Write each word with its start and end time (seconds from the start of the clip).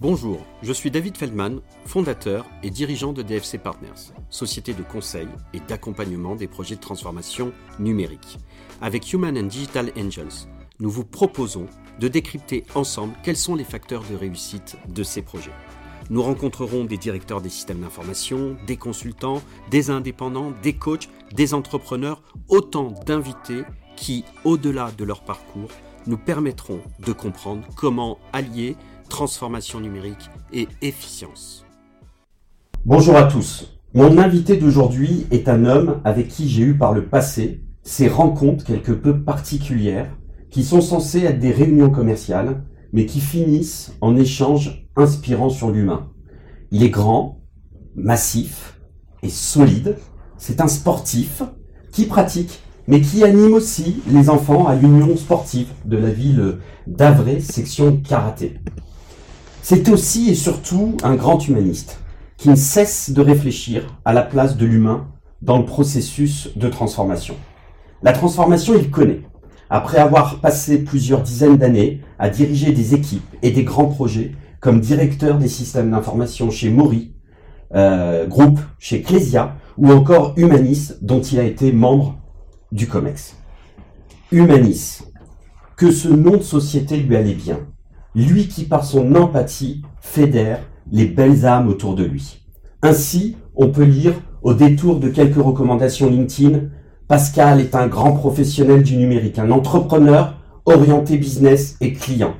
Bonjour, 0.00 0.46
je 0.62 0.72
suis 0.72 0.92
David 0.92 1.16
Feldman, 1.16 1.60
fondateur 1.84 2.46
et 2.62 2.70
dirigeant 2.70 3.12
de 3.12 3.20
DFC 3.20 3.58
Partners, 3.58 4.12
société 4.30 4.72
de 4.72 4.84
conseil 4.84 5.26
et 5.52 5.58
d'accompagnement 5.58 6.36
des 6.36 6.46
projets 6.46 6.76
de 6.76 6.80
transformation 6.80 7.52
numérique. 7.80 8.38
Avec 8.80 9.12
Human 9.12 9.36
and 9.36 9.48
Digital 9.48 9.90
Angels, 9.98 10.46
nous 10.78 10.88
vous 10.88 11.04
proposons 11.04 11.66
de 11.98 12.06
décrypter 12.06 12.62
ensemble 12.76 13.14
quels 13.24 13.36
sont 13.36 13.56
les 13.56 13.64
facteurs 13.64 14.04
de 14.08 14.14
réussite 14.14 14.76
de 14.88 15.02
ces 15.02 15.20
projets. 15.20 15.50
Nous 16.10 16.22
rencontrerons 16.22 16.84
des 16.84 16.96
directeurs 16.96 17.40
des 17.40 17.48
systèmes 17.48 17.80
d'information, 17.80 18.56
des 18.68 18.76
consultants, 18.76 19.42
des 19.68 19.90
indépendants, 19.90 20.52
des 20.62 20.74
coachs, 20.74 21.08
des 21.32 21.54
entrepreneurs, 21.54 22.22
autant 22.46 22.94
d'invités 23.04 23.64
qui, 23.96 24.24
au-delà 24.44 24.92
de 24.92 25.02
leur 25.02 25.24
parcours, 25.24 25.70
nous 26.06 26.18
permettront 26.18 26.80
de 27.00 27.12
comprendre 27.12 27.66
comment 27.76 28.18
allier 28.32 28.76
transformation 29.08 29.80
numérique 29.80 30.30
et 30.52 30.68
efficience. 30.82 31.64
Bonjour 32.84 33.16
à 33.16 33.24
tous. 33.24 33.78
Mon 33.94 34.18
invité 34.18 34.56
d'aujourd'hui 34.56 35.26
est 35.30 35.48
un 35.48 35.64
homme 35.64 36.00
avec 36.04 36.28
qui 36.28 36.48
j'ai 36.48 36.62
eu 36.62 36.78
par 36.78 36.92
le 36.92 37.06
passé 37.06 37.62
ces 37.82 38.06
rencontres 38.06 38.64
quelque 38.64 38.92
peu 38.92 39.22
particulières 39.24 40.14
qui 40.50 40.62
sont 40.62 40.82
censées 40.82 41.20
être 41.20 41.38
des 41.38 41.52
réunions 41.52 41.90
commerciales, 41.90 42.62
mais 42.92 43.06
qui 43.06 43.20
finissent 43.20 43.92
en 44.00 44.14
échanges 44.16 44.86
inspirants 44.96 45.48
sur 45.48 45.70
l'humain. 45.70 46.10
Il 46.70 46.82
est 46.82 46.90
grand, 46.90 47.40
massif 47.94 48.78
et 49.22 49.30
solide. 49.30 49.96
C'est 50.36 50.60
un 50.60 50.68
sportif 50.68 51.42
qui 51.92 52.04
pratique, 52.04 52.60
mais 52.86 53.00
qui 53.00 53.24
anime 53.24 53.54
aussi 53.54 54.02
les 54.10 54.28
enfants 54.30 54.66
à 54.66 54.74
l'union 54.74 55.16
sportive 55.16 55.68
de 55.84 55.96
la 55.96 56.10
ville 56.10 56.58
d'Avray, 56.86 57.40
section 57.40 57.96
karaté. 57.96 58.60
C'est 59.70 59.90
aussi 59.90 60.30
et 60.30 60.34
surtout 60.34 60.96
un 61.02 61.14
grand 61.14 61.46
humaniste 61.46 61.98
qui 62.38 62.48
ne 62.48 62.54
cesse 62.54 63.10
de 63.10 63.20
réfléchir 63.20 64.00
à 64.06 64.14
la 64.14 64.22
place 64.22 64.56
de 64.56 64.64
l'humain 64.64 65.08
dans 65.42 65.58
le 65.58 65.66
processus 65.66 66.56
de 66.56 66.70
transformation. 66.70 67.34
La 68.02 68.14
transformation, 68.14 68.72
il 68.78 68.90
connaît. 68.90 69.20
Après 69.68 69.98
avoir 69.98 70.40
passé 70.40 70.78
plusieurs 70.78 71.20
dizaines 71.20 71.58
d'années 71.58 72.00
à 72.18 72.30
diriger 72.30 72.72
des 72.72 72.94
équipes 72.94 73.28
et 73.42 73.50
des 73.50 73.62
grands 73.62 73.88
projets 73.88 74.32
comme 74.60 74.80
directeur 74.80 75.36
des 75.36 75.48
systèmes 75.48 75.90
d'information 75.90 76.50
chez 76.50 76.70
Mori, 76.70 77.12
euh, 77.74 78.26
groupe 78.26 78.60
chez 78.78 79.02
Clésia 79.02 79.54
ou 79.76 79.92
encore 79.92 80.32
Humanis 80.38 80.94
dont 81.02 81.20
il 81.20 81.40
a 81.40 81.44
été 81.44 81.72
membre 81.72 82.18
du 82.72 82.86
COMEX. 82.86 83.36
Humanis, 84.32 85.02
que 85.76 85.90
ce 85.90 86.08
nom 86.08 86.38
de 86.38 86.42
société 86.42 86.96
lui 86.96 87.14
allait 87.16 87.34
bien 87.34 87.58
lui 88.14 88.48
qui 88.48 88.64
par 88.64 88.84
son 88.84 89.14
empathie 89.14 89.82
fédère 90.00 90.60
les 90.90 91.06
belles 91.06 91.44
âmes 91.46 91.68
autour 91.68 91.94
de 91.94 92.04
lui. 92.04 92.40
Ainsi, 92.82 93.36
on 93.54 93.68
peut 93.68 93.84
lire, 93.84 94.14
au 94.42 94.54
détour 94.54 95.00
de 95.00 95.08
quelques 95.08 95.42
recommandations 95.42 96.08
LinkedIn, 96.08 96.60
Pascal 97.08 97.60
est 97.60 97.74
un 97.74 97.86
grand 97.86 98.12
professionnel 98.12 98.82
du 98.82 98.96
numérique, 98.96 99.38
un 99.38 99.50
entrepreneur 99.50 100.36
orienté 100.64 101.16
business 101.16 101.76
et 101.80 101.92
client. 101.92 102.34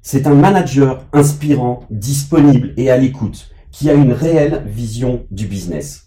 C'est 0.00 0.26
un 0.26 0.34
manager 0.34 1.04
inspirant, 1.12 1.80
disponible 1.90 2.72
et 2.76 2.90
à 2.90 2.96
l'écoute, 2.96 3.50
qui 3.72 3.90
a 3.90 3.94
une 3.94 4.12
réelle 4.12 4.62
vision 4.66 5.24
du 5.30 5.46
business. 5.46 6.06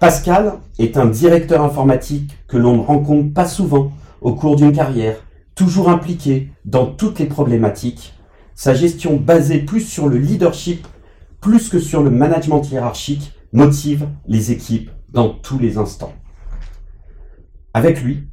Pascal 0.00 0.54
est 0.78 0.96
un 0.96 1.06
directeur 1.06 1.62
informatique 1.62 2.30
que 2.48 2.56
l'on 2.56 2.78
ne 2.78 2.82
rencontre 2.82 3.32
pas 3.32 3.46
souvent 3.46 3.92
au 4.22 4.34
cours 4.34 4.56
d'une 4.56 4.72
carrière, 4.72 5.16
toujours 5.54 5.88
impliqué 5.88 6.50
dans 6.64 6.86
toutes 6.86 7.18
les 7.18 7.26
problématiques 7.26 8.14
sa 8.54 8.74
gestion 8.74 9.16
basée 9.16 9.58
plus 9.60 9.80
sur 9.80 10.08
le 10.08 10.18
leadership, 10.18 10.86
plus 11.40 11.68
que 11.68 11.78
sur 11.78 12.02
le 12.02 12.10
management 12.10 12.62
hiérarchique, 12.70 13.32
motive 13.52 14.08
les 14.26 14.52
équipes 14.52 14.90
dans 15.12 15.28
tous 15.28 15.58
les 15.58 15.78
instants. 15.78 16.12
Avec 17.72 18.02
lui, 18.02 18.28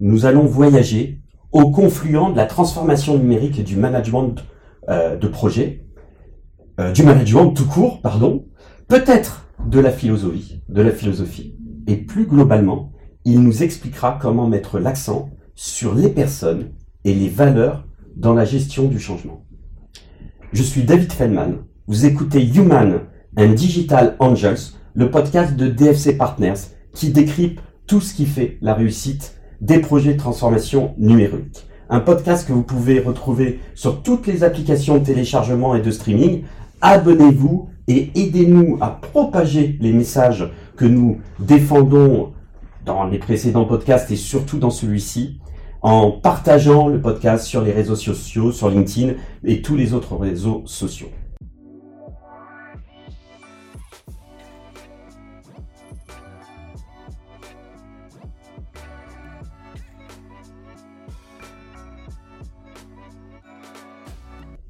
nous 0.00 0.26
allons 0.26 0.46
voyager 0.46 1.20
au 1.52 1.70
confluent 1.70 2.32
de 2.32 2.36
la 2.36 2.46
transformation 2.46 3.16
numérique 3.16 3.58
et 3.58 3.62
du 3.62 3.76
management 3.76 4.34
euh, 4.88 5.16
de 5.16 5.28
projet, 5.28 5.86
euh, 6.80 6.92
du 6.92 7.04
management 7.04 7.52
tout 7.52 7.66
court, 7.66 8.02
pardon, 8.02 8.46
peut-être 8.88 9.46
de 9.64 9.78
la 9.78 9.90
philosophie, 9.90 10.60
de 10.68 10.82
la 10.82 10.90
philosophie. 10.90 11.56
Et 11.86 11.96
plus 11.96 12.26
globalement, 12.26 12.92
il 13.24 13.40
nous 13.40 13.62
expliquera 13.62 14.18
comment 14.20 14.48
mettre 14.48 14.78
l'accent 14.78 15.30
sur 15.54 15.94
les 15.94 16.08
personnes 16.08 16.72
et 17.04 17.14
les 17.14 17.28
valeurs 17.28 17.86
dans 18.16 18.34
la 18.34 18.44
gestion 18.44 18.88
du 18.88 18.98
changement. 18.98 19.43
Je 20.54 20.62
suis 20.62 20.84
David 20.84 21.12
Feldman. 21.12 21.64
Vous 21.88 22.06
écoutez 22.06 22.40
Human 22.46 23.00
and 23.36 23.48
Digital 23.54 24.14
Angels, 24.20 24.70
le 24.94 25.10
podcast 25.10 25.56
de 25.56 25.66
DFC 25.66 26.16
Partners 26.16 26.70
qui 26.94 27.10
décrypte 27.10 27.60
tout 27.88 28.00
ce 28.00 28.14
qui 28.14 28.24
fait 28.24 28.58
la 28.62 28.72
réussite 28.72 29.36
des 29.60 29.80
projets 29.80 30.12
de 30.12 30.18
transformation 30.18 30.94
numérique. 30.96 31.66
Un 31.90 31.98
podcast 31.98 32.46
que 32.46 32.52
vous 32.52 32.62
pouvez 32.62 33.00
retrouver 33.00 33.58
sur 33.74 34.04
toutes 34.04 34.28
les 34.28 34.44
applications 34.44 34.98
de 34.98 35.04
téléchargement 35.04 35.74
et 35.74 35.82
de 35.82 35.90
streaming. 35.90 36.44
Abonnez-vous 36.80 37.68
et 37.88 38.12
aidez-nous 38.14 38.78
à 38.80 38.90
propager 38.90 39.76
les 39.80 39.92
messages 39.92 40.48
que 40.76 40.84
nous 40.84 41.18
défendons 41.40 42.32
dans 42.86 43.02
les 43.02 43.18
précédents 43.18 43.64
podcasts 43.64 44.12
et 44.12 44.16
surtout 44.16 44.58
dans 44.58 44.70
celui-ci 44.70 45.40
en 45.84 46.10
partageant 46.10 46.88
le 46.88 46.98
podcast 46.98 47.44
sur 47.44 47.60
les 47.60 47.70
réseaux 47.70 47.94
sociaux, 47.94 48.52
sur 48.52 48.70
LinkedIn 48.70 49.16
et 49.44 49.60
tous 49.60 49.76
les 49.76 49.92
autres 49.92 50.16
réseaux 50.16 50.62
sociaux. 50.64 51.10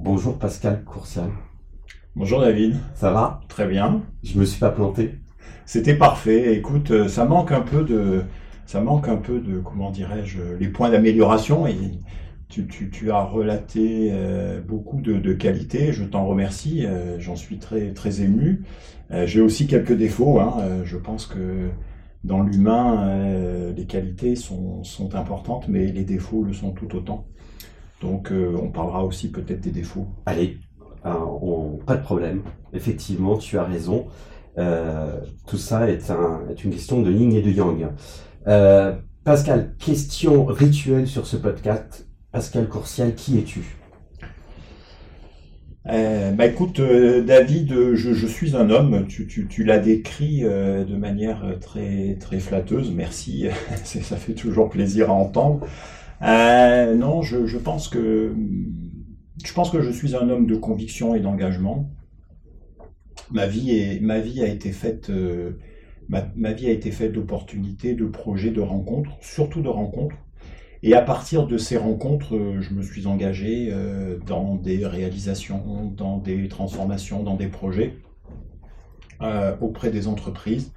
Bonjour 0.01 0.37
Pascal 0.37 0.83
Courcial. 0.83 1.31
Bonjour 2.17 2.41
David. 2.41 2.75
Ça 2.95 3.13
va? 3.13 3.41
Très 3.47 3.69
bien. 3.69 4.03
Je 4.25 4.37
me 4.37 4.45
suis 4.45 4.59
pas 4.59 4.71
planté. 4.71 5.21
C'était 5.65 5.95
parfait. 5.95 6.57
Écoute, 6.57 6.91
euh, 6.91 7.07
ça 7.07 7.25
manque 7.25 7.53
un 7.53 7.61
peu 7.61 7.85
de, 7.85 8.25
ça 8.67 8.81
manque 8.81 9.09
un 9.09 9.17
peu 9.17 9.41
de, 9.41 9.59
comment 9.61 9.91
dirais-je, 9.91 10.41
les 10.59 10.69
points 10.69 10.91
d'amélioration. 10.91 11.67
Et 11.67 11.77
tu, 12.63 13.11
as 13.11 13.25
relaté 13.25 14.11
euh, 14.13 14.61
beaucoup 14.61 15.01
de, 15.01 15.33
qualités, 15.33 15.93
je 15.93 16.05
t'en 16.05 16.27
remercie, 16.27 16.87
euh, 16.87 17.19
j'en 17.19 17.37
suis 17.37 17.59
très, 17.59 17.93
très 17.93 18.23
ému. 18.23 18.65
Euh, 19.11 19.27
j'ai 19.27 19.41
aussi 19.41 19.67
quelques 19.67 19.93
défauts, 19.93 20.39
hein. 20.41 20.83
je 20.85 20.97
pense 20.97 21.27
que 21.27 21.69
dans 22.23 22.43
l'humain, 22.43 23.73
les 23.77 23.85
qualités 23.85 24.35
sont, 24.35 24.83
importantes, 25.15 25.69
mais 25.69 25.87
les 25.87 26.05
défauts 26.05 26.43
le 26.43 26.53
sont 26.55 26.71
tout 26.71 26.97
autant. 26.97 27.27
Donc 28.01 28.33
on 28.33 28.71
parlera 28.71 29.05
aussi 29.05 29.31
peut-être 29.31 29.61
des 29.61 29.71
défauts. 29.71 30.07
Allez, 30.25 30.59
on, 31.05 31.79
pas 31.85 31.97
de 31.97 32.03
problème. 32.03 32.43
Effectivement, 32.73 33.37
tu 33.37 33.59
as 33.59 33.65
raison. 33.65 34.07
tout 34.57 35.59
ça 35.59 35.87
est, 35.91 36.11
est, 36.51 36.65
une 36.65 36.71
question 36.71 37.03
de 37.03 37.13
yin 37.13 37.31
et 37.35 37.43
de 37.43 37.51
yang. 37.51 37.89
Euh, 38.47 38.93
Pascal, 39.25 39.75
question 39.79 40.45
rituelle 40.45 41.07
sur 41.07 41.27
ce 41.27 41.37
podcast. 41.37 42.07
Pascal 42.31 42.69
Courcial, 42.69 43.15
qui 43.15 43.39
es-tu? 43.39 43.77
Euh, 45.87 46.33
bah 46.33 46.47
écoute, 46.47 46.81
euh, 46.81 47.23
David, 47.23 47.95
je, 47.95 48.27
suis 48.27 48.57
un 48.57 48.69
homme. 48.71 49.07
Tu, 49.07 49.65
l'as 49.65 49.79
décrit 49.79 50.43
de 50.43 50.97
manière 50.97 51.59
très 51.61 52.17
très 52.21 52.39
flatteuse. 52.39 52.93
Merci, 52.93 53.47
ça 53.85 54.17
fait 54.17 54.35
toujours 54.35 54.69
plaisir 54.69 55.11
à 55.11 55.15
entendre. 55.15 55.67
non, 56.21 57.23
je, 57.23 57.47
je, 57.47 57.59
pense 57.59 57.89
que 57.89 58.35
je 59.43 59.53
pense 59.55 59.71
que 59.71 59.81
je 59.81 59.91
suis 59.91 60.15
un 60.17 60.29
homme 60.29 60.47
de 60.47 60.57
conviction 60.57 61.15
et 61.15 61.21
d'engagement. 61.21 61.91
Ma 63.31 63.47
ma 63.47 64.19
vie 64.21 64.43
a 64.43 64.49
été 64.49 64.71
faite 64.71 65.11
ma, 66.09 66.53
vie 66.53 66.69
a 66.69 66.71
été 66.71 66.91
faite 66.91 67.13
d'opportunités, 67.13 67.95
de 67.95 68.07
projets, 68.07 68.51
de 68.51 68.61
rencontres, 68.61 69.11
surtout 69.21 69.63
de 69.63 69.69
rencontres. 69.69 70.17
Et 70.83 70.95
à 70.95 71.01
partir 71.01 71.47
de 71.47 71.57
ces 71.57 71.79
rencontres, 71.79 72.37
euh, 72.37 72.61
je 72.61 72.75
me 72.75 72.83
suis 72.83 73.07
engagé 73.07 73.71
euh, 73.73 74.19
dans 74.27 74.57
des 74.57 74.85
réalisations, 74.85 75.91
dans 75.97 76.19
des 76.19 76.47
transformations, 76.49 77.23
dans 77.23 77.37
des 77.37 77.47
projets 77.47 77.97
euh, 79.23 79.57
auprès 79.63 79.91
des 79.91 80.09
entreprises, 80.09 80.73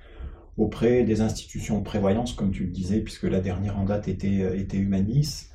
auprès 0.55 1.03
des 1.03 1.19
institutions 1.19 1.79
de 1.79 1.83
prévoyance, 1.83 2.31
comme 2.31 2.51
tu 2.51 2.63
le 2.63 2.69
disais, 2.69 2.99
puisque 3.01 3.23
la 3.23 3.41
dernière 3.41 3.77
en 3.77 3.83
date 3.83 4.07
était, 4.07 4.57
était 4.57 4.77
Humanis. 4.77 5.49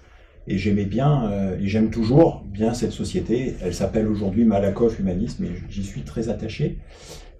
Et 0.48 0.58
j'aimais 0.58 0.86
bien, 0.86 1.54
et 1.60 1.68
j'aime 1.68 1.90
toujours 1.90 2.42
bien 2.44 2.74
cette 2.74 2.90
société. 2.90 3.54
Elle 3.62 3.74
s'appelle 3.74 4.08
aujourd'hui 4.08 4.44
Malakoff 4.44 4.98
Humanis, 4.98 5.36
mais 5.38 5.50
j'y 5.70 5.84
suis 5.84 6.02
très 6.02 6.28
attaché. 6.28 6.80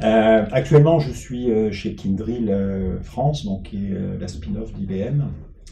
Euh, 0.02 0.46
actuellement, 0.50 0.99
je 0.99 1.12
suis 1.12 1.50
euh, 1.50 1.70
chez 1.70 1.94
Kindrill 1.94 2.50
euh, 2.50 3.00
France, 3.02 3.44
donc 3.44 3.64
qui 3.64 3.87
est 3.87 4.19
la 4.19 4.26
spin-off 4.26 4.72
d'IBM, 4.72 5.25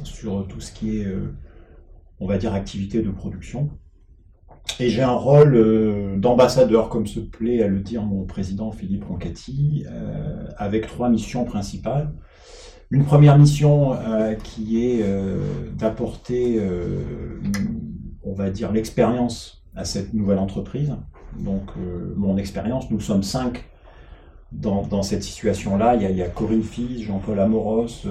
sur 0.05 0.47
tout 0.47 0.61
ce 0.61 0.73
qui 0.73 1.01
est, 1.01 1.07
on 2.21 2.27
va 2.27 2.39
dire, 2.39 2.55
activité 2.55 3.03
de 3.03 3.11
production. 3.11 3.71
Et 4.79 4.89
j'ai 4.89 5.03
un 5.03 5.15
rôle 5.15 6.21
d'ambassadeur, 6.21 6.89
comme 6.89 7.07
se 7.07 7.21
plaît 7.21 7.63
à 7.63 7.67
le 7.67 7.81
dire 7.81 8.03
mon 8.03 8.25
président 8.25 8.71
Philippe 8.71 9.05
Roncati, 9.05 9.85
avec 10.57 10.87
trois 10.87 11.11
missions 11.11 11.45
principales. 11.45 12.13
Une 12.91 13.05
première 13.05 13.39
mission 13.39 13.97
qui 14.43 14.85
est 14.85 15.05
d'apporter, 15.77 16.61
on 18.23 18.33
va 18.33 18.51
dire, 18.51 18.73
l'expérience 18.73 19.67
à 19.75 19.85
cette 19.85 20.15
nouvelle 20.15 20.39
entreprise. 20.39 20.95
Donc, 21.39 21.73
mon 22.17 22.37
expérience, 22.37 22.91
nous 22.91 23.01
sommes 23.01 23.23
cinq 23.23 23.65
dans, 24.53 25.03
cette 25.03 25.23
situation-là. 25.23 25.97
Il, 25.97 26.17
y 26.17 26.23
a 26.23 26.29
Corinne 26.29 26.63
Fils, 26.63 27.03
Jean-Paul 27.03 27.39
Amoros, 27.39 28.07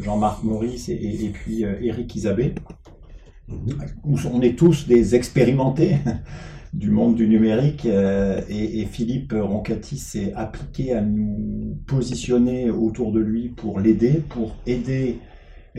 Jean-Marc 0.00 0.44
Maurice 0.44 0.88
et, 0.88 0.94
et 0.94 1.30
puis 1.30 1.62
Eric 1.62 2.14
Isabé. 2.14 2.54
On 3.48 4.40
est 4.42 4.58
tous 4.58 4.86
des 4.86 5.14
expérimentés 5.14 5.96
du 6.72 6.90
monde 6.90 7.14
du 7.14 7.28
numérique 7.28 7.86
euh, 7.86 8.40
et, 8.48 8.84
Philippe 8.86 9.34
Roncati 9.36 9.98
s'est 9.98 10.32
appliqué 10.34 10.92
à 10.92 11.00
nous 11.00 11.78
positionner 11.86 12.70
autour 12.70 13.12
de 13.12 13.20
lui 13.20 13.48
pour 13.48 13.80
l'aider, 13.80 14.22
pour 14.28 14.56
aider 14.66 15.18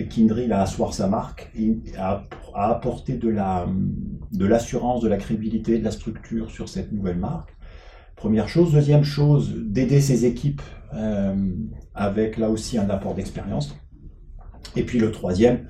Kindrill 0.09 0.53
à 0.53 0.61
asseoir 0.61 0.93
sa 0.93 1.07
marque, 1.07 1.51
à, 1.97 2.23
à 2.53 2.71
apporter 2.71 3.13
de 3.13 3.29
l'assurance, 4.45 5.01
de, 5.01 5.05
de 5.05 5.09
la 5.09 5.17
crédibilité, 5.17 5.79
de 5.79 5.83
la 5.83 5.91
structure 5.91 6.51
sur 6.51 6.69
cette 6.69 6.91
nouvelle 6.91 7.17
marque. 7.17 7.56
Première 8.17 8.49
chose. 8.49 8.73
Deuxième 8.73 9.03
chose, 9.03 9.53
d'aider 9.55 10.01
ses 10.01 10.25
équipes 10.25 10.63
euh, 10.95 11.35
avec 11.93 12.37
là 12.37 12.49
aussi 12.49 12.79
un 12.79 12.89
apport 12.89 13.13
d'expérience. 13.13 13.77
Et 14.75 14.83
puis 14.83 14.97
le 14.97 15.11
troisième, 15.11 15.67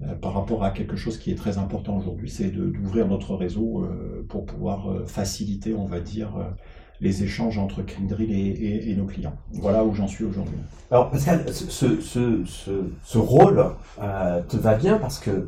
euh, 0.00 0.14
par 0.14 0.32
rapport 0.32 0.64
à 0.64 0.70
quelque 0.70 0.96
chose 0.96 1.18
qui 1.18 1.30
est 1.30 1.34
très 1.34 1.58
important 1.58 1.98
aujourd'hui, 1.98 2.30
c'est 2.30 2.50
d'ouvrir 2.50 3.06
notre 3.08 3.34
réseau 3.34 3.84
euh, 3.84 4.24
pour 4.26 4.46
pouvoir 4.46 5.06
faciliter, 5.06 5.74
on 5.74 5.84
va 5.84 6.00
dire, 6.00 6.30
les 7.02 7.24
échanges 7.24 7.58
entre 7.58 7.82
Kindrill 7.82 8.32
et, 8.32 8.94
nos 8.96 9.04
clients. 9.04 9.36
Voilà 9.52 9.84
où 9.84 9.94
j'en 9.94 10.08
suis 10.08 10.24
aujourd'hui. 10.24 10.56
Alors 10.90 11.10
Pascal, 11.10 11.44
ce, 11.52 12.00
ce, 12.00 12.42
ce, 12.44 13.18
rôle 13.18 13.66
te 14.48 14.56
va 14.56 14.76
bien 14.76 14.96
parce 14.96 15.18
que 15.18 15.44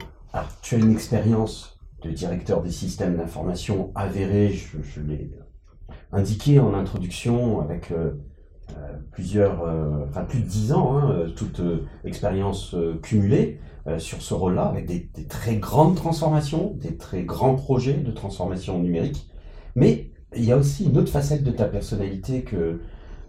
tu 0.61 0.75
as 0.75 0.79
une 0.79 0.93
expérience 0.93 1.79
de 2.02 2.11
directeur 2.11 2.62
des 2.62 2.70
systèmes 2.70 3.17
d'information 3.17 3.93
avérée, 3.94 4.52
je, 4.52 5.00
l'ai 5.00 5.31
indiqué 6.14 6.58
en 6.61 6.75
introduction 6.75 7.61
avec 7.61 7.93
plusieurs, 9.12 9.62
enfin 10.08 10.25
plus 10.25 10.40
de 10.40 10.46
dix 10.46 10.72
ans, 10.72 10.96
hein, 10.99 11.26
toute 11.37 11.61
expérience 12.05 12.75
cumulée. 13.02 13.61
Euh, 13.87 13.99
sur 13.99 14.22
ce 14.22 14.32
rôle-là, 14.32 14.64
avec 14.64 14.87
des, 14.87 15.11
très 15.28 15.56
grandes 15.56 15.94
transformations, 15.94 16.72
des 16.81 16.96
très 16.96 17.22
grands 17.22 17.55
projets 17.55 17.99
de 17.99 18.11
transformation 18.12 18.78
numérique. 18.78 19.28
Mais 19.75 20.11
il 20.34 20.43
y 20.43 20.52
a 20.52 20.56
aussi 20.56 20.87
une 20.87 20.96
autre 20.96 21.12
facette 21.12 21.44
de 21.44 21.50
ta 21.50 21.66
personnalité 21.66 22.44
que 22.44 22.81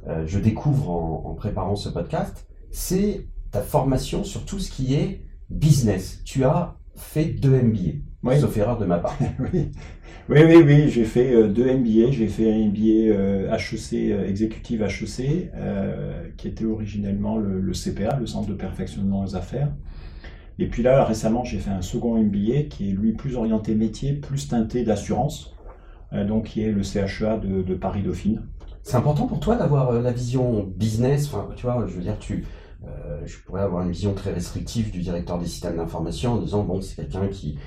euh, 0.08 0.24
je 0.26 0.40
découvre 0.40 0.92
en, 0.92 1.34
préparant 1.34 1.76
ce 1.76 1.90
podcast, 1.90 2.48
c'est 2.72 3.28
ta 3.52 3.60
formation 3.62 4.24
sur 4.24 4.46
tout 4.46 4.60
ce 4.60 4.72
qui 4.72 4.94
est 4.94 5.26
business. 5.50 6.22
Tu 6.24 6.46
as 6.46 6.78
fait 6.96 7.26
deux 7.26 7.62
MBA, 7.62 8.00
sauf 8.34 8.58
erreur 8.58 8.78
de 8.78 8.86
ma 8.86 9.00
part. 9.00 9.18
oui. 9.54 9.72
Oui, 10.28 10.40
oui, 10.44 10.90
j'ai 10.90 11.06
fait 11.06 11.36
euh, 11.36 11.48
deux 11.48 11.72
MBA. 11.72 12.12
J'ai 12.12 12.28
fait 12.28 12.52
un 12.52 12.68
MBA 12.68 13.56
HEC, 13.56 13.94
exécutif 14.28 14.82
HEC, 14.82 15.52
qui 16.36 16.48
était 16.48 16.66
originellement 16.66 17.38
le, 17.38 17.62
le, 17.62 17.74
CPA, 17.74 18.18
le 18.20 18.26
Centre 18.26 18.50
de 18.50 18.56
perfectionnement 18.56 19.24
aux 19.24 19.36
affaires. 19.36 19.72
Et 20.58 20.68
puis 20.68 20.84
là, 20.84 21.04
récemment, 21.04 21.44
j'ai 21.44 21.60
fait 21.60 21.72
un 21.72 21.82
second 21.82 22.18
MBA 22.18 22.64
qui 22.70 22.90
est 22.90 22.94
lui 22.94 23.14
plus 23.14 23.36
orienté 23.36 23.76
métier, 23.76 24.14
plus 24.14 24.48
teinté 24.48 24.84
d'assurance, 24.84 25.54
euh, 26.14 26.26
donc 26.26 26.46
qui 26.46 26.62
est 26.62 26.72
le 26.72 26.82
CHEA 26.82 27.38
de, 27.38 27.76
Paris 27.76 28.04
Dauphine. 28.04 28.44
C'est 28.84 28.96
important 28.96 29.28
pour 29.28 29.40
toi 29.40 29.56
d'avoir 29.56 29.90
euh, 29.90 30.02
la 30.02 30.12
vision 30.12 30.64
business, 30.64 31.28
enfin, 31.28 31.50
tu 31.56 31.66
vois, 31.66 31.86
je 31.88 31.94
veux 31.94 32.02
dire, 32.02 32.18
tu, 32.20 32.46
euh, 32.86 33.20
je 33.26 33.38
pourrais 33.40 33.64
avoir 33.64 33.84
une 33.84 33.92
vision 33.92 34.14
très 34.14 34.32
restrictive 34.32 34.92
du 34.92 35.00
directeur 35.00 35.40
des 35.40 35.48
systèmes 35.48 35.78
d'information 35.78 36.34
en 36.34 36.38
disant, 36.38 36.64
bon, 36.64 36.82
c'est 36.82 36.96
quelqu'un 36.96 37.28
qui 37.28 37.58
euh, 37.58 37.60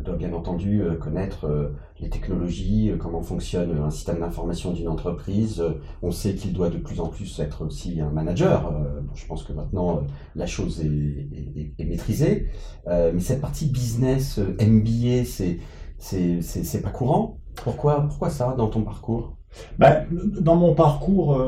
doit 0.00 0.16
bien 0.16 0.32
entendu 0.32 0.82
euh, 0.82 0.94
connaître 0.94 1.46
euh, 1.46 1.76
les 2.00 2.08
technologies, 2.08 2.92
comment 2.98 3.22
fonctionne 3.22 3.76
un 3.78 3.90
système 3.90 4.20
d'information 4.20 4.72
d'une 4.72 4.88
entreprise. 4.88 5.62
On 6.02 6.10
sait 6.10 6.34
qu'il 6.34 6.52
doit 6.52 6.70
de 6.70 6.78
plus 6.78 7.00
en 7.00 7.08
plus 7.08 7.40
être 7.40 7.66
aussi 7.66 8.00
un 8.00 8.10
manager. 8.10 8.72
Je 9.14 9.26
pense 9.26 9.44
que 9.44 9.52
maintenant 9.52 10.02
la 10.34 10.46
chose 10.46 10.80
est, 10.80 11.84
maîtrisée. 11.84 12.46
Mais 12.86 13.20
cette 13.20 13.42
partie 13.42 13.66
business, 13.66 14.38
MBA, 14.38 15.24
c'est 15.26 15.58
c'est 15.98 16.82
pas 16.82 16.90
courant. 16.90 17.38
Pourquoi, 17.56 18.06
pourquoi 18.08 18.30
ça 18.30 18.54
dans 18.56 18.68
ton 18.68 18.82
parcours? 18.82 19.36
Ben, 19.78 20.06
dans 20.40 20.56
mon 20.56 20.74
parcours, 20.74 21.38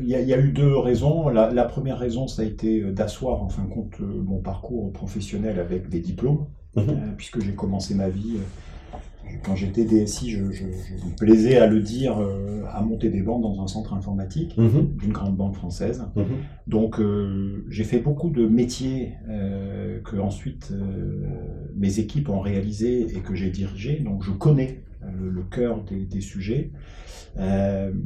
il 0.00 0.06
y, 0.06 0.10
y, 0.10 0.34
a 0.34 0.38
eu 0.38 0.52
deux 0.52 0.76
raisons. 0.76 1.30
La, 1.30 1.50
la 1.50 1.64
première 1.64 1.98
raison, 1.98 2.26
ça 2.26 2.42
a 2.42 2.44
été 2.44 2.82
d'asseoir 2.92 3.42
en 3.42 3.48
fin 3.48 3.62
de 3.64 3.70
compte 3.70 3.98
mon 4.00 4.40
parcours 4.40 4.92
professionnel 4.92 5.58
avec 5.58 5.88
des 5.88 6.00
diplômes. 6.00 6.46
Mhm. 6.76 6.84
Euh, 6.88 6.94
puisque 7.16 7.40
j'ai 7.40 7.54
commencé 7.54 7.94
ma 7.94 8.08
vie. 8.08 8.36
Euh, 8.36 9.32
quand 9.44 9.54
j'étais 9.54 9.84
DSI, 9.84 10.30
je, 10.30 10.42
me 10.42 11.16
plaisais 11.16 11.56
à 11.56 11.68
le 11.68 11.80
dire, 11.80 12.18
euh, 12.20 12.64
à 12.72 12.82
monter 12.82 13.10
des 13.10 13.22
banques 13.22 13.42
dans 13.42 13.62
un 13.62 13.68
centre 13.68 13.94
informatique 13.94 14.56
mhm. 14.56 14.96
d'une 14.96 15.12
grande 15.12 15.36
banque 15.36 15.54
française. 15.54 16.04
Mhm. 16.16 16.24
Donc 16.66 17.00
j'ai 17.68 17.84
fait 17.84 18.00
beaucoup 18.00 18.30
de 18.30 18.46
métiers 18.46 19.14
que 20.04 20.16
ensuite 20.16 20.72
mes 21.76 22.00
équipes 22.00 22.28
ont 22.28 22.40
réalisé 22.40 23.16
et 23.16 23.20
que 23.20 23.36
j'ai 23.36 23.50
dirigé. 23.50 24.00
Donc 24.00 24.24
je 24.24 24.32
connais 24.32 24.82
le, 25.00 25.42
cœur 25.42 25.84
des, 25.84 26.20
sujets. 26.20 26.72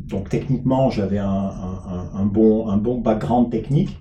donc 0.08 0.28
techniquement, 0.28 0.90
j'avais 0.90 1.18
un, 1.18 2.26
bon, 2.26 2.68
un 2.68 2.76
bon 2.76 3.00
background 3.00 3.50
technique. 3.50 3.98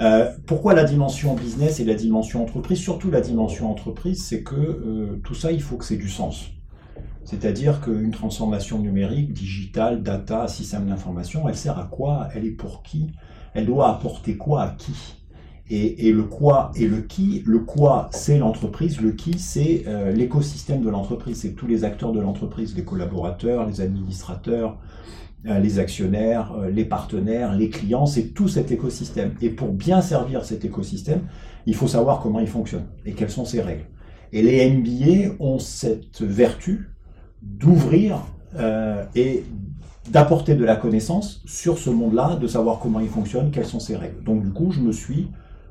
Euh, 0.00 0.30
pourquoi 0.46 0.74
la 0.74 0.84
dimension 0.84 1.34
business 1.34 1.80
et 1.80 1.84
la 1.84 1.94
dimension 1.94 2.42
entreprise? 2.42 2.78
Surtout 2.78 3.10
la 3.10 3.20
dimension 3.20 3.70
entreprise, 3.70 4.22
c'est 4.22 4.42
que 4.42 4.54
euh, 4.54 5.20
tout 5.24 5.34
ça, 5.34 5.50
il 5.50 5.60
faut 5.60 5.76
que 5.76 5.84
c'est 5.84 5.96
du 5.96 6.08
sens. 6.08 6.50
C'est-à-dire 7.24 7.80
qu'une 7.80 8.10
transformation 8.10 8.78
numérique, 8.78 9.32
digitale, 9.32 10.02
data, 10.02 10.48
système 10.48 10.86
d'information, 10.86 11.48
elle 11.48 11.56
sert 11.56 11.78
à 11.78 11.84
quoi? 11.84 12.28
Elle 12.34 12.46
est 12.46 12.52
pour 12.52 12.82
qui? 12.82 13.10
Elle 13.54 13.66
doit 13.66 13.90
apporter 13.90 14.36
quoi 14.36 14.62
à 14.62 14.70
qui? 14.70 15.16
Et, 15.70 16.12
le 16.12 16.22
quoi 16.22 16.70
et 16.76 16.86
le 16.86 17.02
qui, 17.02 17.42
le 17.44 17.58
quoi 17.58 18.08
c'est 18.10 18.38
l'entreprise, 18.38 19.02
le 19.02 19.12
qui 19.12 19.38
c'est 19.38 19.84
euh, 19.86 20.12
l'écosystème 20.12 20.80
de 20.80 20.88
l'entreprise, 20.88 21.42
c'est 21.42 21.52
tous 21.52 21.66
les 21.66 21.84
acteurs 21.84 22.12
de 22.12 22.20
l'entreprise, 22.20 22.74
les 22.74 22.84
collaborateurs, 22.84 23.66
les 23.66 23.82
administrateurs, 23.82 24.78
les 25.44 25.78
actionnaires, 25.78 26.52
euh, 26.52 26.70
les 26.70 26.84
partenaires, 26.84 27.54
les 27.54 27.70
clients, 27.70 28.06
c'est 28.06 28.34
tout 28.34 28.48
cet 28.48 28.70
écosystème. 28.72 29.34
Et 29.40 29.50
pour 29.50 29.72
bien 29.72 30.00
servir 30.00 30.44
cet 30.44 30.64
écosystème, 30.64 31.22
il 31.66 31.74
faut 31.74 31.86
savoir 31.86 32.20
comment 32.20 32.40
il 32.40 32.48
fonctionne 32.48 32.86
et 33.04 33.12
quelles 33.12 33.30
sont 33.30 33.44
ses 33.44 33.60
règles. 33.60 33.84
Et 34.32 34.42
les 34.42 34.68
MBA 34.68 35.36
ont 35.40 35.58
cette 35.58 36.22
vertu 36.22 36.90
d'ouvrir 37.40 38.20
euh, 38.56 39.04
et 39.14 39.44
d'apporter 40.10 40.54
de 40.54 40.64
la 40.64 40.76
connaissance 40.76 41.42
sur 41.46 41.78
ce 41.78 41.90
monde-là, 41.90 42.36
de 42.36 42.46
savoir 42.46 42.78
comment 42.78 43.00
il 43.00 43.08
fonctionne, 43.08 43.50
quelles 43.50 43.66
sont 43.66 43.80
ses 43.80 43.96
règles. 43.96 44.22
Donc 44.24 44.42
du 44.42 44.50
coup, 44.50 44.72
je 44.72 44.80
me 44.80 44.92
suis 44.92 45.28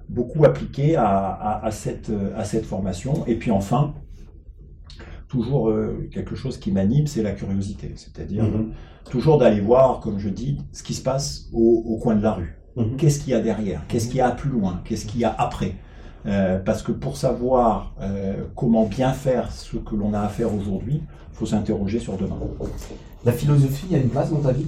beaucoup 0.09 0.45
appliqué 0.45 0.95
à 0.95 1.69
cette 1.71 2.65
formation. 2.65 3.25
Et 3.27 3.35
puis 3.35 3.51
enfin, 3.51 3.93
toujours 5.27 5.73
quelque 6.11 6.35
chose 6.35 6.57
qui 6.57 6.71
m'anime, 6.71 7.07
c'est 7.07 7.23
la 7.23 7.31
curiosité. 7.31 7.91
C'est-à-dire 7.95 8.45
mm-hmm 8.45 8.71
toujours 9.09 9.37
d'aller 9.37 9.61
voir, 9.61 9.99
comme 9.99 10.19
je 10.19 10.29
dis, 10.29 10.57
ce 10.71 10.83
qui 10.83 10.93
se 10.93 11.01
passe 11.01 11.47
au, 11.53 11.97
coin 12.01 12.15
de 12.15 12.23
la 12.23 12.33
rue. 12.33 12.57
Mhm. 12.75 12.97
Qu'est-ce 12.97 13.19
qu'il 13.19 13.31
y 13.31 13.33
a 13.33 13.39
derrière? 13.39 13.81
Qu'est-ce 13.87 14.07
qu'il 14.07 14.17
y 14.17 14.21
a 14.21 14.31
plus 14.31 14.49
loin? 14.49 14.81
Qu'est-ce 14.85 15.05
qu'il 15.05 15.21
y 15.21 15.25
a 15.25 15.35
après? 15.37 15.75
Euh, 16.25 16.59
Parce 16.59 16.83
que 16.83 16.91
pour 16.91 17.17
savoir 17.17 17.93
euh, 18.01 18.43
comment 18.55 18.85
bien 18.85 19.13
faire 19.13 19.51
ce 19.51 19.77
que 19.77 19.95
l'on 19.95 20.13
a 20.13 20.21
à 20.21 20.27
faire 20.27 20.53
aujourd'hui, 20.53 21.01
il 21.03 21.35
faut 21.37 21.45
s'interroger 21.45 21.99
sur 21.99 22.17
demain. 22.17 22.37
La 23.25 23.31
philosophie 23.31 23.95
a 23.95 23.97
une 23.97 24.09
place 24.09 24.31
dans 24.31 24.39
ta 24.39 24.51
vie? 24.51 24.67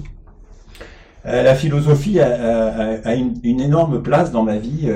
Euh, 1.25 1.43
la 1.43 1.53
philosophie 1.53 2.19
a, 2.19 3.13
une, 3.13 3.59
énorme 3.59 4.01
place 4.01 4.31
dans 4.31 4.43
ma 4.43 4.57
vie. 4.57 4.89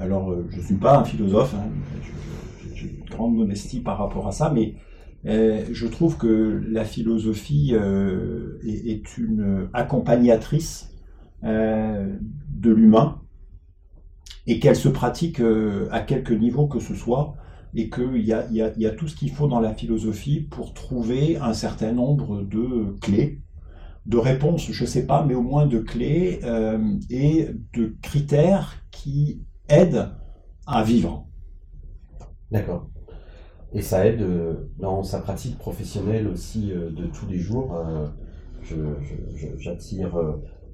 alors, 0.00 0.34
je 0.50 0.58
ne 0.58 0.62
suis 0.62 0.76
pas 0.76 0.98
un 0.98 1.04
philosophe, 1.04 1.54
hein. 1.54 1.64
une 1.64 2.29
grande 3.10 3.34
modestie 3.34 3.80
par 3.80 3.98
rapport 3.98 4.26
à 4.26 4.32
ça, 4.32 4.50
mais 4.54 4.74
euh, 5.26 5.66
je 5.70 5.86
trouve 5.86 6.16
que 6.16 6.62
la 6.68 6.84
philosophie 6.84 7.72
euh, 7.74 8.58
est, 8.64 9.18
une 9.18 9.68
accompagnatrice 9.74 10.94
euh, 11.44 12.16
de 12.48 12.70
l'humain 12.70 13.20
et 14.46 14.58
qu'elle 14.58 14.76
se 14.76 14.88
pratique 14.88 15.40
à 15.90 16.00
quelque 16.00 16.32
niveau 16.32 16.66
que 16.66 16.80
ce 16.80 16.94
soit 16.94 17.34
et 17.74 17.90
qu'il 17.90 18.22
y 18.24 18.32
a, 18.32 18.90
tout 18.90 19.06
ce 19.06 19.14
qu'il 19.14 19.30
faut 19.30 19.46
dans 19.46 19.60
la 19.60 19.74
philosophie 19.74 20.40
pour 20.40 20.72
trouver 20.74 21.36
un 21.36 21.52
certain 21.52 21.92
nombre 21.92 22.42
de 22.42 22.96
clés, 23.00 23.42
de 24.06 24.16
réponses, 24.16 24.72
je 24.72 24.82
ne 24.82 24.88
sais 24.88 25.06
pas, 25.06 25.24
mais 25.24 25.34
au 25.34 25.42
moins 25.42 25.66
de 25.66 25.78
clés 25.78 26.40
et 27.10 27.48
de 27.74 27.94
critères 28.02 28.82
qui 28.90 29.42
aident 29.68 30.08
à 30.66 30.82
vivre. 30.82 31.28
D'accord. 32.50 32.88
Et 33.72 33.82
ça 33.82 34.06
aide 34.06 34.24
dans 34.78 35.02
sa 35.02 35.20
pratique 35.20 35.58
professionnelle 35.58 36.26
aussi 36.26 36.72
de 36.72 37.06
tous 37.06 37.26
les 37.26 37.38
jours. 37.38 37.76
J'attire 39.58 40.18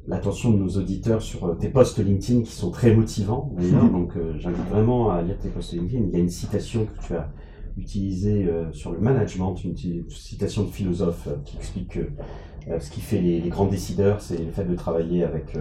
l'attention 0.07 0.51
de 0.51 0.57
nos 0.57 0.69
auditeurs 0.69 1.21
sur 1.21 1.59
tes 1.59 1.69
posts 1.69 1.99
LinkedIn 1.99 2.43
qui 2.43 2.53
sont 2.53 2.71
très 2.71 2.95
motivants 2.95 3.53
Donc 3.93 4.15
j'invite 4.39 4.69
vraiment 4.71 5.11
à 5.11 5.21
lire 5.21 5.39
tes 5.39 5.51
posts 5.51 5.75
LinkedIn. 5.75 6.05
Il 6.09 6.13
y 6.13 6.17
a 6.17 6.21
une 6.21 6.31
citation 6.31 6.87
que 6.87 7.07
tu 7.07 7.15
as 7.15 7.29
utilisée 7.77 8.49
sur 8.73 8.93
le 8.93 8.99
management, 8.99 9.63
une, 9.63 9.77
citation 10.09 10.63
de 10.63 10.71
philosophe 10.71 11.29
qui 11.45 11.59
explique 11.59 11.91
que 11.91 12.81
ce 12.81 12.91
qui 12.91 13.03
fait 13.03 13.21
les, 13.21 13.41
les 13.41 13.51
grands 13.51 13.67
décideurs, 13.67 14.23
c'est 14.23 14.39
le 14.39 14.51
fait 14.53 14.65
de 14.65 14.75
travailler 14.75 15.23
avec 15.23 15.55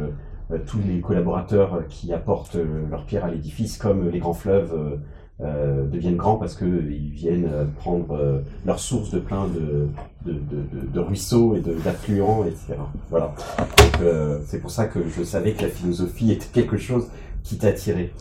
euh, 0.51 0.60
tous 0.65 0.80
les 0.88 1.01
collaborateurs 1.01 1.88
qui 1.88 2.13
apportent 2.13 2.56
euh, 2.56 2.88
leur 2.89 3.06
pierre 3.06 3.25
à 3.25 3.32
l'édifice, 3.32 3.77
comme 3.77 4.10
les 4.10 4.20
grands 4.20 4.34
fleuves 4.34 5.00
euh, 5.42 5.86
deviennent 5.88 6.15
grands 6.15 6.38
parce 6.38 6.56
qu'ils 6.56 7.12
viennent 7.12 7.50
prendre 7.77 8.44
leur 8.65 8.80
source 8.80 9.12
de 9.12 9.20
plein 9.20 9.48
de, 9.48 9.88
de, 10.25 10.34
de, 10.34 10.88
de 10.94 11.00
ruisseaux 11.00 11.56
et 11.56 11.62
d'affluents, 11.62 12.46
etc. 12.46 12.75
Voilà. 13.10 13.34
c'est 14.46 14.60
pour 14.60 14.72
ça 14.72 14.86
que 14.86 15.00
je 15.10 15.24
savais 15.24 15.54
que 15.54 15.63
la 15.63 15.70
philosophie 15.70 16.32
était 16.32 16.48
quelque 16.54 16.77
chose 16.77 17.08
qui 17.44 17.58
t'attirait. 17.58 18.12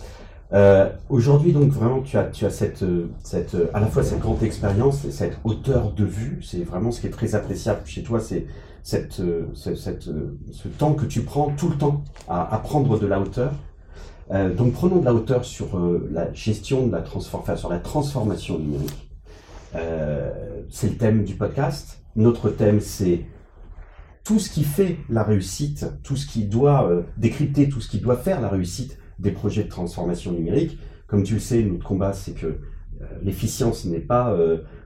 Euh, 0.53 0.89
Aujourd'hui, 1.09 1.53
donc 1.53 1.71
vraiment, 1.71 2.01
tu 2.03 2.17
as, 2.17 2.25
tu 2.25 2.45
as 2.45 2.51
cette, 2.51 2.85
cette, 3.23 3.57
à 3.73 3.81
la 3.81 3.87
fois 3.87 4.03
cette 4.03 4.21
grande 4.21 4.43
expérience 4.43 5.05
et 5.05 5.11
cette 5.11 5.39
hauteur 5.45 5.93
de 5.93 6.05
vue. 6.05 6.41
C'est 6.43 6.63
vraiment 6.63 6.91
ce 6.93 7.01
qui 7.01 7.07
est 7.09 7.11
très 7.11 7.35
appréciable 7.35 7.81
chez 7.85 8.03
toi, 8.03 8.21
c'est 8.21 8.47
cette, 8.83 9.21
euh, 9.21 9.47
cette, 9.55 10.09
euh, 10.09 10.39
ce 10.53 10.69
temps 10.69 10.93
que 10.93 11.07
tu 11.07 11.23
prends 11.23 11.51
tout 11.57 11.71
le 11.71 11.77
temps 11.77 12.05
à, 12.29 12.55
à 12.55 12.59
prendre 12.59 12.99
de 12.99 13.07
la 13.07 13.19
hauteur. 13.21 13.53
Euh, 14.31 14.55
donc 14.55 14.73
prenons 14.73 15.01
de 15.01 15.05
la 15.05 15.15
hauteur 15.15 15.45
sur 15.45 15.77
euh, 15.77 16.09
la 16.11 16.33
gestion 16.33 16.87
de 16.87 16.93
la 16.93 17.03
transformation, 17.03 17.57
sur 17.57 17.71
la 17.71 17.79
transformation 17.79 18.59
numérique. 18.59 19.11
Euh, 19.75 20.31
c'est 20.71 20.89
le 20.89 20.97
thème 20.97 21.25
du 21.25 21.35
podcast. 21.35 22.03
Notre 22.17 22.49
thème, 22.49 22.81
c'est 22.81 23.27
tout 24.25 24.39
ce 24.39 24.49
qui 24.49 24.65
fait 24.65 24.97
la 25.11 25.23
réussite, 25.23 25.87
tout 26.03 26.17
ce 26.17 26.27
qui 26.27 26.45
doit 26.45 27.05
décrypter, 27.19 27.69
tout 27.69 27.81
ce 27.81 27.89
qui 27.89 27.99
doit 27.99 28.17
faire 28.17 28.41
la 28.41 28.49
réussite 28.49 28.97
des 29.19 29.33
projets 29.33 29.65
de 29.65 29.69
transformation 29.69 30.33
numérique. 30.33 30.79
Comme 31.07 31.25
tu 31.25 31.35
le 31.35 31.41
sais, 31.41 31.63
notre 31.63 31.85
combat, 31.85 32.15
c'est 32.15 32.33
que 32.33 32.61
l'efficience 33.23 33.85
n'est 33.85 34.01
pas 34.01 34.35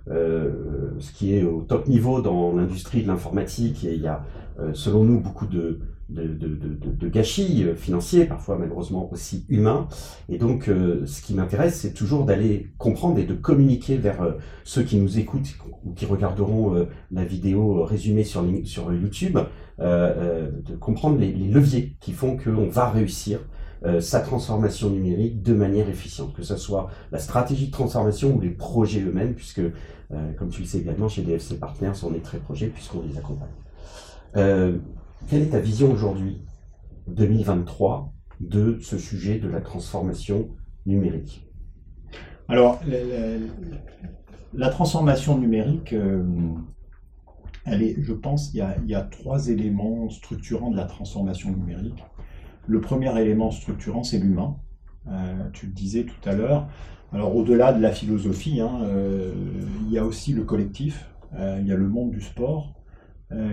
ce 0.08 1.12
qui 1.12 1.34
est 1.36 1.44
au 1.44 1.60
top 1.62 1.86
niveau 1.86 2.20
dans 2.20 2.56
l'industrie 2.56 3.02
de 3.02 3.06
l'informatique. 3.06 3.84
Et 3.84 3.94
il 3.94 4.00
y 4.00 4.08
a, 4.08 4.24
selon 4.72 5.04
nous, 5.04 5.20
beaucoup 5.20 5.46
de, 5.46 5.78
de, 6.08 7.08
gâchis 7.08 7.64
euh, 7.64 7.74
financiers, 7.74 8.24
parfois 8.24 8.56
malheureusement 8.58 9.10
aussi 9.12 9.44
humains. 9.48 9.88
Et 10.28 10.38
donc, 10.38 10.64
ce 10.66 11.22
qui 11.22 11.34
m'intéresse, 11.34 11.80
c'est 11.80 11.92
toujours 11.92 12.24
d'aller 12.24 12.70
comprendre 12.78 13.18
et 13.18 13.24
de 13.24 13.34
communiquer 13.34 13.96
vers 13.96 14.36
ceux 14.64 14.82
qui 14.82 14.96
nous 14.96 15.18
écoutent 15.18 15.54
ou 15.84 15.92
qui 15.92 16.06
regarderont 16.06 16.86
la 17.10 17.24
vidéo 17.24 17.84
résumée 17.84 18.24
sur, 18.24 18.44
sur 18.64 18.92
YouTube, 18.92 19.38
de 19.78 20.76
comprendre 20.78 21.18
les, 21.18 21.32
leviers 21.32 21.96
qui 22.00 22.12
font 22.12 22.36
qu'on 22.36 22.68
va 22.68 22.90
réussir 22.90 23.40
sa 24.00 24.20
transformation 24.20 24.90
numérique 24.90 25.42
de 25.42 25.54
manière 25.54 25.88
efficiente, 25.88 26.34
que 26.34 26.42
ce 26.42 26.56
soit 26.56 26.90
la 27.12 27.18
stratégie 27.18 27.68
de 27.68 27.72
transformation 27.72 28.34
ou 28.34 28.40
les 28.40 28.50
projets 28.50 29.00
eux-mêmes, 29.00 29.34
puisque 29.34 29.62
euh, 30.12 30.32
comme 30.38 30.48
tu 30.48 30.62
le 30.62 30.66
sais 30.66 30.78
également, 30.78 31.08
chez 31.08 31.22
DFC 31.22 31.58
Partners, 31.58 31.92
on 32.02 32.14
est 32.14 32.22
très 32.22 32.38
projet 32.38 32.68
puisqu'on 32.68 33.02
les 33.02 33.18
accompagne. 33.18 33.48
Quelle 35.26 35.42
est 35.42 35.50
ta 35.50 35.60
vision 35.60 35.92
aujourd'hui, 35.92 36.40
2023, 37.08 38.12
de 38.40 38.78
ce 38.80 38.98
sujet 38.98 39.38
de 39.38 39.48
la 39.48 39.60
transformation 39.60 40.48
numérique? 40.86 41.46
Alors, 42.48 42.80
la, 44.54 44.68
transformation 44.70 45.36
numérique, 45.36 45.92
euh, 45.92 46.24
je 47.66 48.12
pense, 48.14 48.54
il 48.54 48.64
y, 48.86 48.94
a, 48.94 49.02
trois 49.02 49.48
éléments 49.48 50.08
structurants 50.08 50.70
de 50.70 50.76
la 50.76 50.86
transformation 50.86 51.50
numérique. 51.50 52.02
Le 52.66 52.80
premier 52.80 53.14
élément 53.20 53.50
structurant, 53.50 54.04
c'est 54.04 54.18
l'humain. 54.18 54.56
Euh, 55.08 55.50
tu 55.52 55.66
le 55.66 55.72
disais 55.72 56.04
tout 56.04 56.28
à 56.28 56.34
l'heure, 56.34 56.68
alors 57.12 57.34
au-delà 57.36 57.72
de 57.72 57.82
la 57.82 57.90
philosophie, 57.90 58.60
hein, 58.60 58.80
euh, 58.82 59.32
il 59.86 59.92
y 59.92 59.98
a 59.98 60.04
aussi 60.04 60.32
le 60.32 60.44
collectif, 60.44 61.10
il 61.38 61.66
y 61.66 61.72
a 61.72 61.76
le 61.76 61.88
monde 61.88 62.10
du 62.10 62.22
sport 62.22 62.77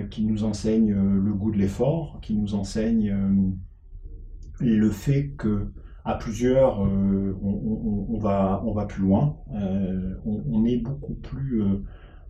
qui 0.09 0.23
nous 0.23 0.43
enseigne 0.43 0.93
le 0.93 1.33
goût 1.33 1.51
de 1.51 1.57
l'effort, 1.57 2.19
qui 2.21 2.33
nous 2.33 2.55
enseigne 2.55 3.13
le 4.59 4.89
fait 4.89 5.31
que 5.37 5.67
à 6.05 6.13
plusieurs, 6.13 6.79
on, 6.79 8.17
va, 8.17 8.63
on 8.65 8.71
va 8.71 8.85
plus 8.85 9.03
loin, 9.03 9.37
on, 10.25 10.63
est 10.65 10.77
beaucoup 10.77 11.15
plus, 11.15 11.61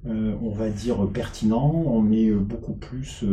on 0.05 0.49
va 0.49 0.69
dire, 0.69 1.07
pertinent, 1.13 1.83
on 1.85 2.11
est 2.11 2.31
beaucoup 2.31 2.73
plus 2.73 3.23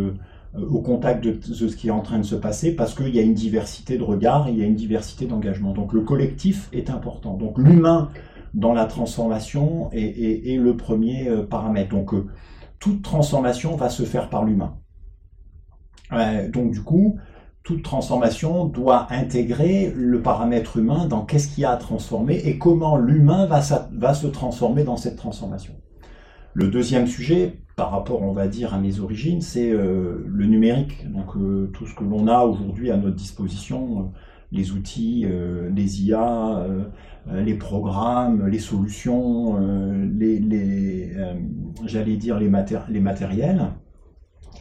euh, 0.55 0.67
au 0.69 0.81
contact 0.81 1.25
de, 1.25 1.41
ce 1.41 1.65
qui 1.77 1.89
est 1.89 1.93
en 1.93 2.03
train 2.03 2.19
de 2.19 2.25
se 2.25 2.35
passer 2.35 2.77
parce 2.77 2.95
qu'il 2.95 3.15
y 3.15 3.19
a 3.19 3.23
une 3.23 3.35
diversité 3.35 3.97
de 3.97 4.03
regards, 4.03 4.49
il 4.51 4.59
y 4.59 4.63
a 4.63 4.67
une 4.67 4.75
diversité 4.75 5.27
d'engagement. 5.27 5.73
Donc 5.73 5.93
le 5.93 6.03
collectif 6.03 6.69
est 6.73 6.91
important. 6.91 7.37
Donc 7.37 7.59
l'humain 7.59 8.11
dans 8.53 8.75
la 8.75 8.85
transformation 8.85 9.89
est, 9.93 10.59
le 10.59 10.77
premier 10.77 11.29
euh, 11.29 11.43
paramètre. 11.43 11.91
Donc 11.91 12.13
euh, 12.13 12.27
toute 12.83 13.01
transformation 13.01 13.77
va 13.77 13.89
se 13.91 14.03
faire 14.03 14.29
par 14.29 14.45
l'humain. 14.45 14.75
donc 16.53 16.73
du 16.73 16.83
coup, 16.83 17.17
toute 17.63 17.85
transformation 17.85 18.65
doit 18.65 19.07
intégrer 19.11 19.93
le 19.95 20.21
paramètre 20.21 20.79
humain 20.79 21.07
dans 21.07 21.25
qu'est-ce 21.25 21.47
qu'il 21.47 21.63
y 21.63 21.65
a 21.65 21.71
à 21.71 21.77
transformer 21.77 22.39
et 22.45 22.59
comment 22.59 22.97
l'humain 22.97 23.47
va, 23.47 23.63
se 23.63 24.27
transformer 24.27 24.83
dans 24.83 24.97
cette 24.97 25.15
transformation. 25.15 25.75
Le 26.55 26.67
deuxième 26.67 27.07
sujet, 27.07 27.61
par 27.77 27.93
rapport, 27.93 28.21
on 28.23 28.33
va 28.33 28.49
dire, 28.49 28.75
à 28.75 28.79
mes 28.79 28.99
origines, 28.99 29.43
c'est 29.43 29.71
euh, 29.71 30.25
le 30.27 30.47
numérique. 30.47 31.09
Donc 31.09 31.37
euh, 31.37 31.71
tout 31.73 31.87
ce 31.87 31.95
que 31.95 32.03
l'on 32.03 32.27
a 32.27 32.45
aujourd'hui 32.45 32.91
à 32.91 32.97
notre 32.97 33.15
disposition, 33.15 34.01
euh, 34.01 34.03
les 34.53 34.73
outils, 34.73 35.27
les 35.75 36.05
IA, 36.05 36.67
les 37.33 37.55
programmes, 37.55 38.47
les 38.47 38.59
solutions, 38.59 39.59
les, 40.19 41.13
j'allais 41.87 42.17
dire 42.17 42.39
les, 42.39 42.51
les 42.91 43.01
matériels. 43.01 43.71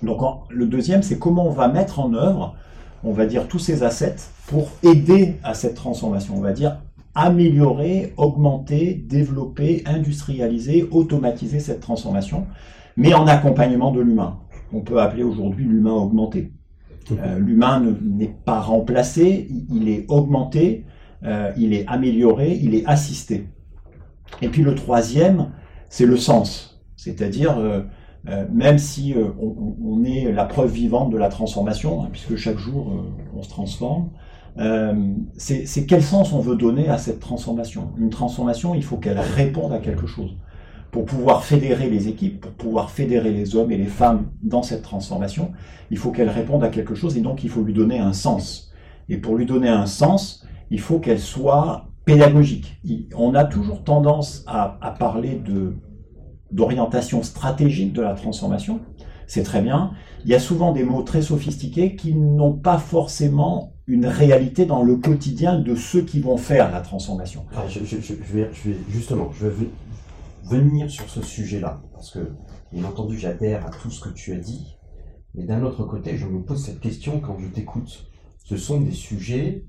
Donc 0.02 0.22
le 0.50 0.66
deuxième, 0.66 1.04
c'est 1.04 1.20
comment 1.20 1.46
on 1.46 1.52
va 1.52 1.68
mettre 1.68 2.00
en 2.00 2.14
œuvre, 2.14 2.56
on 3.04 3.12
va 3.12 3.26
dire, 3.26 3.48
tous 3.48 3.60
ces 3.60 3.84
assets 3.84 4.16
pour 4.48 4.70
aider 4.82 5.36
à 5.44 5.54
cette 5.54 5.76
transformation. 5.76 6.36
On 6.38 6.42
va 6.42 6.54
dire 6.54 6.78
améliorer, 7.14 8.14
augmenter, 8.16 8.94
développer, 8.94 9.84
industrialiser, 9.86 10.88
automatiser 10.92 11.60
cette 11.60 11.82
transformation 11.82 12.48
mais 12.98 13.14
en 13.14 13.28
accompagnement 13.28 13.92
de 13.92 14.02
l'humain. 14.02 14.40
On 14.74 14.82
peut 14.82 15.00
appeler 15.00 15.24
aujourd'hui 15.24 15.66
l'humain 15.66 15.94
augmenté. 15.94 16.52
Euh, 17.12 17.40
l'humain 17.40 17.82
n'est 18.04 18.34
pas 18.46 18.60
remplacé, 18.60 19.48
il 19.70 19.90
est 19.90 20.06
augmenté, 20.10 20.86
euh, 21.24 21.52
il 21.58 21.74
est 21.74 21.86
amélioré, 21.88 22.60
il 22.62 22.76
est 22.76 22.86
assisté. 22.86 23.48
Et 24.42 24.50
puis 24.50 24.62
le 24.64 24.76
troisième, 24.76 25.52
c'est 25.90 26.06
le 26.06 26.18
sens, 26.18 26.84
c'est-à-dire 26.96 27.58
euh, 27.58 27.82
même 28.52 28.78
si 28.78 29.16
on, 29.40 30.04
est 30.04 30.32
la 30.32 30.46
preuve 30.46 30.72
vivante 30.72 31.12
de 31.12 31.18
la 31.18 31.30
transformation, 31.30 32.04
hein, 32.04 32.10
puisque 32.12 32.36
chaque 32.36 32.58
jour 32.58 33.04
on 33.36 33.42
se 33.42 33.50
transforme, 33.50 34.12
c'est 35.38 35.86
quel 35.88 36.04
sens 36.04 36.32
on 36.32 36.40
veut 36.40 36.56
donner 36.56 36.88
à 36.88 36.98
cette 36.98 37.20
transformation? 37.20 37.94
Une 37.98 38.12
transformation, 38.12 38.76
il 38.76 38.84
faut 38.84 38.98
qu'elle 38.98 39.20
réponde 39.20 39.74
à 39.74 39.80
quelque 39.80 40.06
chose 40.06 40.36
pour 40.92 41.06
pouvoir 41.06 41.46
fédérer 41.46 41.90
les 41.90 42.10
équipes, 42.10 42.42
pour 42.42 42.52
pouvoir 42.52 42.92
fédérer 42.92 43.32
les 43.32 43.56
hommes 43.56 43.72
et 43.72 43.78
les 43.78 43.86
femmes 43.86 44.26
dans 44.44 44.62
cette 44.62 44.82
transformation, 44.82 45.52
il 45.90 45.98
faut 45.98 46.12
qu'elle 46.12 46.30
réponde 46.30 46.64
à 46.64 46.70
quelque 46.70 46.96
chose 46.96 47.18
et 47.18 47.22
donc 47.22 47.44
il 47.44 47.50
faut 47.50 47.64
lui 47.64 47.74
donner 47.74 47.98
un 47.98 48.14
sens. 48.14 48.72
Et 49.08 49.18
pour 49.18 49.38
lui 49.38 49.46
donner 49.46 49.70
un 49.70 49.86
sens, 49.86 50.46
il 50.70 50.80
faut 50.80 51.00
qu'elle 51.00 51.20
soit 51.20 51.88
pédagogique. 52.06 52.82
On 53.16 53.36
a 53.36 53.46
toujours 53.46 53.84
tendance 53.84 54.44
à, 54.48 54.96
parler 55.00 55.36
de 55.36 55.76
d'orientation 56.52 57.24
stratégique 57.24 57.94
de 57.94 58.02
la 58.02 58.14
transformation. 58.14 58.82
C'est 59.26 59.44
très 59.44 59.62
bien. 59.62 59.92
Il 60.26 60.32
y 60.32 60.36
a 60.36 60.40
souvent 60.40 60.74
des 60.74 60.84
mots 60.84 61.04
très 61.04 61.22
sophistiqués 61.22 61.96
qui 61.96 62.14
n'ont 62.14 62.52
pas 62.52 62.78
forcément 62.78 63.72
une 63.88 64.06
réalité 64.06 64.66
dans 64.66 64.84
le 64.84 64.98
quotidien 64.98 65.58
de 65.58 65.76
ceux 65.76 66.02
qui 66.02 66.20
vont 66.20 66.36
faire 66.36 66.70
la 66.70 66.82
transformation. 66.82 67.46
je, 67.70 67.80
vais, 68.34 68.50
justement, 68.90 69.30
je 69.40 69.48
vais 69.48 69.68
venir 70.60 70.90
sur 70.90 71.10
ce 71.10 71.22
sujet-là, 71.22 71.82
parce 71.94 72.12
que, 72.12 72.32
bien 72.72 72.84
entendu, 72.86 73.18
j'adhère 73.18 73.66
à 73.66 73.70
tout 73.70 73.90
ce 73.90 74.02
que 74.02 74.10
tu 74.10 74.34
as 74.34 74.38
dit, 74.38 74.78
mais 75.36 75.46
d'un 75.46 75.64
autre 75.64 75.86
côté, 75.86 76.18
je 76.18 76.26
me 76.26 76.42
pose 76.42 76.64
cette 76.64 76.80
question 76.80 77.20
quand 77.20 77.38
je 77.40 77.48
t'écoute. 77.48 78.08
Ce 78.44 78.58
sont 78.58 78.82
des 78.82 78.92
sujets 78.92 79.66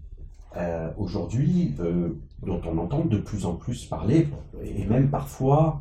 euh, 0.56 0.90
aujourd'hui 0.96 1.74
euh, 1.80 2.10
dont 2.44 2.60
on 2.66 2.78
entend 2.78 3.04
de 3.04 3.18
plus 3.18 3.46
en 3.46 3.54
plus 3.54 3.84
parler, 3.86 4.28
et 4.62 4.84
même 4.86 5.08
parfois, 5.08 5.80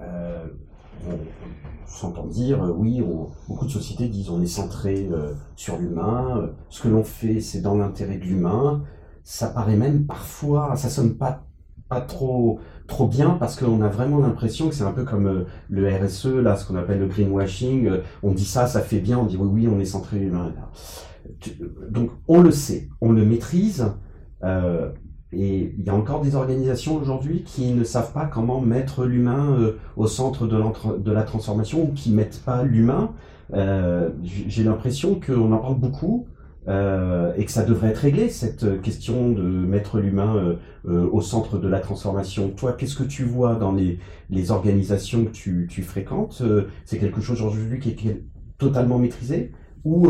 euh, 0.00 0.46
on, 1.08 1.16
s'entend 1.86 2.26
dire, 2.26 2.60
oui, 2.76 3.02
beaucoup 3.48 3.66
de 3.66 3.70
sociétés 3.70 4.08
disent 4.08 4.30
on 4.30 4.40
est 4.40 4.46
centré 4.46 5.08
sur 5.56 5.76
l'humain, 5.76 6.50
ce 6.68 6.82
que 6.82 6.88
l'on 6.88 7.02
fait 7.02 7.40
c'est 7.40 7.60
dans 7.60 7.76
l'intérêt 7.76 8.16
de 8.16 8.22
l'humain, 8.22 8.84
ça 9.24 9.48
paraît 9.48 9.76
même 9.76 10.06
parfois, 10.06 10.76
ça 10.76 10.88
sonne 10.88 11.16
pas 11.16 11.44
pas 11.90 12.00
trop 12.00 12.60
trop 12.90 13.06
bien 13.06 13.30
parce 13.30 13.56
qu'on 13.56 13.80
a 13.80 13.88
vraiment 13.88 14.18
l'impression 14.18 14.68
que 14.68 14.74
c'est 14.74 14.84
un 14.84 14.92
peu 14.92 15.04
comme 15.04 15.26
euh, 15.26 15.44
le 15.70 15.88
RSE, 15.88 16.26
là, 16.26 16.56
ce 16.56 16.66
qu'on 16.66 16.76
appelle 16.76 16.98
le 16.98 17.06
greenwashing. 17.06 17.86
Euh, 17.86 17.98
on 18.22 18.32
dit 18.32 18.44
ça, 18.44 18.66
ça 18.66 18.82
fait 18.82 18.98
bien, 18.98 19.18
on 19.18 19.24
dit 19.24 19.38
oui, 19.38 19.48
oui, 19.50 19.68
on 19.68 19.80
est 19.80 19.86
centré 19.86 20.18
humain. 20.18 20.52
Donc 21.88 22.10
on 22.28 22.42
le 22.42 22.50
sait, 22.50 22.88
on 23.00 23.12
le 23.12 23.24
maîtrise. 23.24 23.86
Euh, 24.42 24.90
et 25.32 25.72
il 25.78 25.84
y 25.84 25.88
a 25.88 25.94
encore 25.94 26.20
des 26.20 26.34
organisations 26.34 26.96
aujourd'hui 26.96 27.44
qui 27.44 27.72
ne 27.72 27.84
savent 27.84 28.12
pas 28.12 28.26
comment 28.26 28.60
mettre 28.60 29.04
l'humain 29.04 29.56
au 29.96 30.08
centre 30.08 30.48
de, 30.48 30.60
de, 30.98 31.12
la 31.12 31.22
transformation 31.22 31.84
ou 31.84 31.92
qui 31.92 32.10
mettent 32.10 32.42
pas 32.44 32.64
l'humain. 32.64 33.12
J'ai 34.24 34.64
l'impression 34.64 35.20
qu'on 35.24 35.52
en 35.52 35.58
parle 35.58 35.78
beaucoup, 35.78 36.26
euh, 36.68 37.32
et 37.36 37.46
que 37.46 37.50
ça 37.50 37.62
devrait 37.62 37.88
être 37.88 37.98
réglé, 37.98 38.28
cette 38.28 38.82
question 38.82 39.30
de 39.30 39.42
mettre 39.42 39.98
l'humain 39.98 40.36
euh, 40.36 40.56
euh, 40.86 41.08
au 41.10 41.22
centre 41.22 41.58
de 41.58 41.66
la 41.66 41.80
transformation. 41.80 42.50
Toi, 42.50 42.74
qu'est-ce 42.74 42.96
que 42.96 43.04
tu 43.04 43.24
vois 43.24 43.54
dans 43.54 43.72
les, 43.72 43.98
les 44.28 44.50
organisations 44.50 45.24
que 45.24 45.30
tu, 45.30 45.82
fréquentes? 45.82 46.42
C'est 46.84 46.98
quelque 46.98 47.22
chose 47.22 47.40
aujourd'hui 47.40 47.78
qui 47.78 48.08
est, 48.08 48.22
totalement 48.58 48.98
maîtrisé 48.98 49.52
ou 49.84 50.08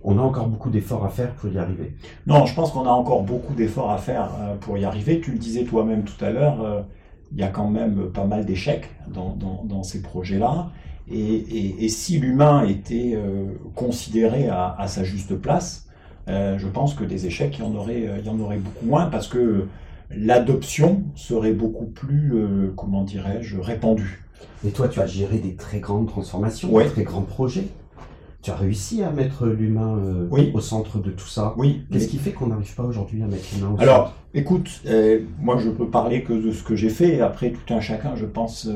on 0.00 0.18
a 0.18 0.22
encore 0.22 0.48
beaucoup 0.48 0.70
d'efforts 0.70 1.04
à 1.04 1.10
faire 1.10 1.34
pour 1.34 1.50
y 1.50 1.58
arriver? 1.58 1.94
Non, 2.26 2.46
je 2.46 2.54
pense 2.54 2.70
qu'on 2.70 2.86
a 2.86 2.90
encore 2.90 3.22
beaucoup 3.22 3.52
d'efforts 3.52 3.90
à 3.90 3.98
faire 3.98 4.30
pour 4.62 4.78
y 4.78 4.86
arriver. 4.86 5.20
Tu 5.20 5.32
le 5.32 5.38
disais 5.38 5.64
toi-même 5.64 6.04
tout 6.04 6.24
à 6.24 6.30
l'heure, 6.30 6.86
il 7.32 7.38
y 7.38 7.42
a 7.42 7.48
quand 7.48 7.68
même 7.68 8.10
pas 8.10 8.24
mal 8.24 8.46
d'échecs 8.46 8.88
dans, 9.08 9.82
ces 9.82 10.00
projets-là. 10.00 10.70
Et, 11.10 11.16
et, 11.16 11.84
et, 11.84 11.88
si 11.88 12.18
l'humain 12.18 12.64
était 12.64 13.18
considéré 13.74 14.48
à, 14.48 14.74
à, 14.78 14.86
sa 14.86 15.02
juste 15.02 15.34
place, 15.34 15.88
euh, 16.28 16.56
je 16.58 16.68
pense 16.68 16.94
que 16.94 17.04
des 17.04 17.26
échecs, 17.26 17.58
il 17.58 17.64
y 17.64 17.66
en 17.66 17.74
aurait, 17.74 18.06
euh, 18.06 18.18
il 18.18 18.26
y 18.26 18.28
en 18.28 18.38
aurait 18.38 18.58
beaucoup 18.58 18.86
moins 18.86 19.06
parce 19.06 19.26
que 19.26 19.66
l'adoption 20.10 21.02
serait 21.14 21.52
beaucoup 21.52 21.86
plus, 21.86 22.32
euh, 22.34 22.72
comment 22.76 23.02
dirais-je, 23.02 23.58
répandue. 23.58 24.24
Et 24.66 24.70
toi, 24.70 24.88
tu 24.88 25.00
as 25.00 25.06
géré 25.06 25.38
des 25.38 25.54
très 25.54 25.80
grandes 25.80 26.08
transformations, 26.08 26.78
des 26.78 26.86
très 26.86 27.02
grands 27.02 27.22
projets. 27.22 27.66
Tu 28.42 28.50
as 28.50 28.56
réussi 28.56 29.02
à 29.02 29.10
mettre 29.10 29.46
l'humain 29.46 29.96
au 30.30 30.60
centre 30.60 30.98
de 30.98 31.10
tout 31.10 31.28
ça. 31.28 31.54
Oui. 31.56 31.86
Qu'est-ce 31.90 32.08
qui 32.08 32.18
fait 32.18 32.32
qu'on 32.32 32.48
n'arrive 32.48 32.74
pas 32.74 32.82
aujourd'hui 32.82 33.22
à 33.22 33.26
mettre 33.26 33.44
l'humain 33.54 33.74
au 33.76 33.80
Alors, 33.80 34.06
centre 34.06 34.16
écoute, 34.34 34.82
moi 35.38 35.58
je 35.58 35.70
peux 35.70 35.88
parler 35.88 36.24
que 36.24 36.32
de 36.32 36.50
ce 36.50 36.62
que 36.62 36.74
j'ai 36.74 36.90
fait. 36.90 37.20
Après, 37.20 37.52
tout 37.52 37.72
un 37.72 37.80
chacun, 37.80 38.16
je 38.16 38.26
pense, 38.26 38.68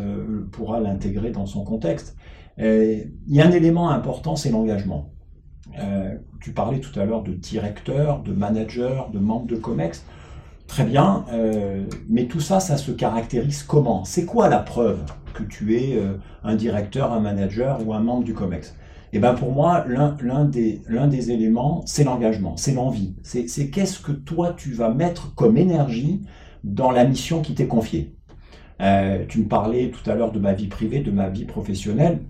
pourra 0.53 0.79
l'intégrer 0.79 1.31
dans 1.31 1.47
son 1.47 1.65
contexte. 1.65 2.17
Il 2.59 3.11
y 3.29 3.41
a 3.41 3.47
un 3.47 3.51
élément 3.51 3.91
important, 3.91 4.37
c'est 4.37 4.51
l'engagement. 4.51 5.11
Euh, 5.79 6.15
tu 6.41 6.53
parlais 6.53 6.81
tout 6.81 6.99
à 6.99 7.05
l'heure 7.05 7.23
de 7.23 7.33
directeur, 7.33 8.23
de 8.23 8.33
manager, 8.33 9.11
de 9.11 9.19
membre 9.19 9.47
de 9.47 9.57
COMEX. 9.57 10.05
Très 10.67 10.85
bien, 10.85 11.25
euh, 11.33 11.85
mais 12.09 12.27
tout 12.27 12.41
ça, 12.41 12.61
ça 12.61 12.77
se 12.77 12.91
caractérise 12.91 13.63
comment? 13.63 14.05
C'est 14.05 14.25
quoi 14.25 14.49
la 14.49 14.59
preuve 14.59 15.01
que 15.35 15.43
tu 15.43 15.77
es 15.77 15.97
euh, 15.97 16.15
un 16.43 16.57
directeur, 16.57 17.13
un 17.13 17.21
manager 17.21 17.87
ou 17.87 17.95
un 17.95 18.01
membre 18.01 18.25
du 18.25 18.35
COMEX? 18.35 18.75
Eh 19.17 19.19
bien 19.19 19.33
pour 19.33 19.51
moi, 19.51 19.87
l'un 19.89 20.45
des, 20.45 20.83
des 21.09 21.31
éléments, 21.31 21.83
c'est 21.87 22.05
l'engagement, 22.05 22.59
c'est 22.59 22.75
l'envie. 22.75 23.17
C'est 23.23 23.71
qu'est-ce 23.71 23.99
que 23.99 24.13
toi, 24.13 24.53
tu 24.55 24.73
vas 24.73 24.93
mettre 24.93 25.35
comme 25.35 25.57
énergie 25.57 26.21
dans 26.65 26.91
la 26.91 27.07
mission 27.07 27.41
qui 27.41 27.55
t'est 27.55 27.67
confiée. 27.67 28.15
tu 28.79 29.39
me 29.39 29.49
parlais 29.49 29.91
tout 29.91 30.11
à 30.11 30.15
l'heure 30.15 30.33
de 30.33 30.39
ma 30.39 30.53
vie 30.53 30.67
privée, 30.67 31.01
de 31.01 31.11
ma 31.11 31.31
vie 31.31 31.47
professionnelle. 31.47 32.21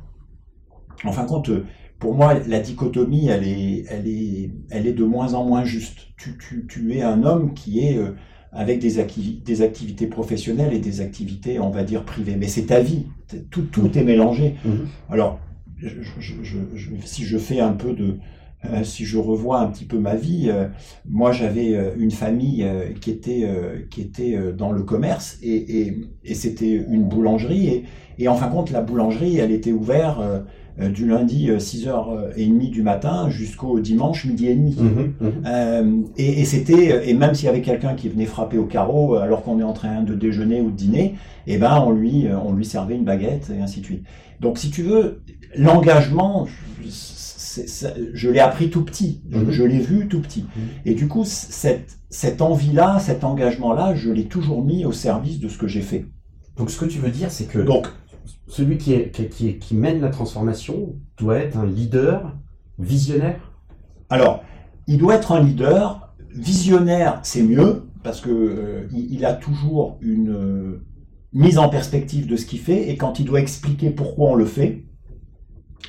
En 1.03 1.11
fin 1.11 1.25
de 1.25 1.29
compte, 1.29 1.51
pour 1.99 2.15
moi, 2.15 2.35
la 2.47 2.61
dichotomie, 2.61 3.27
elle 3.27 3.49
est, 3.49 3.85
elle 3.91 4.07
est, 4.07 4.53
elle 4.71 4.87
est 4.87 4.93
de 4.93 5.05
moins 5.05 5.35
en 5.35 5.45
moins 5.45 5.65
juste. 5.65 6.07
Tu, 6.17 6.39
tu, 6.39 6.69
tu 6.69 6.95
es 6.95 7.03
un 7.03 7.25
homme 7.25 7.53
qui 7.55 7.81
est 7.81 7.99
euh, 7.99 8.13
avec 8.53 8.79
des, 8.79 9.05
des 9.45 9.63
activités 9.63 10.07
professionnelles 10.07 10.73
et 10.73 10.79
des 10.79 11.01
activités, 11.01 11.59
on 11.59 11.71
va 11.71 11.83
dire, 11.83 12.05
privées. 12.05 12.37
Mais 12.37 12.47
c'est 12.47 12.67
ta 12.67 12.79
vie. 12.79 13.07
Tout, 13.51 13.63
tout 13.63 13.99
est 13.99 14.05
mélangé. 14.05 14.55
Mhm. 14.65 14.87
Alors, 15.11 15.41
je, 15.77 15.89
je, 16.21 16.89
si 17.05 17.25
je 17.25 17.39
fais 17.39 17.61
un 17.61 17.73
peu 17.73 17.93
de, 17.93 18.19
euh, 18.65 18.83
si 18.85 19.05
je 19.05 19.19
revois 19.19 19.61
un 19.61 19.69
petit 19.69 19.85
peu 19.85 19.99
ma 19.99 20.15
vie, 20.17 20.49
euh, 20.51 20.69
moi 21.09 21.33
j'avais 21.33 21.75
une 21.97 22.11
famille 22.11 22.67
qui 23.01 23.11
était 23.11 23.49
qui 23.91 24.01
était 24.01 24.53
dans 24.53 24.73
le 24.73 24.83
commerce 24.83 25.39
et, 25.43 25.81
et, 25.81 26.01
et 26.25 26.35
c'était 26.35 26.85
une 26.89 27.05
boulangerie 27.05 27.69
et, 27.69 27.85
et 28.19 28.29
en 28.29 28.35
fin 28.35 28.47
de 28.49 28.53
compte 28.53 28.71
la 28.71 28.81
boulangerie 28.81 29.37
elle 29.39 29.53
était 29.53 29.73
ouverte 29.73 30.19
euh, 30.21 30.41
du 30.79 31.07
lundi 31.07 31.49
6h30 31.51 32.39
euh, 32.39 32.71
du 32.71 32.83
matin 32.83 33.31
jusqu'au 33.31 33.81
dimanche 33.81 34.25
midi 34.25 34.47
et 34.49 34.55
demi. 34.55 34.77
Mhm, 34.79 35.15
mhm. 35.21 35.33
Euh, 35.47 36.03
et, 36.17 36.41
et 36.41 36.45
c'était 36.45 37.09
et 37.09 37.15
même 37.15 37.35
s'il 37.35 37.47
y 37.47 37.49
avait 37.49 37.63
quelqu'un 37.63 37.95
qui 37.95 38.09
venait 38.09 38.27
frapper 38.27 38.59
au 38.59 38.67
carreau 38.67 39.15
alors 39.15 39.43
qu'on 39.43 39.59
est 39.59 39.65
en 39.65 39.73
train 39.73 40.03
de 40.03 40.15
déjeuner 40.15 40.61
ou 40.61 40.71
de 40.71 40.77
dîner, 40.77 41.15
eh 41.47 41.59
ben 41.59 41.83
on 41.87 41.93
lui 41.93 42.27
on 42.45 42.53
lui 42.53 42.65
servait 42.65 42.95
une 42.95 43.05
baguette 43.05 43.51
et 43.57 43.63
ainsi 43.63 43.81
de 43.81 43.87
suite. 43.87 44.05
Donc 44.41 44.59
si 44.59 44.71
tu 44.71 44.83
veux 44.83 45.23
l'engagement 45.57 46.47
je 48.13 48.29
l'ai 48.29 48.41
appris 48.41 48.71
tout 48.71 48.85
petit, 48.85 49.23
mhm. 49.31 49.51
je, 49.51 49.65
l'ai 49.65 49.79
vu 49.79 50.09
tout 50.09 50.21
petit. 50.21 50.45
Et 50.85 50.95
du 50.95 51.09
coup, 51.09 51.25
cette, 51.25 51.99
cette 52.11 52.43
envie-là, 52.43 52.99
cet 52.99 53.25
engagement-là, 53.25 53.95
je 53.95 54.11
l'ai 54.11 54.27
toujours 54.27 54.63
mis 54.63 54.85
au 54.85 54.93
service 54.93 55.41
de 55.41 55.49
ce 55.49 55.57
que 55.57 55.67
j'ai 55.67 55.81
fait. 55.81 56.05
Donc 56.57 56.71
ce 56.71 56.79
que 56.79 56.87
tu 56.87 56.99
veux 56.99 57.11
dire, 57.11 57.31
c'est 57.31 57.45
que 57.45 57.59
Donc, 57.59 57.87
celui 58.47 58.79
qui, 58.79 59.75
mène 59.75 60.01
la 60.01 60.09
transformation 60.09 60.97
doit 61.19 61.39
être 61.39 61.57
un 61.57 61.67
leader 61.67 62.37
visionnaire. 62.79 63.53
Alors, 64.11 64.43
il 64.87 64.99
doit 64.99 65.17
être 65.17 65.33
un 65.33 65.43
leader 65.43 66.15
visionnaire, 66.31 67.21
c'est 67.23 67.43
mieux, 67.43 67.85
parce 68.03 68.21
que 68.21 68.31
euh, 68.31 68.89
il, 68.93 69.25
a 69.25 69.35
toujours 69.35 69.99
une 70.01 70.31
euh, 70.31 70.85
mise 71.33 71.59
en 71.59 71.69
perspective 71.69 72.27
de 72.27 72.37
ce 72.37 72.47
qu'il 72.47 72.61
fait, 72.61 72.91
et 72.91 72.97
quand 72.97 73.19
il 73.19 73.25
doit 73.25 73.41
expliquer 73.41 73.91
pourquoi 73.91 74.31
on 74.31 74.35
le 74.35 74.45
fait, 74.45 74.85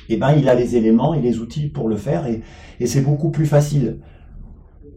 eh 0.08 0.16
ben, 0.16 0.32
il 0.32 0.48
a 0.48 0.54
les 0.54 0.76
éléments 0.76 1.14
et 1.14 1.20
les 1.20 1.38
outils 1.38 1.68
pour 1.68 1.88
le 1.88 1.96
faire, 1.96 2.26
et 2.26 2.86
c'est 2.86 3.02
beaucoup 3.02 3.30
plus 3.30 3.46
facile 3.46 4.00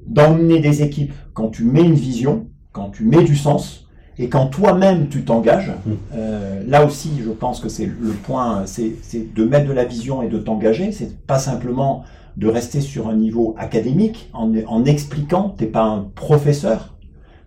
d'emmener 0.08 0.60
des 0.60 0.84
équipes. 0.84 1.13
Quand 1.34 1.49
tu 1.49 1.63
mets 1.63 1.84
une 1.84 1.93
vision, 1.93 2.49
quand 2.71 2.89
tu 2.89 3.04
mets 3.04 3.23
du 3.23 3.36
sens, 3.36 3.80
et 4.17 4.30
quand 4.30 4.47
toi-même 4.47 5.08
tu 5.10 5.24
t'engages, 5.24 5.69
mmh. 5.69 5.91
euh, 6.13 6.63
là 6.67 6.86
aussi 6.86 7.21
je 7.24 7.30
pense 7.30 7.60
que 7.60 7.69
c'est 7.69 7.86
le 7.86 8.12
point, 8.24 8.63
c'est 8.65 8.93
de 9.34 9.43
mettre 9.43 9.67
de 9.67 9.74
la 9.74 9.86
vision 9.86 10.21
et 10.21 10.28
de 10.28 10.38
t'engager. 10.38 10.91
C'est 10.91 11.17
pas 11.26 11.39
simplement 11.39 12.04
de 12.38 12.47
rester 12.47 12.82
sur 12.82 13.08
un 13.08 13.15
niveau 13.15 13.56
académique 13.58 14.30
en, 14.34 14.52
en 14.67 14.86
expliquant, 14.86 15.50
t'es 15.50 15.65
pas 15.65 15.84
un 15.84 16.10
professeur, 16.15 16.95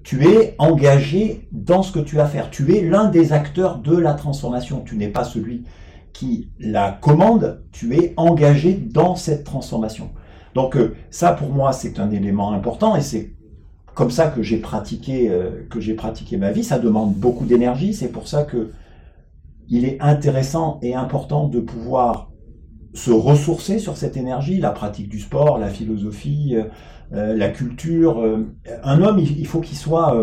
tu 0.04 0.28
es 0.28 0.54
engagé 0.58 1.48
dans 1.50 1.82
ce 1.82 1.90
que 1.90 1.98
tu 1.98 2.16
vas 2.16 2.26
faire. 2.26 2.50
Tu 2.50 2.76
es 2.76 2.82
l'un 2.82 3.08
des 3.08 3.32
acteurs 3.32 3.78
de 3.78 3.96
la 3.96 4.12
transformation. 4.12 4.82
Tu 4.84 4.96
n'es 4.96 5.08
pas 5.08 5.24
celui 5.24 5.64
qui 6.12 6.50
la 6.60 6.92
commande, 6.92 7.64
tu 7.72 7.96
es 7.96 8.12
engagé 8.16 8.74
dans 8.74 9.16
cette 9.16 9.44
transformation. 9.44 10.10
Donc 10.54 10.76
euh, 10.76 10.94
ça 11.10 11.32
pour 11.32 11.50
moi 11.50 11.72
c'est 11.72 11.98
un 11.98 12.10
élément 12.10 12.52
important 12.52 12.94
et 12.94 13.00
c'est 13.00 13.32
comme 13.94 14.10
ça 14.10 14.26
que 14.26 14.42
j'ai 14.42 14.58
pratiqué, 14.58 15.30
euh, 15.30 15.94
pratiqué 15.96 16.36
ma 16.36 16.50
vie. 16.50 16.64
Ça 16.64 16.78
demande 16.78 17.14
beaucoup 17.14 17.46
d'énergie. 17.46 17.94
C'est 17.94 18.08
pour 18.08 18.28
ça 18.28 18.42
que 18.42 18.70
il 19.68 19.84
est 19.86 19.98
intéressant 20.00 20.78
et 20.82 20.94
important 20.94 21.48
de 21.48 21.60
pouvoir 21.60 22.30
se 22.92 23.10
ressourcer 23.10 23.78
sur 23.78 23.96
cette 23.96 24.16
énergie, 24.16 24.58
la 24.58 24.70
pratique 24.70 25.08
du 25.08 25.20
sport, 25.20 25.58
la 25.58 25.68
philosophie, 25.68 26.54
euh, 26.54 26.64
euh, 27.14 27.34
la 27.34 27.48
culture. 27.48 28.22
un 28.82 29.02
homme, 29.02 29.18
il 29.18 29.46
faut 29.46 29.60
qu'il 29.60 29.76
soit, 29.76 30.22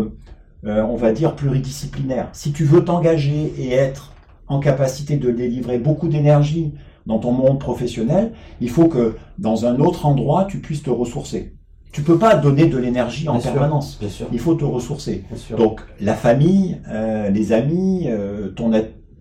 on 0.64 0.96
va 0.96 1.12
dire, 1.12 1.34
pluridisciplinaire. 1.34 2.28
Si 2.32 2.52
tu 2.52 2.64
veux 2.64 2.84
t'engager 2.84 3.52
et 3.58 3.72
être 3.72 4.12
en 4.46 4.60
capacité 4.60 5.16
de 5.16 5.30
délivrer 5.30 5.78
beaucoup 5.78 6.08
d'énergie 6.08 6.74
dans 7.06 7.18
ton 7.18 7.32
monde 7.32 7.58
professionnel, 7.58 8.32
il 8.60 8.70
faut 8.70 8.88
que 8.88 9.16
dans 9.38 9.64
un 9.66 9.78
autre 9.80 10.06
endroit, 10.06 10.44
tu 10.44 10.58
puisses 10.58 10.82
te 10.82 10.90
ressourcer. 10.90 11.56
Tu 11.92 12.02
peux 12.02 12.18
pas 12.18 12.36
donner 12.36 12.66
de 12.66 12.78
l'énergie 12.78 13.28
en 13.28 13.38
permanence. 13.38 14.00
Il 14.32 14.38
faut 14.38 14.54
te 14.54 14.64
ressourcer. 14.64 15.24
Donc 15.56 15.82
la 16.00 16.14
famille, 16.14 16.80
euh, 16.88 17.28
les 17.28 17.52
amis, 17.52 18.06
euh, 18.08 18.48
ton 18.48 18.72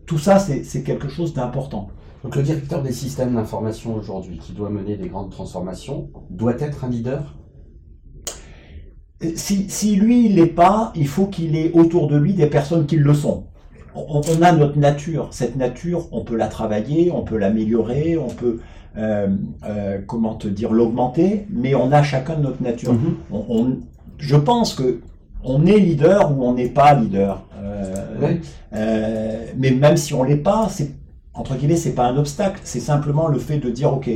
tout 0.08 0.18
ça, 0.18 0.40
c'est 0.40 0.84
quelque 0.84 1.10
chose 1.10 1.34
d'important. 1.34 1.90
Donc 2.24 2.36
le 2.36 2.44
directeur 2.44 2.82
des 2.82 2.92
systèmes 2.92 3.36
d'information 3.36 3.96
aujourd'hui, 3.96 4.38
qui 4.38 4.54
doit 4.54 4.70
mener 4.70 4.96
des 4.96 5.10
grandes 5.10 5.32
transformations, 5.32 6.10
doit 6.30 6.60
être 6.60 6.86
un 6.86 6.90
leader? 6.90 7.38
Si, 9.36 9.70
si 9.70 9.96
lui, 9.96 10.26
il 10.26 10.36
l'est 10.36 10.48
pas, 10.48 10.92
il 10.96 11.08
faut 11.08 11.28
qu'il 11.28 11.56
ait 11.56 11.72
autour 11.74 12.08
de 12.08 12.18
lui 12.18 12.34
des 12.34 12.48
personnes 12.48 12.86
qui 12.88 12.96
le 12.96 13.14
sont. 13.14 13.48
On, 13.94 14.22
on, 14.22 14.42
a 14.42 14.52
notre 14.52 14.78
nature. 14.78 15.28
Cette 15.32 15.56
nature, 15.56 16.08
on 16.12 16.24
peut 16.24 16.36
la 16.36 16.48
travailler, 16.48 17.12
on 17.12 17.24
peut 17.24 17.38
l'améliorer, 17.38 18.18
on 18.18 18.30
peut 18.30 18.48
euh, 18.48 18.58
euh, 18.58 18.81
comment 20.08 20.36
te 20.36 20.48
dire, 20.48 20.72
l'augmenter, 20.72 21.48
mais 21.50 21.76
on 21.76 21.92
a 21.92 22.04
chacun 22.04 22.36
de 22.36 22.44
notre 22.44 22.62
nature. 22.62 22.94
Mhm. 22.94 23.16
on, 23.32 23.78
je 24.18 24.36
pense 24.36 24.76
que 24.76 25.02
on 25.44 25.66
est 25.66 25.78
leader 25.78 26.32
ou 26.32 26.46
on 26.46 26.54
n'est 26.54 26.70
pas 26.70 26.94
leader. 26.94 27.44
Euh, 27.58 28.38
euh, 28.74 29.46
mais 29.58 29.72
même 29.72 29.98
si 29.98 30.14
on 30.14 30.24
l'est 30.24 30.36
pas, 30.36 30.68
c'est 30.70 30.92
entre 31.34 31.56
guillemets, 31.56 31.78
c'est 31.78 31.96
pas 31.96 32.06
un 32.06 32.18
obstacle. 32.18 32.60
C'est 32.64 32.80
simplement 32.80 33.28
le 33.28 33.40
fait 33.40 33.58
de 33.58 33.70
dire, 33.70 33.94
ok, 33.94 34.10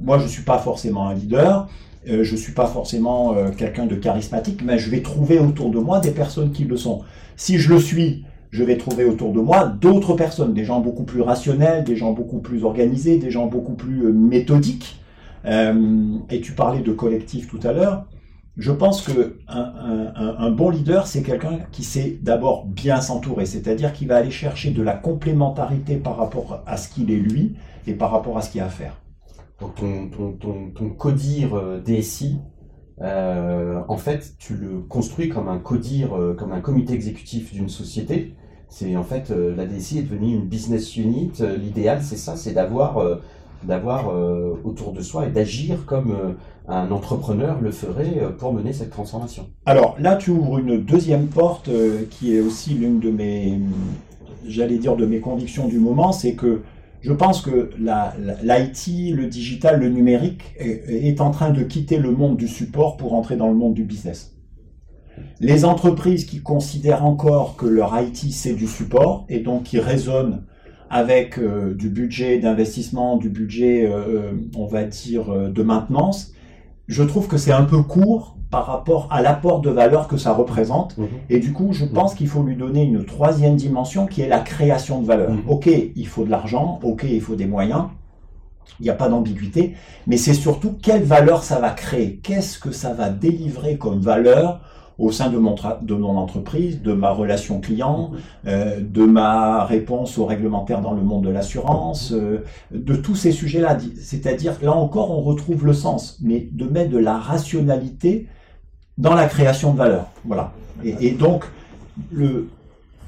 moi 0.00 0.18
je 0.18 0.26
suis 0.26 0.42
pas 0.42 0.58
forcément 0.58 1.08
un 1.08 1.14
leader. 1.14 1.68
je 2.06 2.22
je 2.22 2.36
suis 2.36 2.52
pas 2.52 2.66
forcément 2.66 3.34
quelqu'un 3.56 3.86
de 3.86 3.96
charismatique, 3.96 4.62
mais 4.64 4.78
je 4.78 4.88
vais 4.88 5.02
trouver 5.02 5.38
autour 5.38 5.70
de 5.70 5.78
moi 5.78 6.00
des 6.00 6.12
personnes 6.12 6.52
qui 6.52 6.64
le 6.64 6.76
sont. 6.76 7.02
Si 7.36 7.58
je 7.58 7.68
le 7.70 7.80
suis, 7.80 8.24
je 8.50 8.64
vais 8.64 8.76
trouver 8.76 9.04
autour 9.04 9.32
de 9.32 9.40
moi 9.40 9.66
d'autres 9.66 10.14
personnes, 10.14 10.54
des 10.54 10.64
gens 10.64 10.80
beaucoup 10.80 11.04
plus 11.04 11.20
rationnels, 11.20 11.84
des 11.84 11.96
gens 11.96 12.12
beaucoup 12.12 12.38
plus 12.38 12.64
organisés, 12.64 13.18
des 13.18 13.30
gens 13.30 13.46
beaucoup 13.46 13.74
plus 13.74 14.12
méthodiques. 14.12 15.00
et 15.44 16.40
tu 16.42 16.52
parlais 16.52 16.80
de 16.80 16.92
collectif 16.92 17.48
tout 17.48 17.60
à 17.62 17.72
l'heure 17.72 18.06
je 18.60 18.72
pense 18.72 19.02
que 19.02 19.38
un, 19.48 20.50
bon 20.50 20.70
leader, 20.70 21.06
c'est 21.06 21.22
quelqu'un 21.22 21.60
qui 21.72 21.82
sait 21.82 22.18
d'abord 22.20 22.66
bien 22.66 23.00
s'entourer, 23.00 23.46
c'est-à-dire 23.46 23.92
qu'il 23.92 24.08
va 24.08 24.16
aller 24.16 24.30
chercher 24.30 24.70
de 24.70 24.82
la 24.82 24.92
complémentarité 24.92 25.96
par 25.96 26.16
rapport 26.16 26.62
à 26.66 26.76
ce 26.76 26.88
qu'il 26.88 27.10
est 27.10 27.18
lui 27.18 27.54
et 27.86 27.94
par 27.94 28.10
rapport 28.10 28.36
à 28.36 28.42
ce 28.42 28.50
qu'il 28.50 28.60
a 28.60 28.66
à 28.66 28.68
faire. 28.68 29.00
Donc 29.60 29.76
ton, 29.76 30.32
ton, 30.74 30.90
codir 30.90 31.54
euh, 31.54 31.80
DSI, 31.80 32.38
euh, 33.02 33.80
en 33.88 33.96
fait, 33.96 34.34
tu 34.38 34.54
le 34.54 34.80
construis 34.88 35.28
comme 35.28 35.48
un 35.48 35.58
codir, 35.58 36.14
euh, 36.14 36.34
comme 36.34 36.52
un 36.52 36.60
comité 36.60 36.94
exécutif 36.94 37.52
d'une 37.52 37.68
société. 37.68 38.34
C'est 38.68 38.94
en 38.96 39.02
fait 39.02 39.30
la 39.30 39.66
DSI 39.66 39.98
est 39.98 40.02
devenue 40.02 40.32
une 40.32 40.46
business 40.46 40.96
unit. 40.96 41.32
L'idéal, 41.58 42.02
c'est 42.02 42.16
ça, 42.16 42.36
c'est 42.36 42.52
d'avoir 42.52 43.04
d'avoir 43.64 44.14
autour 44.64 44.92
de 44.92 45.02
soi 45.02 45.26
et 45.26 45.30
d'agir 45.30 45.86
comme 45.86 46.36
un 46.70 46.90
entrepreneur 46.90 47.60
le 47.60 47.70
ferait 47.70 48.18
euh, 48.20 48.30
pour 48.30 48.52
mener 48.52 48.72
cette 48.72 48.90
transformation. 48.90 49.46
Alors 49.66 49.96
là, 49.98 50.16
tu 50.16 50.30
ouvres 50.30 50.58
une 50.58 50.82
deuxième 50.82 51.26
porte 51.26 51.68
euh, 51.68 52.04
qui 52.10 52.34
est 52.36 52.40
aussi 52.40 52.74
l'une 52.74 53.00
de 53.00 53.10
mes, 53.10 53.58
j'allais 54.46 54.78
dire, 54.78 54.96
de 54.96 55.06
mes 55.06 55.20
convictions 55.20 55.66
du 55.66 55.78
moment, 55.78 56.12
c'est 56.12 56.34
que 56.34 56.62
je 57.02 57.12
pense 57.12 57.42
que 57.42 57.70
l'IT, 57.78 59.14
le 59.14 59.26
digital, 59.26 59.80
le 59.80 59.88
numérique 59.88 60.42
est, 60.58 61.20
en 61.20 61.30
train 61.30 61.50
de 61.50 61.62
quitter 61.62 61.98
le 61.98 62.10
monde 62.10 62.36
du 62.36 62.48
support 62.48 62.96
pour 62.96 63.14
entrer 63.14 63.36
dans 63.36 63.48
le 63.48 63.54
monde 63.54 63.74
du 63.74 63.84
business. 63.84 64.36
Les 65.38 65.64
entreprises 65.64 66.24
qui 66.24 66.40
considèrent 66.40 67.04
encore 67.04 67.56
que 67.56 67.66
leur 67.66 67.98
IT 68.00 68.32
c'est 68.32 68.54
du 68.54 68.66
support 68.66 69.26
et 69.28 69.40
donc 69.40 69.64
qui 69.64 69.78
raisonnent 69.78 70.44
avec 70.88 71.38
euh, 71.38 71.74
du 71.74 71.88
budget 71.88 72.38
d'investissement, 72.38 73.16
du 73.16 73.28
budget, 73.28 73.90
on 74.56 74.66
va 74.66 74.84
dire, 74.84 75.50
de 75.50 75.62
maintenance, 75.62 76.32
je 76.88 77.04
trouve 77.04 77.28
que 77.28 77.36
c'est 77.36 77.52
un 77.52 77.64
peu 77.64 77.82
court 77.82 78.39
par 78.50 78.66
rapport 78.66 79.08
à 79.10 79.22
l'apport 79.22 79.60
de 79.60 79.70
valeur 79.70 80.08
que 80.08 80.16
ça 80.16 80.32
représente. 80.32 80.98
Mhm. 80.98 81.08
Et 81.28 81.38
du 81.38 81.52
coup, 81.52 81.72
je 81.72 81.84
pense 81.84 82.14
qu'il 82.14 82.28
faut 82.28 82.42
lui 82.42 82.56
donner 82.56 82.82
une 82.82 83.04
troisième 83.04 83.56
dimension 83.56 84.06
qui 84.06 84.22
est 84.22 84.28
la 84.28 84.40
création 84.40 85.00
de 85.00 85.06
valeur. 85.06 85.30
Mhm. 85.30 85.42
Ok, 85.48 85.70
il 85.94 86.06
faut 86.06 86.24
de 86.24 86.30
l'argent, 86.30 86.80
ok, 86.82 87.04
il 87.08 87.20
faut 87.20 87.36
des 87.36 87.46
moyens, 87.46 87.84
il 88.80 88.84
n'y 88.84 88.90
a 88.90 88.94
pas 88.94 89.08
d'ambiguïté, 89.08 89.74
mais 90.06 90.16
c'est 90.16 90.34
surtout 90.34 90.74
quelle 90.82 91.02
valeur 91.02 91.44
ça 91.44 91.58
va 91.58 91.70
créer, 91.70 92.16
qu'est-ce 92.22 92.58
que 92.58 92.72
ça 92.72 92.92
va 92.92 93.08
délivrer 93.10 93.76
comme 93.76 94.00
valeur 94.00 94.60
au 94.98 95.10
sein 95.10 95.30
de 95.30 95.38
mon, 95.38 95.54
de 95.80 95.94
mon 95.94 96.18
entreprise, 96.18 96.82
de 96.82 96.92
ma 96.92 97.10
relation 97.10 97.60
client, 97.60 98.10
euh, 98.46 98.80
de 98.80 99.04
ma 99.04 99.64
réponse 99.64 100.18
aux 100.18 100.26
réglementaires 100.26 100.82
dans 100.82 100.92
le 100.92 101.02
monde 101.02 101.24
de 101.24 101.30
l'assurance, 101.30 102.12
euh, 102.12 102.44
de 102.70 102.94
tous 102.94 103.14
ces 103.14 103.32
sujets-là. 103.32 103.78
C'est-à-dire, 103.98 104.58
là 104.60 104.72
encore, 104.72 105.10
on 105.10 105.22
retrouve 105.22 105.64
le 105.64 105.72
sens, 105.72 106.18
mais 106.20 106.48
de 106.52 106.66
mettre 106.66 106.90
de 106.90 106.98
la 106.98 107.16
rationalité 107.16 108.28
dans 109.00 109.14
la 109.14 109.26
création 109.26 109.72
de 109.72 109.78
valeur. 109.78 110.06
Voilà. 110.24 110.52
Et, 110.84 111.10
donc, 111.10 111.44
le, 112.12 112.48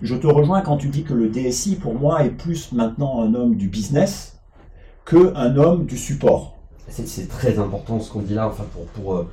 je 0.02 0.16
te 0.16 0.26
rejoins 0.26 0.61
quand 0.61 0.76
tu 0.76 0.88
dis 0.88 1.05
que 1.05 1.14
le 1.14 1.28
DSI, 1.28 1.76
pour 1.76 1.94
moi, 1.94 2.24
est 2.24 2.31
plus 2.31 2.72
maintenant 2.72 3.22
un 3.22 3.35
homme 3.35 3.55
du 3.55 3.68
business 3.68 4.40
qu'un 5.07 5.57
homme 5.57 5.87
du 5.87 5.96
support. 5.96 6.57
C'est 6.88 7.28
très 7.28 7.59
important 7.59 8.00
ce 8.00 8.11
qu'on 8.11 8.20
dit 8.20 8.35
là, 8.35 8.48
enfin, 8.48 8.64
pour, 8.72 8.87
pour 8.87 9.14
euh, 9.14 9.31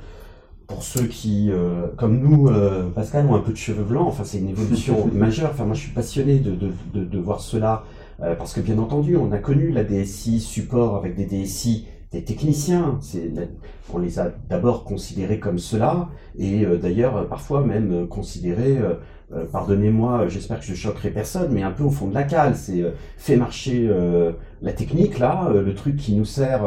pour 0.70 0.84
ceux 0.84 1.06
qui, 1.06 1.50
euh, 1.50 1.88
comme 1.96 2.20
nous, 2.20 2.48
euh, 2.48 2.88
Pascal, 2.90 3.26
ont 3.26 3.34
un 3.34 3.40
peu 3.40 3.50
de 3.50 3.56
cheveux 3.56 3.82
blancs, 3.82 4.06
enfin 4.06 4.22
c'est 4.24 4.38
une 4.38 4.48
évolution 4.48 5.06
majeure. 5.12 5.50
Enfin 5.52 5.64
moi 5.64 5.74
je 5.74 5.80
suis 5.80 5.92
passionné 5.92 6.38
de, 6.38 6.52
de, 6.52 6.70
de, 6.94 7.04
de 7.04 7.18
voir 7.18 7.40
cela 7.40 7.84
euh, 8.22 8.36
parce 8.36 8.52
que 8.52 8.60
bien 8.60 8.78
entendu 8.78 9.16
on 9.16 9.32
a 9.32 9.38
connu 9.38 9.72
la 9.72 9.82
DSI 9.82 10.40
support 10.40 10.96
avec 10.96 11.16
des 11.16 11.26
DSI 11.26 11.88
des 12.12 12.22
techniciens. 12.22 12.98
C'est, 13.00 13.32
on 13.94 13.98
les 13.98 14.18
a 14.18 14.32
d'abord 14.48 14.84
considérés 14.84 15.38
comme 15.38 15.58
cela 15.58 16.08
et 16.38 16.64
d'ailleurs 16.64 17.28
parfois 17.28 17.62
même 17.64 18.06
considérés 18.08 18.78
euh, 19.32 19.44
pardonnez-moi, 19.44 20.26
j'espère 20.26 20.58
que 20.58 20.66
je 20.66 20.74
choquerai 20.74 21.10
personne, 21.10 21.52
mais 21.52 21.62
un 21.62 21.70
peu 21.70 21.84
au 21.84 21.90
fond 21.90 22.08
de 22.08 22.14
la 22.14 22.24
cale. 22.24 22.56
C'est 22.56 22.82
euh, 22.82 22.90
fait 23.16 23.36
marcher 23.36 23.86
euh, 23.88 24.32
la 24.60 24.72
technique, 24.72 25.20
là, 25.20 25.48
le 25.54 25.74
truc 25.74 25.96
qui 25.96 26.14
nous 26.14 26.24
sert 26.24 26.62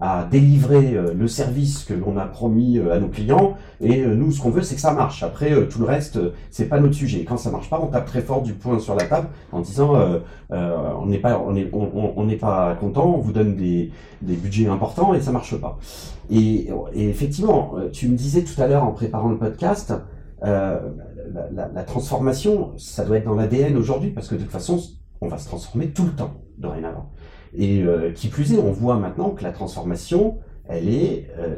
à 0.00 0.24
délivrer 0.30 0.96
le 1.14 1.26
service 1.26 1.84
que 1.84 1.94
l'on 1.94 2.16
a 2.16 2.26
promis 2.26 2.78
à 2.78 3.00
nos 3.00 3.08
clients. 3.08 3.56
Et 3.80 4.04
nous, 4.06 4.30
ce 4.30 4.40
qu'on 4.40 4.50
veut, 4.50 4.62
c'est 4.62 4.76
que 4.76 4.80
ça 4.80 4.92
marche. 4.92 5.24
Après, 5.24 5.66
tout 5.66 5.80
le 5.80 5.84
reste, 5.84 6.20
c'est 6.52 6.66
pas 6.66 6.78
notre 6.78 6.94
sujet. 6.94 7.24
quand 7.24 7.38
ça 7.38 7.50
marche 7.50 7.68
pas, 7.68 7.80
on 7.82 7.88
tape 7.88 8.06
très 8.06 8.20
fort 8.20 8.42
du 8.42 8.52
poing 8.52 8.78
sur 8.78 8.94
la 8.94 9.04
table 9.06 9.28
en 9.50 9.60
disant 9.60 9.94
on 10.50 11.06
n'est 11.06 11.18
pas, 11.18 11.42
on 11.44 11.56
est, 11.56 11.68
on, 11.72 12.24
n'est 12.24 12.36
pas 12.36 12.76
content, 12.76 13.16
on 13.16 13.20
vous 13.20 13.32
donne 13.32 13.56
des, 13.56 13.90
des 14.22 14.36
budgets 14.36 14.68
importants 14.68 15.12
et 15.12 15.20
ça 15.20 15.32
marche 15.32 15.56
pas. 15.56 15.76
Et, 16.30 16.68
et 16.94 17.08
effectivement, 17.08 17.74
tu 17.92 18.08
me 18.08 18.16
disais 18.16 18.42
tout 18.42 18.60
à 18.60 18.66
l'heure 18.66 18.84
en 18.84 18.92
préparant 18.92 19.28
le 19.28 19.38
podcast, 19.38 19.92
euh, 20.44 20.78
la, 21.52 21.82
transformation, 21.84 22.72
ça 22.76 23.04
doit 23.04 23.18
être 23.18 23.24
dans 23.24 23.34
l'ADN 23.34 23.76
aujourd'hui, 23.76 24.10
parce 24.10 24.28
que 24.28 24.34
de 24.34 24.40
toute 24.40 24.50
façon, 24.50 24.80
on 25.20 25.28
va 25.28 25.38
se 25.38 25.46
transformer 25.46 25.88
tout 25.88 26.04
le 26.04 26.12
temps, 26.12 26.34
dorénavant. 26.58 27.10
Et 27.54 27.82
euh, 27.82 28.12
qui 28.12 28.28
plus 28.28 28.52
est, 28.52 28.58
on 28.58 28.72
voit 28.72 28.98
maintenant 28.98 29.30
que 29.30 29.42
la 29.42 29.52
transformation, 29.52 30.38
elle 30.68 30.88
est 30.88 31.30
euh, 31.38 31.56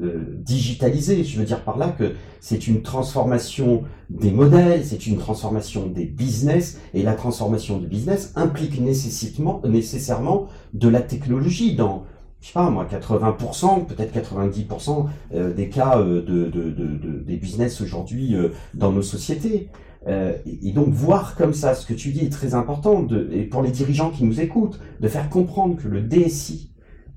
euh, 0.00 0.36
digitalisée. 0.38 1.24
Je 1.24 1.38
veux 1.38 1.44
dire 1.44 1.62
par 1.64 1.78
là 1.78 1.88
que 1.88 2.12
c'est 2.40 2.68
une 2.68 2.82
transformation 2.82 3.82
des 4.08 4.30
modèles, 4.30 4.84
c'est 4.84 5.06
une 5.06 5.18
transformation 5.18 5.86
des 5.86 6.04
business, 6.04 6.80
et 6.94 7.02
la 7.02 7.14
transformation 7.14 7.78
du 7.78 7.86
business 7.86 8.32
implique 8.36 8.80
nécessairement, 8.80 9.60
nécessairement 9.64 10.46
de 10.74 10.88
la 10.88 11.02
technologie 11.02 11.74
dans 11.74 12.04
je 12.40 12.46
sais 12.46 12.52
pas 12.54 12.70
moi, 12.70 12.86
80%, 12.90 13.86
peut-être 13.86 14.14
90% 14.16 15.06
euh, 15.34 15.52
des 15.52 15.68
cas 15.68 15.98
euh, 15.98 16.22
de, 16.22 16.46
de, 16.46 16.70
de, 16.70 17.22
des 17.24 17.36
business 17.36 17.80
aujourd'hui 17.80 18.34
euh, 18.34 18.48
dans 18.74 18.92
nos 18.92 19.02
sociétés. 19.02 19.68
et 20.08 20.72
donc 20.72 20.88
voir 20.88 21.36
comme 21.36 21.52
ça, 21.52 21.74
ce 21.74 21.84
que 21.84 21.92
tu 21.92 22.10
dis 22.10 22.24
est 22.24 22.32
très 22.32 22.54
important, 22.54 23.06
et 23.30 23.42
pour 23.42 23.62
les 23.62 23.70
dirigeants 23.70 24.10
qui 24.10 24.24
nous 24.24 24.40
écoutent, 24.40 24.80
de 24.98 25.08
faire 25.08 25.28
comprendre 25.28 25.76
que 25.76 25.88
le 25.88 26.00
DSI 26.00 26.70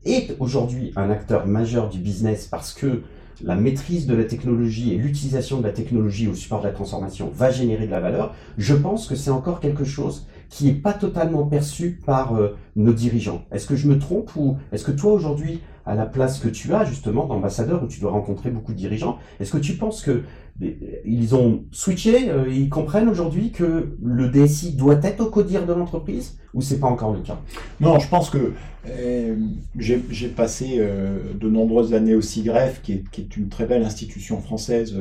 est 0.04 0.36
aujourd'hui 0.40 0.92
un 0.98 1.10
acteur 1.10 1.48
majeur 1.48 1.88
du 1.88 2.00
business 2.00 2.46
parce 2.46 2.74
que 2.74 3.04
la 3.42 3.56
maîtrise 3.56 4.06
de 4.06 4.16
la 4.16 4.26
technologie 4.26 4.94
et 4.94 4.98
l'utilisation 4.98 5.60
de 5.60 5.64
la 5.64 5.72
technologie 5.72 6.28
au 6.28 6.34
support 6.34 6.60
de 6.60 6.68
la 6.68 6.74
transformation 6.74 7.32
va 7.34 7.52
générer 7.52 7.86
de 7.86 7.92
la 7.92 8.02
valeur, 8.02 8.36
je 8.58 8.74
pense 8.74 9.08
que 9.08 9.16
c'est 9.16 9.32
encore 9.32 9.62
quelque 9.62 9.86
chose 9.86 10.28
qui 10.54 10.66
n'est 10.66 10.74
pas 10.74 10.94
totalement 10.94 11.48
perçu 11.48 12.00
par 12.06 12.36
euh, 12.36 12.56
nos 12.76 12.94
dirigeants. 12.94 13.42
Est-ce 13.52 13.66
que 13.66 13.76
je 13.76 13.88
me 13.88 13.98
trompe 13.98 14.36
ou 14.36 14.58
est-ce 14.72 14.86
que 14.86 14.92
toi 14.92 15.12
aujourd'hui, 15.12 15.62
à 15.84 15.96
la 15.96 16.06
place 16.06 16.40
que 16.40 16.48
tu 16.48 16.76
as 16.76 16.86
justement 16.86 17.26
d'ambassadeur 17.26 17.84
où 17.84 17.88
tu 17.88 18.00
dois 18.00 18.12
rencontrer 18.12 18.52
beaucoup 18.52 18.72
de 18.72 18.78
dirigeants, 18.78 19.18
est-ce 19.40 19.52
que 19.52 19.58
tu 19.58 19.74
penses 19.74 20.04
que 20.04 20.22
ils 20.62 21.36
ont 21.36 21.64
switché, 21.72 22.30
euh, 22.30 22.46
ils 22.48 22.70
comprennent 22.70 23.10
aujourd'hui 23.10 23.52
que 23.52 23.96
le 24.02 24.30
DSI 24.30 24.76
doit 24.76 25.00
être 25.04 25.22
au 25.22 25.30
codir 25.30 25.66
de 25.66 25.74
l'entreprise 25.74 26.38
ou 26.54 26.62
c'est 26.62 26.80
pas 26.80 26.88
encore 26.88 27.14
le 27.14 27.22
cas? 27.22 27.40
Non, 27.80 27.98
je 28.00 28.08
pense 28.08 28.30
que 28.30 28.54
euh, 28.88 29.36
j'ai 29.78 30.28
passé 30.28 30.78
de 30.78 31.50
nombreuses 31.50 31.94
années 31.96 32.14
au 32.14 32.22
CIGREF, 32.22 32.82
qui 32.84 32.94
est, 32.94 33.04
qui 33.12 33.22
est, 33.22 33.38
une 33.38 33.50
très 33.50 33.66
belle 33.66 33.84
institution 33.84 34.40
française 34.40 34.96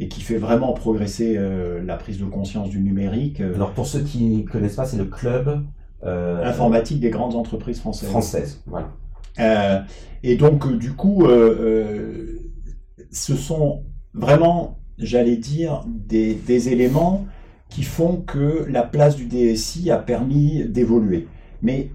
et 0.00 0.08
qui 0.08 0.20
fait 0.20 0.36
vraiment 0.36 0.72
progresser 0.72 1.36
euh, 1.36 1.82
la 1.84 1.96
prise 1.96 2.18
de 2.18 2.24
conscience 2.24 2.68
du 2.68 2.80
numérique. 2.80 3.40
Euh, 3.40 3.54
Alors 3.54 3.72
pour 3.72 3.86
ceux 3.86 4.00
qui 4.00 4.24
ne 4.24 4.42
connaissent 4.42 4.76
pas, 4.76 4.86
c'est 4.86 4.96
le 4.96 5.04
club 5.04 5.64
euh, 6.04 6.44
informatique 6.44 7.00
des 7.00 7.10
grandes 7.10 7.34
entreprises 7.36 7.80
françaises. 7.80 8.08
Françaises, 8.08 8.62
voilà. 8.66 9.86
et 10.22 10.36
donc 10.36 10.76
du 10.76 10.92
coup, 10.92 11.26
ce 13.10 13.36
sont 13.36 13.84
vraiment, 14.12 14.78
j'allais 14.98 15.36
dire, 15.36 15.84
des, 15.86 16.68
éléments 16.68 17.26
qui 17.68 17.82
font 17.82 18.18
que 18.18 18.66
la 18.68 18.82
place 18.82 19.16
du 19.16 19.26
DSI 19.26 19.90
a 19.90 19.98
permis 19.98 20.64
d'évoluer. 20.64 21.28
Mais 21.62 21.90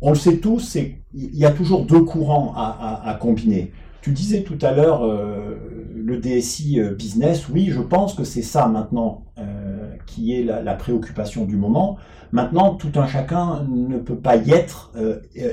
on 0.00 0.10
le 0.10 0.16
sait 0.16 0.38
tous, 0.38 0.76
il 0.76 0.98
y 1.12 1.44
a 1.44 1.50
toujours 1.50 1.84
deux 1.84 2.02
courants 2.02 2.52
à 2.54 3.16
combiner. 3.20 3.72
Tu 4.06 4.12
disais 4.12 4.42
tout 4.42 4.58
à 4.62 4.70
l'heure 4.70 5.04
euh, 5.04 5.56
le 5.96 6.18
DSI 6.18 6.78
euh, 6.78 6.94
business. 6.94 7.48
Oui, 7.48 7.70
je 7.72 7.80
pense 7.80 8.14
que 8.14 8.22
c'est 8.22 8.40
ça 8.40 8.68
maintenant 8.68 9.24
euh, 9.36 9.96
qui 10.06 10.32
est 10.32 10.44
la, 10.44 10.74
préoccupation 10.74 11.44
du 11.44 11.56
moment. 11.56 11.96
Maintenant, 12.30 12.76
tout 12.76 12.92
un 12.94 13.08
chacun 13.08 13.66
ne 13.68 13.98
peut 13.98 14.14
pas 14.14 14.36
y 14.36 14.52
être 14.52 14.92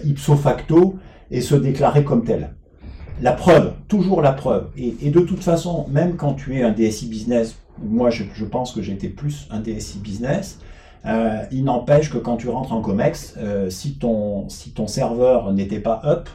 ipso 0.05 0.35
facto 0.35 0.99
et 1.31 1.41
se 1.41 1.55
déclarer 1.55 2.03
comme 2.03 2.25
tel. 2.25 2.53
La 3.21 3.31
preuve, 3.31 3.73
toujours 3.87 4.21
la 4.21 4.33
preuve. 4.33 4.69
Et, 4.77 5.09
de 5.09 5.19
toute 5.19 5.43
façon, 5.43 5.85
même 5.89 6.15
quand 6.15 6.33
tu 6.33 6.57
es 6.57 6.63
un 6.63 6.71
DSI 6.71 7.07
business, 7.07 7.55
moi 7.81 8.09
je, 8.09 8.45
pense 8.45 8.71
que 8.71 8.81
j'étais 8.81 9.09
plus 9.09 9.47
un 9.49 9.59
DSI 9.59 9.99
business, 9.99 10.59
il 11.51 11.63
n'empêche 11.63 12.09
que 12.09 12.17
quand 12.17 12.37
tu 12.37 12.49
rentres 12.49 12.73
en 12.73 12.81
COMEX, 12.81 13.37
si, 13.69 13.95
ton, 13.95 14.49
si 14.49 14.71
ton 14.71 14.87
serveur 14.87 15.53
n'était 15.53 15.79
pas 15.79 16.01
up, 16.05 16.29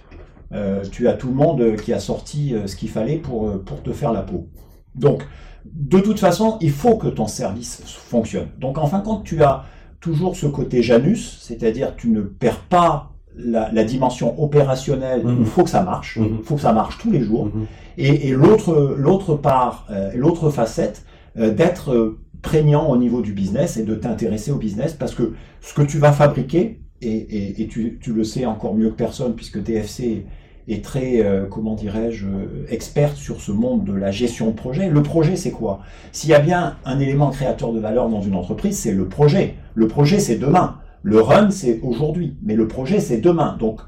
tu 0.90 1.08
as 1.08 1.14
tout 1.14 1.28
le 1.28 1.34
monde 1.34 1.76
qui 1.76 1.92
a 1.92 2.00
sorti 2.00 2.54
ce 2.66 2.76
qu'il 2.76 2.88
fallait 2.88 3.16
pour, 3.16 3.62
pour 3.64 3.82
te 3.82 3.92
faire 3.92 4.12
la 4.12 4.22
peau. 4.22 4.48
Donc, 4.94 5.24
de 5.64 6.00
toute 6.00 6.18
façon, 6.18 6.58
il 6.60 6.70
faut 6.70 6.96
que 6.96 7.08
ton 7.08 7.26
service 7.26 7.82
fonctionne. 7.84 8.48
Donc, 8.58 8.78
en 8.78 8.86
fin 8.86 9.00
de 9.00 9.04
compte, 9.04 9.24
tu 9.24 9.42
as 9.42 9.64
toujours 10.00 10.36
ce 10.36 10.46
côté 10.46 10.82
Janus, 10.82 11.38
c'est-à-dire 11.40 11.96
tu 11.96 12.10
ne 12.10 12.20
perds 12.20 12.60
pas 12.60 13.12
la, 13.38 13.84
dimension 13.84 14.40
opérationnelle, 14.42 15.22
il 15.24 15.30
mhm. 15.30 15.44
faut 15.44 15.64
que 15.64 15.70
ça 15.70 15.82
marche, 15.82 16.18
il 16.20 16.22
mhm. 16.22 16.42
faut 16.42 16.56
que 16.56 16.60
ça 16.60 16.72
marche 16.72 16.98
tous 16.98 17.10
les 17.10 17.22
jours. 17.22 17.46
Mhm. 17.46 17.66
Et, 17.96 18.30
l'autre, 18.30 18.94
l'autre 18.96 19.34
part, 19.34 19.86
euh, 19.90 20.12
l'autre 20.14 20.50
facette, 20.50 21.04
euh, 21.36 21.52
d'être 21.52 21.92
euh, 21.92 22.18
prégnant 22.42 22.88
au 22.88 22.96
niveau 22.96 23.22
du 23.22 23.32
business 23.32 23.76
et 23.76 23.82
de 23.82 23.94
t'intéresser 23.94 24.52
au 24.52 24.56
business 24.56 24.92
parce 24.92 25.14
que 25.14 25.34
ce 25.60 25.74
que 25.74 25.82
tu 25.82 25.98
vas 25.98 26.12
fabriquer, 26.12 26.80
et, 27.00 27.62
et 27.62 27.68
tu, 27.68 27.98
tu, 28.00 28.12
le 28.12 28.24
sais 28.24 28.44
encore 28.44 28.74
mieux 28.74 28.90
que 28.90 28.96
personne 28.96 29.34
puisque 29.34 29.62
DFC 29.62 30.26
est 30.66 30.84
très, 30.84 31.24
comment 31.48 31.74
dirais-je, 31.74 32.26
experte 32.68 33.16
sur 33.16 33.40
ce 33.40 33.52
monde 33.52 33.84
de 33.84 33.92
la 33.92 34.10
gestion 34.10 34.48
de 34.48 34.52
projet. 34.52 34.90
Le 34.90 35.02
projet, 35.04 35.36
c'est 35.36 35.52
quoi? 35.52 35.78
S'il 36.10 36.30
y 36.30 36.34
a 36.34 36.40
bien 36.40 36.76
un 36.84 36.98
élément 36.98 37.30
créateur 37.30 37.72
de 37.72 37.78
valeur 37.78 38.08
dans 38.08 38.20
une 38.20 38.34
entreprise, 38.34 38.76
c'est 38.76 38.92
le 38.92 39.06
projet. 39.06 39.54
Le 39.74 39.86
projet, 39.86 40.18
c'est 40.18 40.38
demain. 40.38 40.78
Le 41.02 41.20
run, 41.20 41.50
c'est 41.50 41.80
aujourd'hui, 41.82 42.36
mais 42.42 42.54
le 42.54 42.68
projet, 42.68 43.00
c'est 43.00 43.18
demain. 43.18 43.56
Donc, 43.58 43.80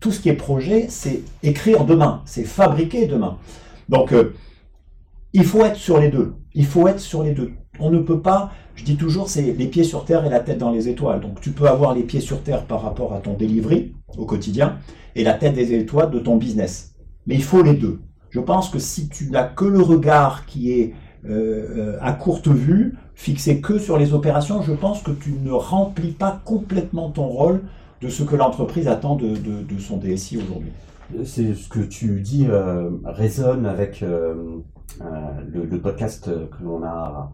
tout 0.00 0.10
ce 0.10 0.20
qui 0.20 0.28
est 0.28 0.34
projet, 0.34 0.86
c'est 0.88 1.22
écrire 1.42 1.84
demain, 1.84 2.22
c'est 2.24 2.44
fabriquer 2.44 3.06
demain. 3.06 3.38
Donc, 3.88 4.12
euh, 4.12 4.34
il 5.32 5.44
faut 5.44 5.64
être 5.64 5.76
sur 5.76 5.98
les 5.98 6.08
deux. 6.08 6.34
Il 6.54 6.66
faut 6.66 6.86
être 6.88 7.00
sur 7.00 7.22
les 7.22 7.32
deux. 7.32 7.52
On 7.80 7.90
ne 7.90 7.98
peut 7.98 8.20
pas, 8.20 8.52
je 8.76 8.84
dis 8.84 8.96
toujours, 8.96 9.28
c'est 9.28 9.52
les 9.52 9.66
pieds 9.66 9.84
sur 9.84 10.04
terre 10.04 10.24
et 10.24 10.30
la 10.30 10.40
tête 10.40 10.58
dans 10.58 10.70
les 10.70 10.88
étoiles. 10.88 11.20
Donc, 11.20 11.40
tu 11.40 11.50
peux 11.50 11.66
avoir 11.66 11.94
les 11.94 12.02
pieds 12.02 12.20
sur 12.20 12.42
terre 12.42 12.64
par 12.66 12.82
rapport 12.82 13.12
à 13.14 13.20
ton 13.20 13.34
delivery 13.34 13.94
au 14.16 14.26
quotidien 14.26 14.78
et 15.16 15.24
la 15.24 15.34
tête 15.34 15.54
des 15.54 15.74
étoiles 15.74 16.10
de 16.10 16.18
ton 16.18 16.36
business. 16.36 16.94
Mais 17.26 17.34
il 17.34 17.42
faut 17.42 17.62
les 17.62 17.74
deux. 17.74 18.00
Je 18.30 18.40
pense 18.40 18.68
que 18.68 18.78
si 18.78 19.08
tu 19.08 19.30
n'as 19.30 19.44
que 19.44 19.64
le 19.64 19.80
regard 19.80 20.44
qui 20.46 20.72
est 20.72 20.94
euh, 21.26 21.94
euh, 21.94 21.98
à 22.00 22.12
courte 22.12 22.48
vue, 22.48 22.96
fixé 23.14 23.60
que 23.60 23.78
sur 23.78 23.98
les 23.98 24.12
opérations, 24.12 24.62
je 24.62 24.72
pense 24.72 25.02
que 25.02 25.10
tu 25.10 25.32
ne 25.32 25.52
remplis 25.52 26.12
pas 26.12 26.40
complètement 26.44 27.10
ton 27.10 27.26
rôle 27.26 27.62
de 28.00 28.08
ce 28.08 28.22
que 28.22 28.36
l'entreprise 28.36 28.88
attend 28.88 29.16
de, 29.16 29.36
son 29.78 29.96
DSI 29.98 30.38
aujourd'hui. 30.38 30.72
C'est 31.24 31.54
ce 31.54 31.68
que 31.68 31.80
tu 31.80 32.20
dis 32.20 32.46
euh, 32.48 32.90
résonne 33.04 33.66
avec 33.66 34.00
le, 34.00 35.78
podcast 35.82 36.24
que 36.26 36.64
l'on 36.64 36.82
a 36.82 37.32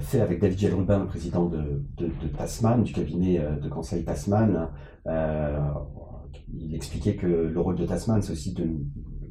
fait 0.00 0.20
avec 0.20 0.40
David 0.40 0.58
Gelrubin, 0.58 1.00
le 1.00 1.06
président 1.06 1.46
de, 1.46 1.82
de, 1.98 2.28
Tasman, 2.36 2.82
du 2.82 2.92
cabinet 2.92 3.40
de 3.62 3.68
conseil 3.68 4.04
Tasman. 4.04 4.68
il 5.06 6.74
expliquait 6.74 7.16
que 7.16 7.26
le 7.26 7.60
rôle 7.60 7.76
de 7.76 7.86
Tasman, 7.86 8.22
c'est 8.22 8.32
aussi 8.32 8.54
de 8.54 8.66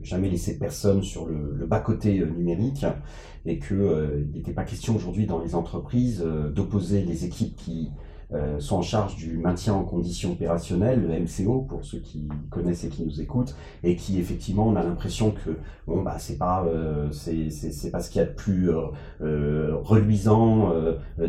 jamais 0.04 0.30
laisser 0.30 0.58
personne 0.58 1.04
sur 1.04 1.26
le, 1.26 1.66
bas-côté 1.66 2.20
euh, 2.20 2.26
numérique 2.26 2.86
et 3.46 3.60
qu'il 3.60 3.78
euh, 3.78 4.26
n'était 4.34 4.54
pas 4.54 4.64
question 4.64 4.96
aujourd'hui 4.96 5.26
dans 5.26 5.40
les 5.40 5.56
entreprises 5.56 6.24
euh, 6.26 6.50
d'opposer 6.50 7.04
les 7.04 7.26
équipes 7.26 7.56
qui 7.56 7.92
euh, 8.34 8.62
sont 8.62 8.78
en 8.78 8.82
charge 8.82 9.18
du 9.18 9.38
maintien 9.38 9.74
en 9.74 9.84
condition 9.84 10.32
opérationnelle, 10.32 11.02
le 11.02 11.20
MCO 11.20 11.66
pour 11.68 11.84
ceux 11.84 12.00
qui 12.00 12.30
connaissent 12.50 12.86
et 12.86 12.90
qui 12.90 13.04
nous 13.04 13.20
écoutent, 13.20 13.56
et 13.84 13.98
qui 13.98 14.20
effectivement 14.20 14.68
on 14.68 14.78
a 14.78 14.84
l'impression 14.84 15.32
que 15.32 15.58
bon 15.86 16.02
bah 16.02 16.16
c'est 16.18 16.38
pas 16.38 16.64
euh, 16.66 17.10
c'est 17.12 17.92
pas 17.92 18.00
ce 18.00 18.10
qu'il 18.10 18.22
y 18.22 18.24
a 18.24 18.28
de 18.28 18.34
plus 18.34 18.70
euh, 18.70 18.84
euh 19.22 19.76
reluisant 19.84 20.72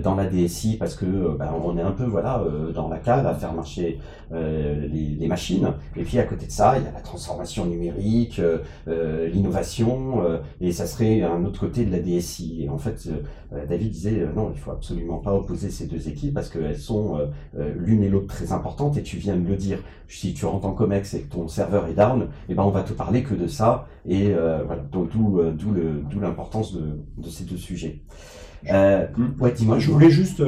dans 0.01 0.15
la 0.15 0.27
DSI 0.27 0.77
parce 0.77 0.95
que 0.95 1.37
bah, 1.37 1.53
on 1.65 1.77
est 1.77 1.83
un 1.83 1.91
peu 1.91 2.05
voilà 2.05 2.45
dans 2.73 2.89
la 2.89 2.99
cale 2.99 3.27
à 3.27 3.35
faire 3.35 3.53
marcher 3.53 3.99
les, 4.31 5.17
les, 5.19 5.27
machines. 5.27 5.73
Et 5.97 6.03
puis 6.05 6.19
à 6.19 6.25
côté 6.25 6.47
de 6.47 6.51
ça, 6.51 6.79
il 6.79 6.85
y 6.85 6.87
a 6.87 6.93
la 6.93 7.01
transformation 7.01 7.67
numérique, 7.67 8.41
l'innovation, 8.87 10.23
et 10.61 10.73
ça 10.73 10.87
serait 10.87 11.23
un 11.23 11.45
autre 11.45 11.61
côté 11.61 11.85
de 11.85 11.93
la 11.93 11.99
DSI. 11.99 12.65
Et 12.65 12.69
en 12.69 12.79
fait, 12.79 13.09
David 13.69 13.91
disait 13.91 14.27
non, 14.35 14.51
il 14.55 14.59
faut 14.59 14.71
absolument 14.71 15.19
pas 15.19 15.35
opposer 15.35 15.71
ces 15.71 15.87
deux 15.87 16.09
équipes 16.09 16.35
parce 16.35 16.49
qu'elles 16.49 16.79
sont 16.79 17.19
euh, 17.19 17.27
euh, 17.59 17.73
l'une 17.77 18.03
et 18.03 18.09
l'autre 18.09 18.29
très 18.29 18.53
importantes, 18.53 18.97
et 18.97 19.03
tu 19.03 19.17
viens 19.17 19.37
de 19.37 19.47
le 19.47 19.57
dire. 19.57 19.79
Si 20.09 20.35
tu 20.35 20.45
rentres 20.45 20.67
en 20.67 20.73
COMEX 20.73 21.15
et 21.15 21.23
que 21.23 21.33
ton 21.33 21.49
serveur 21.49 21.87
est 21.89 21.95
down, 21.95 22.29
eh 22.49 22.55
ben 22.55 22.63
on 22.63 22.71
va 22.71 22.83
te 22.83 22.93
parler 22.93 23.23
que 23.23 23.35
de 23.35 23.47
ça, 23.47 23.87
et 24.07 24.29
euh, 24.29 24.63
voilà, 24.65 24.83
donc 24.83 25.11
d'où 25.13 26.21
l'importance 26.21 26.75
de, 26.75 27.01
de, 27.17 27.29
ces 27.29 27.45
deux 27.45 27.57
sujets. 27.57 28.03
ouais, 28.65 29.53
dis-moi. 29.55 29.79
Je 29.79 29.91
voulais 29.91 30.11
juste 30.11 30.43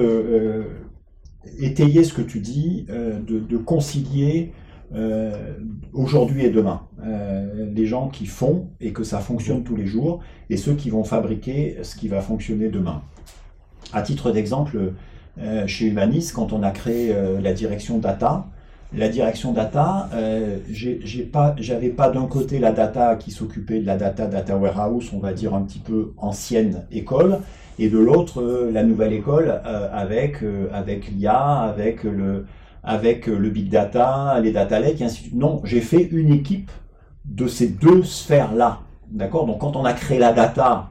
étayer 1.58 2.04
ce 2.04 2.12
que 2.12 2.22
tu 2.22 2.40
dis, 2.40 2.86
de, 2.88 3.38
de, 3.38 3.56
concilier 3.56 4.52
aujourd'hui 5.92 6.44
et 6.44 6.50
demain. 6.50 6.82
les 7.74 7.86
gens 7.86 8.08
qui 8.08 8.26
font 8.26 8.68
et 8.80 8.92
que 8.92 9.04
ça 9.04 9.18
fonctionne 9.18 9.64
tous 9.64 9.76
les 9.76 9.86
jours, 9.86 10.20
et 10.50 10.56
ceux 10.56 10.74
qui 10.74 10.90
vont 10.90 11.04
fabriquer 11.04 11.78
ce 11.82 11.96
qui 11.96 12.08
va 12.08 12.20
fonctionner 12.20 12.68
demain. 12.68 13.02
À 13.92 14.02
titre 14.02 14.30
d'exemple, 14.30 14.92
euh, 15.40 15.66
chez 15.66 15.86
Humanis, 15.86 16.30
quand 16.34 16.52
on 16.52 16.62
a 16.62 16.70
créé 16.70 17.12
euh, 17.12 17.40
la 17.40 17.52
direction 17.52 17.98
data, 17.98 18.46
la 18.96 19.08
direction 19.08 19.52
data, 19.52 20.08
euh, 20.14 20.58
j'avais 20.70 21.88
pas, 21.88 22.10
d'un 22.10 22.26
côté 22.26 22.60
la 22.60 22.72
data 22.72 23.16
qui 23.16 23.32
s'occupait 23.32 23.80
de 23.80 23.86
la 23.86 23.96
data 23.96 24.26
data 24.26 24.56
warehouse, 24.56 25.10
on 25.12 25.18
va 25.18 25.32
dire 25.32 25.54
un 25.54 25.62
petit 25.62 25.80
peu 25.80 26.12
ancienne 26.16 26.84
école, 26.92 27.38
et 27.80 27.88
de 27.88 27.98
l'autre 27.98 28.40
euh, 28.40 28.70
la 28.72 28.84
nouvelle 28.84 29.12
école 29.12 29.60
avec 29.92 30.38
avec 30.72 31.10
l'IA, 31.10 31.40
avec 31.40 32.04
le 32.04 32.46
avec 32.84 33.26
le 33.26 33.50
big 33.50 33.70
data, 33.70 34.38
les 34.40 34.52
data 34.52 34.78
lake, 34.78 35.00
et 35.00 35.04
ainsi 35.04 35.16
de 35.16 35.22
suite. 35.22 35.34
Non, 35.34 35.60
j'ai 35.64 35.80
fait 35.80 36.02
une 36.02 36.32
équipe 36.32 36.70
de 37.24 37.48
ces 37.48 37.68
deux 37.68 38.02
sphères 38.04 38.54
là, 38.54 38.80
d'accord? 39.10 39.46
Donc 39.46 39.60
quand 39.60 39.76
on 39.76 39.84
a 39.84 39.94
créé 39.94 40.18
la 40.18 40.32
data 40.32 40.90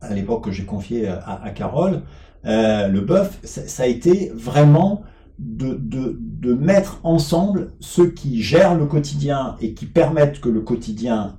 à 0.00 0.14
l'époque 0.14 0.44
que 0.44 0.52
j'ai 0.52 0.64
confié 0.64 1.08
à, 1.08 1.50
Carole, 1.54 2.02
euh, 2.44 2.88
le 2.88 3.00
bœuf, 3.00 3.40
ça, 3.42 3.82
a 3.82 3.86
été 3.86 4.30
vraiment 4.34 5.02
de, 5.38 5.78
de, 5.80 6.54
mettre 6.54 7.00
ensemble 7.02 7.72
ceux 7.80 8.10
qui 8.10 8.42
gèrent 8.42 8.76
le 8.76 8.86
quotidien 8.86 9.56
et 9.60 9.74
qui 9.74 9.86
permettent 9.86 10.40
que 10.40 10.48
le 10.48 10.60
quotidien 10.60 11.38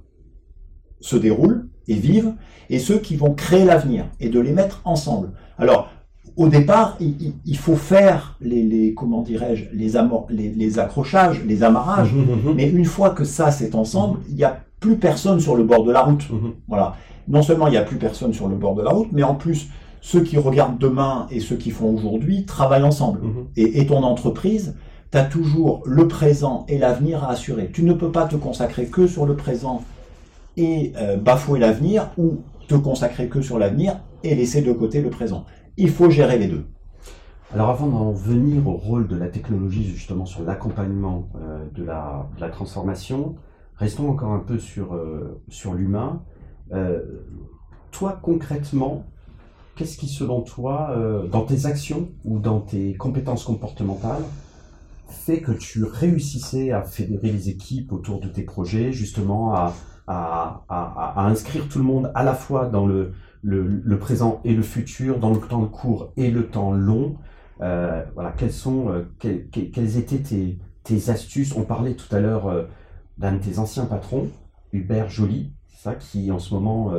se 1.02 1.16
déroule 1.16 1.70
et 1.88 1.96
vive, 1.96 2.34
et 2.70 2.80
ceux 2.80 3.00
qui 3.00 3.16
vont 3.16 3.34
créer 3.34 3.66
l'avenir, 3.66 4.06
et 4.20 4.30
de 4.30 4.40
les 4.40 4.52
mettre 4.52 4.82
ensemble. 4.86 5.32
Alors, 5.58 5.90
au 6.40 6.48
départ, 6.48 6.98
il, 7.02 7.58
faut 7.58 7.76
faire 7.76 8.38
les, 8.40 8.64
les 8.64 8.94
comment 8.94 9.22
dirais-je, 9.22 9.66
les, 9.74 9.92
les, 10.30 10.50
les, 10.50 10.80
accrochages, 10.80 11.44
les 11.46 11.64
amarrages, 11.64 12.14
mmh, 12.14 12.18
mmh, 12.18 12.50
mmh. 12.50 12.54
mais 12.56 12.70
une 12.70 12.86
fois 12.86 13.10
que 13.10 13.26
ça 13.26 13.52
c'est 13.52 13.76
ensemble, 13.76 14.20
il 14.30 14.36
n'y 14.36 14.46
a 14.46 14.58
plus 14.80 14.96
personne 14.96 15.42
sur 15.42 15.58
le 15.58 15.66
bord 15.66 15.84
de 15.84 15.92
la 15.92 16.02
route. 16.02 16.26
Voilà. 16.70 16.96
Non 17.28 17.42
seulement 17.42 17.68
il 17.68 17.72
n'y 17.72 17.78
a 17.78 17.82
plus 17.82 17.98
personne 17.98 18.32
sur 18.32 18.48
le 18.48 18.56
bord 18.56 18.74
de 18.74 18.82
la 18.82 18.92
route, 18.92 19.10
mais 19.12 19.22
en 19.24 19.36
plus, 19.36 19.68
ceux 20.00 20.22
qui 20.22 20.38
regardent 20.38 20.78
demain 20.78 21.28
et 21.30 21.42
ceux 21.42 21.58
qui 21.58 21.72
font 21.72 21.94
aujourd'hui 21.94 22.46
travaillent 22.46 22.84
ensemble. 22.84 23.20
Et, 23.58 23.86
ton 23.86 24.02
entreprise, 24.04 24.78
tu 25.12 25.18
as 25.18 25.26
toujours 25.26 25.84
le 25.86 26.08
présent 26.08 26.66
et 26.70 26.78
l'avenir 26.78 27.26
à 27.26 27.32
assurer. 27.32 27.70
Tu 27.74 27.84
ne 27.84 27.92
peux 27.92 28.12
pas 28.12 28.28
te 28.28 28.38
consacrer 28.38 28.86
que 28.86 29.08
sur 29.08 29.26
le 29.26 29.36
présent 29.36 29.84
et 30.56 30.94
euh, 30.96 31.18
bafouer 31.18 31.60
l'avenir 31.60 32.12
ou 32.18 32.38
te 32.70 32.76
consacrer 32.76 33.28
que 33.28 33.42
sur 33.42 33.60
l'avenir 33.60 34.00
et 34.24 34.36
laisser 34.36 34.62
de 34.62 34.72
côté 34.72 35.02
le 35.02 35.10
présent. 35.10 35.44
Il 35.82 35.92
faut 35.92 36.10
gérer 36.10 36.38
les 36.38 36.50
deux. 36.50 36.66
Alors 37.54 37.70
avant 37.70 37.88
d'en 37.88 38.12
venir 38.12 38.68
au 38.68 38.74
rôle 38.74 39.08
de 39.08 39.16
la 39.16 39.30
technologie 39.30 39.86
justement 39.86 40.26
sur 40.26 40.44
l'accompagnement 40.44 41.30
euh, 41.36 41.66
de, 41.74 41.86
la, 41.86 42.50
transformation, 42.52 43.38
restons 43.78 44.10
encore 44.10 44.34
un 44.34 44.40
peu 44.40 44.60
sur, 44.60 44.94
euh, 44.94 45.42
sur 45.48 45.74
l'humain. 45.74 46.22
toi 47.92 48.20
concrètement, 48.22 49.06
qu'est-ce 49.78 49.98
qui, 49.98 50.10
selon 50.10 50.42
toi, 50.42 50.90
euh, 50.98 51.28
dans 51.28 51.46
tes 51.46 51.66
actions 51.66 52.10
ou 52.26 52.40
dans 52.40 52.60
tes 52.60 52.96
compétences 52.96 53.46
comportementales, 53.46 54.26
fait 55.08 55.40
que 55.40 55.54
tu 55.54 55.86
réussissais 55.86 56.72
à 56.72 56.84
fédérer 56.84 57.32
les 57.32 57.48
équipes 57.48 57.94
autour 57.94 58.20
de 58.20 58.28
tes 58.28 58.44
projets, 58.44 58.92
justement 58.92 59.56
à, 59.56 59.74
inscrire 61.16 61.70
tout 61.70 61.78
le 61.78 61.86
monde 61.86 62.12
à 62.16 62.24
la 62.24 62.34
fois 62.34 62.66
dans 62.66 62.86
le, 62.86 63.14
présent 64.00 64.42
et 64.44 64.54
le 64.54 64.62
futur, 64.62 65.20
dans 65.20 65.32
le 65.32 65.40
temps 65.40 65.66
court 65.66 66.12
et 66.18 66.32
le 66.32 66.48
temps 66.48 66.72
long. 66.72 67.18
Euh, 67.62 68.04
Voilà, 68.14 68.32
quelles 68.32 68.54
sont, 68.54 68.90
euh, 68.90 69.04
étaient 69.24 70.58
tes, 70.84 71.10
astuces? 71.10 71.56
On 71.56 71.64
parlait 71.64 71.94
tout 71.94 72.14
à 72.16 72.20
l'heure 72.20 72.68
d'un 73.18 73.34
de 73.34 73.40
tes 73.40 73.60
anciens 73.60 73.86
patrons, 73.86 74.30
Hubert 74.72 75.10
Joly, 75.10 75.52
ça, 75.78 75.96
qui 75.96 76.32
en 76.32 76.40
ce 76.40 76.54
moment 76.54 76.94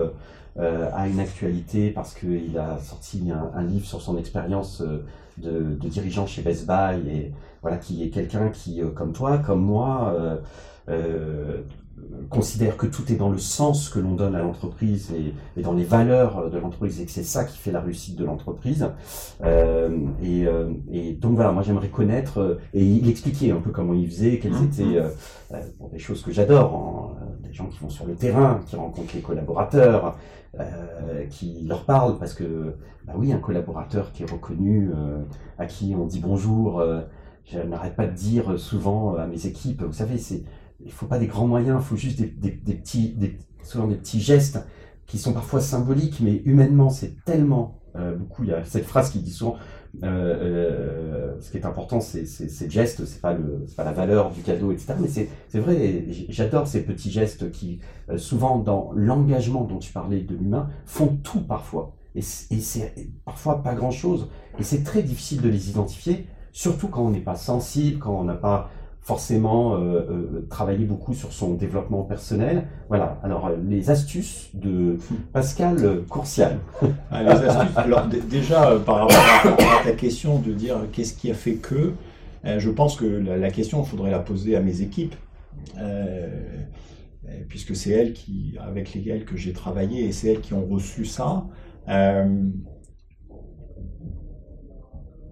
euh, 0.59 0.91
a 0.93 1.07
une 1.07 1.21
actualité 1.21 1.91
parce 1.91 2.13
qu'il 2.13 2.59
a 2.59 2.79
sorti 2.81 3.31
un, 3.31 3.63
livre 3.63 3.87
sur 3.87 4.03
son 4.03 4.19
expérience 4.19 4.81
euh, 4.81 5.07
de, 5.39 5.77
de, 5.77 5.89
dirigeant 5.89 6.27
chez 6.27 6.43
Best 6.43 6.67
Buy 6.67 7.09
et 7.09 7.33
voilà 7.63 7.77
qui 7.79 8.03
est 8.03 8.11
quelqu'un 8.11 8.49
qui, 8.49 8.83
euh, 8.83 8.91
comme 8.91 9.13
toi, 9.13 9.39
comme 9.39 9.63
moi, 9.63 10.15
considère 12.31 12.77
que 12.77 12.87
tout 12.87 13.13
est 13.13 13.17
dans 13.17 13.29
le 13.29 13.39
sens 13.39 13.89
que 13.89 13.99
l'on 13.99 14.15
donne 14.15 14.35
à 14.35 14.39
l'entreprise 14.43 15.13
et, 15.57 15.63
dans 15.63 15.73
les 15.73 15.85
valeurs 15.85 16.49
de 16.49 16.59
l'entreprise 16.59 17.01
et 17.01 17.05
que 17.05 17.11
c'est 17.11 17.25
ça 17.25 17.45
qui 17.45 17.59
fait 17.59 17.73
la 17.73 17.81
réussite 17.81 18.17
de 18.17 18.25
l'entreprise. 18.25 18.89
Euh, 19.43 19.99
et, 20.23 20.47
euh, 20.47 20.71
et, 20.91 21.13
donc 21.13 21.35
voilà, 21.35 21.53
moi 21.53 21.63
j'aimerais 21.63 21.89
connaître 21.89 22.39
euh, 22.39 22.61
et 22.73 22.85
il 22.85 23.09
expliquait 23.09 23.51
un 23.51 23.61
peu 23.61 23.71
comment 23.71 23.95
il 23.95 24.09
faisait, 24.09 24.39
quelles 24.39 24.53
mmh. 24.53 24.65
étaient 24.65 24.97
euh, 24.97 25.09
bon, 25.79 25.89
des 25.89 25.99
choses 25.99 26.23
que 26.23 26.31
j'adore, 26.31 27.17
hein, 27.21 27.27
des 27.43 27.53
gens 27.53 27.67
qui 27.67 27.79
vont 27.81 27.91
sur 27.91 28.07
le 28.07 28.15
terrain, 28.15 28.61
qui 28.67 28.77
rencontrent 28.77 29.15
les 29.15 29.23
collaborateurs, 29.23 30.17
qui 31.31 31.65
leur 31.67 31.85
parlent 31.85 32.19
parce 32.19 32.35
que 32.35 32.75
bah 33.07 33.13
oui, 33.17 33.33
un 33.33 33.39
collaborateur 33.39 34.13
qui 34.13 34.25
est 34.25 34.31
reconnu, 34.31 34.91
à 35.59 35.67
qui 35.67 35.95
on 35.97 36.07
dit 36.07 36.19
bonjour. 36.19 36.83
je 37.45 37.61
n'arrête 37.61 37.95
pas 37.95 38.07
de 38.07 38.15
dire 38.15 38.59
souvent 38.59 39.15
à 39.15 39.27
mes 39.27 39.47
équipes, 39.47 39.83
vous 39.83 39.93
savez, 39.93 40.19
c'est 40.19 40.43
il 40.85 40.93
faut 40.93 41.07
pas 41.07 41.19
des 41.19 41.27
grands 41.27 41.47
moyens, 41.47 41.81
il 41.83 41.87
faut 41.87 41.97
juste 41.97 42.21
des, 42.21 42.51
petits, 42.51 43.17
souvent 43.63 43.87
des 43.87 43.97
petits 43.97 44.21
gestes 44.21 44.61
qui 45.07 45.19
sont 45.19 45.33
parfois 45.33 45.61
symboliques, 45.61 46.21
mais 46.21 46.43
humainement, 46.45 46.89
c'est 46.89 47.25
tellement 47.25 47.81
euh, 47.97 48.15
beaucoup. 48.15 48.45
Il 48.45 48.51
y 48.51 48.53
a 48.53 48.65
cette 48.65 48.85
phrase 48.85 49.11
qui 49.11 49.19
dit 49.19 49.33
souvent, 49.33 49.57
euh, 50.05 50.07
euh, 50.07 51.41
ce 51.41 51.51
qui 51.51 51.57
est 51.57 51.67
important, 51.67 52.01
c'est 52.01 52.25
ces 52.27 52.71
gestes, 52.71 53.05
c'est 53.05 53.21
pas 53.21 53.33
le, 53.33 53.67
pas 53.77 53.85
la 53.85 53.93
valeur 53.93 54.31
du 54.31 54.43
cadeau, 54.43 54.71
etc. 54.71 54.95
Mais 55.01 55.09
c'est 55.09 55.59
vrai, 55.59 56.07
j'adore 56.29 56.69
ces 56.69 56.85
petits 56.85 57.11
gestes 57.11 57.51
qui, 57.51 57.81
souvent 58.17 58.59
dans 58.59 58.93
l'engagement 58.95 59.65
dont 59.65 59.79
tu 59.79 59.93
parlais 59.93 60.21
de 60.21 60.35
l'humain, 60.35 60.71
font 60.87 61.19
tout 61.23 61.43
parfois. 61.43 61.97
Et 62.15 62.23
c'est 62.23 62.95
parfois 63.25 63.63
pas 63.63 63.75
grand 63.75 63.91
chose. 63.91 64.29
Et 64.59 64.63
c'est 64.63 64.83
très 64.83 65.03
difficile 65.03 65.41
de 65.43 65.49
les 65.49 65.71
identifier, 65.71 66.27
surtout 66.53 66.89
quand 66.89 67.05
on 67.05 67.11
n'est 67.11 67.21
pas 67.21 67.37
sensible, 67.37 67.99
quand 67.99 68.19
on 68.19 68.25
n'a 68.25 68.35
pas 68.35 68.71
forcément 69.01 69.75
euh, 69.75 69.79
euh, 69.79 70.47
travailler 70.51 70.85
beaucoup 70.85 71.15
sur 71.15 71.33
son 71.33 71.55
développement 71.55 72.03
personnel. 72.03 72.67
Voilà, 72.89 73.19
alors 73.23 73.47
euh, 73.47 73.57
les 73.67 73.91
astuces 73.91 74.51
de 74.55 74.99
Pascal 75.33 76.03
Courcial. 76.09 76.59
Ah, 77.11 77.19
alors 77.77 78.07
déjà, 78.07 78.77
par 78.87 78.97
rapport 78.97 79.17
à, 79.81 79.85
ta 79.85 79.93
question 79.93 80.39
de 80.39 80.53
dire 80.53 80.77
qu'est-ce 80.93 81.15
qui 81.15 81.31
a 81.31 81.35
fait 81.35 81.55
que, 81.55 81.93
je 82.45 82.71
pense 82.71 82.97
que 82.97 83.05
la, 83.05 83.51
question, 83.51 83.83
il 83.83 83.89
faudrait 83.89 84.11
la 84.11 84.21
poser 84.21 84.57
à 84.57 84.61
mes 84.61 84.81
équipes. 84.81 85.15
puisque 87.49 87.75
c'est 87.75 87.91
elles 87.91 88.13
qui, 88.13 88.57
avec 88.61 88.95
lesquelles 88.95 89.25
que 89.25 89.37
j'ai 89.37 89.53
travaillé 89.53 90.05
et 90.05 90.13
c'est 90.13 90.29
elles 90.29 90.41
qui 90.41 90.55
ont 90.55 90.67
reçu 90.67 91.05
ça. 91.05 91.47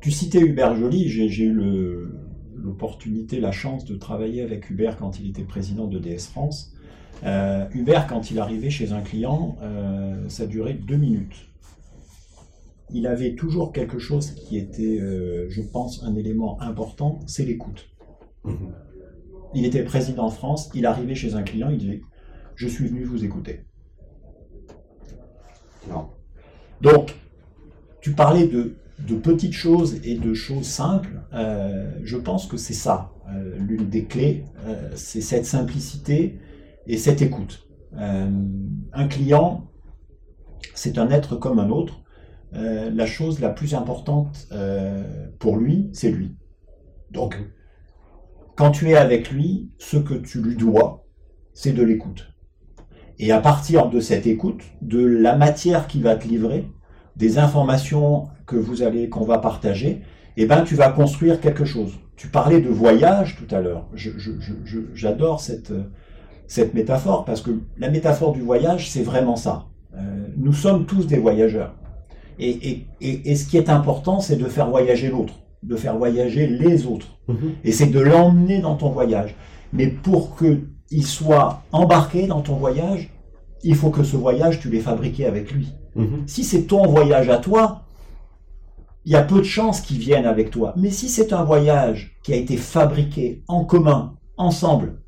tu 0.00 0.10
citais 0.10 0.40
Hubert 0.40 0.74
Joly, 0.74 1.08
j'ai 1.08 1.44
eu 1.44 1.52
le, 1.52 2.17
l'opportunité, 2.62 3.40
la 3.40 3.52
chance 3.52 3.84
de 3.84 3.96
travailler 3.96 4.42
avec 4.42 4.70
Hubert 4.70 4.96
quand 4.96 5.18
il 5.20 5.28
était 5.30 5.44
président 5.44 5.86
de 5.86 5.98
DS 5.98 6.28
France. 6.30 6.72
Euh, 7.24 7.66
Hubert, 7.74 8.06
quand 8.06 8.30
il 8.30 8.38
arrivait 8.38 8.70
chez 8.70 8.92
un 8.92 9.00
client, 9.00 9.56
euh, 9.62 10.28
ça 10.28 10.46
durait 10.46 10.74
deux 10.74 10.96
minutes. 10.96 11.48
Il 12.90 13.06
avait 13.06 13.34
toujours 13.34 13.72
quelque 13.72 13.98
chose 13.98 14.30
qui 14.30 14.56
était, 14.56 14.98
euh, 15.00 15.46
je 15.50 15.60
pense, 15.60 16.02
un 16.04 16.14
élément 16.14 16.60
important, 16.60 17.20
c'est 17.26 17.44
l'écoute. 17.44 17.88
Mhm. 18.44 18.72
Il 19.54 19.64
était 19.64 19.82
président 19.82 20.28
de 20.28 20.32
France, 20.32 20.70
il 20.74 20.86
arrivait 20.86 21.14
chez 21.14 21.34
un 21.34 21.42
client, 21.42 21.70
il 21.70 21.78
disait 21.78 22.02
Je 22.54 22.68
suis 22.68 22.86
venu 22.86 23.04
vous 23.04 23.24
écouter. 23.24 23.64
Non. 25.88 26.08
Donc, 26.80 27.14
tu 28.00 28.12
parlais 28.12 28.46
de 28.46 28.76
de 28.98 29.14
petites 29.14 29.52
choses 29.52 30.00
et 30.04 30.16
de 30.16 30.34
choses 30.34 30.66
simples, 30.66 31.20
euh, 31.32 31.90
je 32.02 32.16
pense 32.16 32.46
que 32.46 32.56
c'est 32.56 32.74
ça, 32.74 33.12
euh, 33.28 33.56
l'une 33.58 33.88
des 33.88 34.04
clés, 34.06 34.44
euh, 34.66 34.90
c'est 34.94 35.20
cette 35.20 35.46
simplicité 35.46 36.38
et 36.86 36.96
cette 36.96 37.22
écoute. 37.22 37.64
un 37.96 39.08
client, 39.08 39.70
c'est 40.74 40.98
un 40.98 41.10
être 41.10 41.36
comme 41.36 41.58
un 41.58 41.70
autre. 41.70 42.02
la 42.52 43.06
chose 43.06 43.40
la 43.40 43.48
plus 43.48 43.74
importante 43.74 44.48
pour 45.38 45.56
lui, 45.56 45.88
c'est 45.92 46.10
lui. 46.10 46.36
Donc, 47.10 47.38
quand 48.56 48.70
tu 48.70 48.90
es 48.90 48.94
avec 48.94 49.30
lui, 49.30 49.70
ce 49.78 49.96
que 49.96 50.14
tu 50.14 50.42
lui 50.42 50.56
dois, 50.56 51.06
c'est 51.54 51.72
de 51.72 51.82
l'écoute. 51.82 52.32
Et 53.18 53.32
à 53.32 53.40
partir 53.40 53.88
de 53.88 54.00
cette 54.00 54.26
écoute, 54.26 54.62
de 54.80 55.04
la 55.04 55.34
matière 55.36 55.88
qu'il 55.88 56.02
va 56.02 56.14
te 56.14 56.28
livrer, 56.28 56.70
des 57.16 57.38
informations 57.38 58.28
que 58.48 58.56
vous 58.56 58.82
allez, 58.82 59.08
qu'on 59.08 59.24
va 59.24 59.38
partager, 59.38 60.00
eh 60.36 60.46
ben, 60.46 60.62
tu 60.62 60.74
vas 60.74 60.88
construire 60.90 61.40
quelque 61.40 61.64
chose. 61.64 61.92
Tu 62.16 62.28
parlais 62.28 62.60
de 62.60 62.68
voyage 62.68 63.36
tout 63.36 63.54
à 63.54 63.60
l'heure. 63.60 63.86
j'adore 64.94 65.40
cette, 65.40 65.72
cette 66.48 66.74
métaphore 66.74 67.24
parce 67.24 67.40
que 67.40 67.50
la 67.76 67.90
métaphore 67.90 68.32
du 68.32 68.40
voyage, 68.40 68.90
c'est 68.90 69.02
vraiment 69.02 69.36
ça. 69.36 69.66
Euh, 69.94 70.26
nous 70.36 70.52
sommes 70.52 70.86
tous 70.86 71.06
des 71.06 71.18
voyageurs. 71.18 71.74
Et, 72.40 72.86
et, 73.00 73.30
et, 73.30 73.36
ce 73.36 73.48
qui 73.48 73.56
est 73.56 73.68
important, 73.68 74.20
c'est 74.20 74.36
de 74.36 74.44
faire 74.44 74.68
voyager 74.68 75.08
l'autre, 75.08 75.34
de 75.64 75.76
faire 75.76 75.96
voyager 75.96 76.46
les 76.46 76.86
autres. 76.86 77.18
Mm-hmm. 77.28 77.50
Et 77.64 77.72
c'est 77.72 77.86
de 77.86 77.98
l'emmener 78.00 78.60
dans 78.60 78.76
ton 78.76 78.90
voyage. 78.90 79.34
Mais 79.72 79.88
pour 79.88 80.36
qu'il 80.36 81.04
soit 81.04 81.62
embarqué 81.72 82.28
dans 82.28 82.40
ton 82.40 82.54
voyage, 82.54 83.10
il 83.62 83.74
faut 83.74 83.90
que 83.90 84.04
ce 84.04 84.16
voyage, 84.16 84.60
tu 84.60 84.70
l'aies 84.70 84.80
fabriqué 84.80 85.26
avec 85.26 85.50
lui. 85.52 85.74
Mhm. 85.96 86.22
Si 86.26 86.44
c'est 86.44 86.62
ton 86.62 86.86
voyage 86.86 87.28
à 87.28 87.38
toi, 87.38 87.87
il 89.08 89.12
y 89.12 89.16
a 89.16 89.22
peu 89.22 89.38
de 89.38 89.44
chances 89.44 89.80
qu'il 89.80 89.96
vienne 89.96 90.26
avec 90.26 90.50
toi. 90.50 90.74
Mais 90.76 90.90
si 90.90 91.08
c'est 91.08 91.32
un 91.32 91.42
voyage 91.42 92.14
qui 92.22 92.34
a 92.34 92.36
été 92.36 92.58
fabriqué 92.58 93.42
en 93.48 93.64
commun, 93.64 94.16
ensemble, 94.36 95.00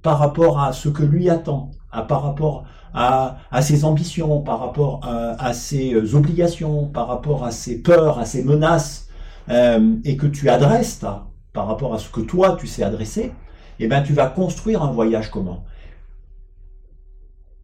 par 0.00 0.20
rapport 0.20 0.60
à 0.60 0.72
ce 0.72 0.88
que 0.88 1.02
lui 1.02 1.28
attend, 1.28 1.72
à, 1.90 2.02
par 2.02 2.22
rapport 2.22 2.66
à, 2.94 3.38
ses 3.62 3.84
ambitions, 3.84 4.42
par 4.42 4.60
rapport 4.60 5.00
à, 5.04 5.52
ses 5.54 5.94
euh, 5.94 6.14
obligations, 6.14 6.86
par 6.86 7.08
rapport 7.08 7.44
à 7.44 7.50
ses 7.50 7.82
peurs, 7.82 8.20
à 8.20 8.26
ses 8.26 8.44
menaces, 8.44 9.08
euh, 9.48 9.96
et 10.04 10.16
que 10.16 10.28
tu 10.28 10.48
adresses 10.48 11.04
par 11.52 11.66
rapport 11.66 11.94
à 11.94 11.98
ce 11.98 12.08
que 12.08 12.20
toi 12.20 12.56
tu 12.56 12.68
sais 12.68 12.84
adresser, 12.84 13.32
eh 13.80 13.88
ben 13.88 14.04
tu 14.04 14.12
vas 14.12 14.28
construire 14.28 14.84
un 14.84 14.92
voyage 14.92 15.32
commun. 15.32 15.64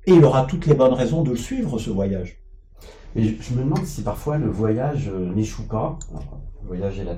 Et 0.07 0.13
il 0.13 0.25
aura 0.25 0.43
toutes 0.43 0.67
les 0.67 0.75
bonnes 0.75 0.95
raisons 0.95 1.23
de 1.23 1.31
le 1.31 1.37
suivre, 1.37 1.79
ce 1.79 1.91
voyage. 1.91 2.42
Mais 3.15 3.25
je, 3.25 3.55
me 3.55 3.63
demande 3.63 3.85
si 3.85 4.03
parfois 4.03 4.39
le 4.39 4.49
voyage 4.49 5.09
euh, 5.09 5.33
n'échoue 5.35 5.67
pas. 5.67 5.99
le 6.63 6.69
voyage 6.69 6.99
et 6.99 7.05
la 7.05 7.15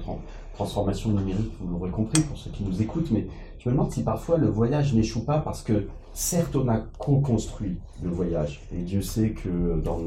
transformation 0.55 1.11
numérique, 1.11 1.53
vous 1.61 1.69
l'aurez 1.69 1.91
compris 1.91 2.23
pour 2.23 2.37
ceux 2.37 2.51
qui 2.51 2.65
nous 2.65 2.83
écoutent, 2.83 3.11
mais 3.11 3.27
je 3.59 3.69
me 3.69 3.75
demande 3.75 3.93
si 3.93 4.03
parfois 4.03 4.39
le 4.39 4.49
voyage 4.49 4.95
n'échoue 4.95 5.25
pas 5.25 5.39
parce 5.39 5.63
que 5.63 5.87
certes 6.13 6.57
on 6.57 6.69
a 6.69 6.79
co-construit 6.99 7.79
le 8.03 8.11
voyage. 8.11 8.63
Et 8.73 8.83
Dieu 8.83 9.03
sait 9.03 9.31
que 9.31 9.81
dans 9.85 10.01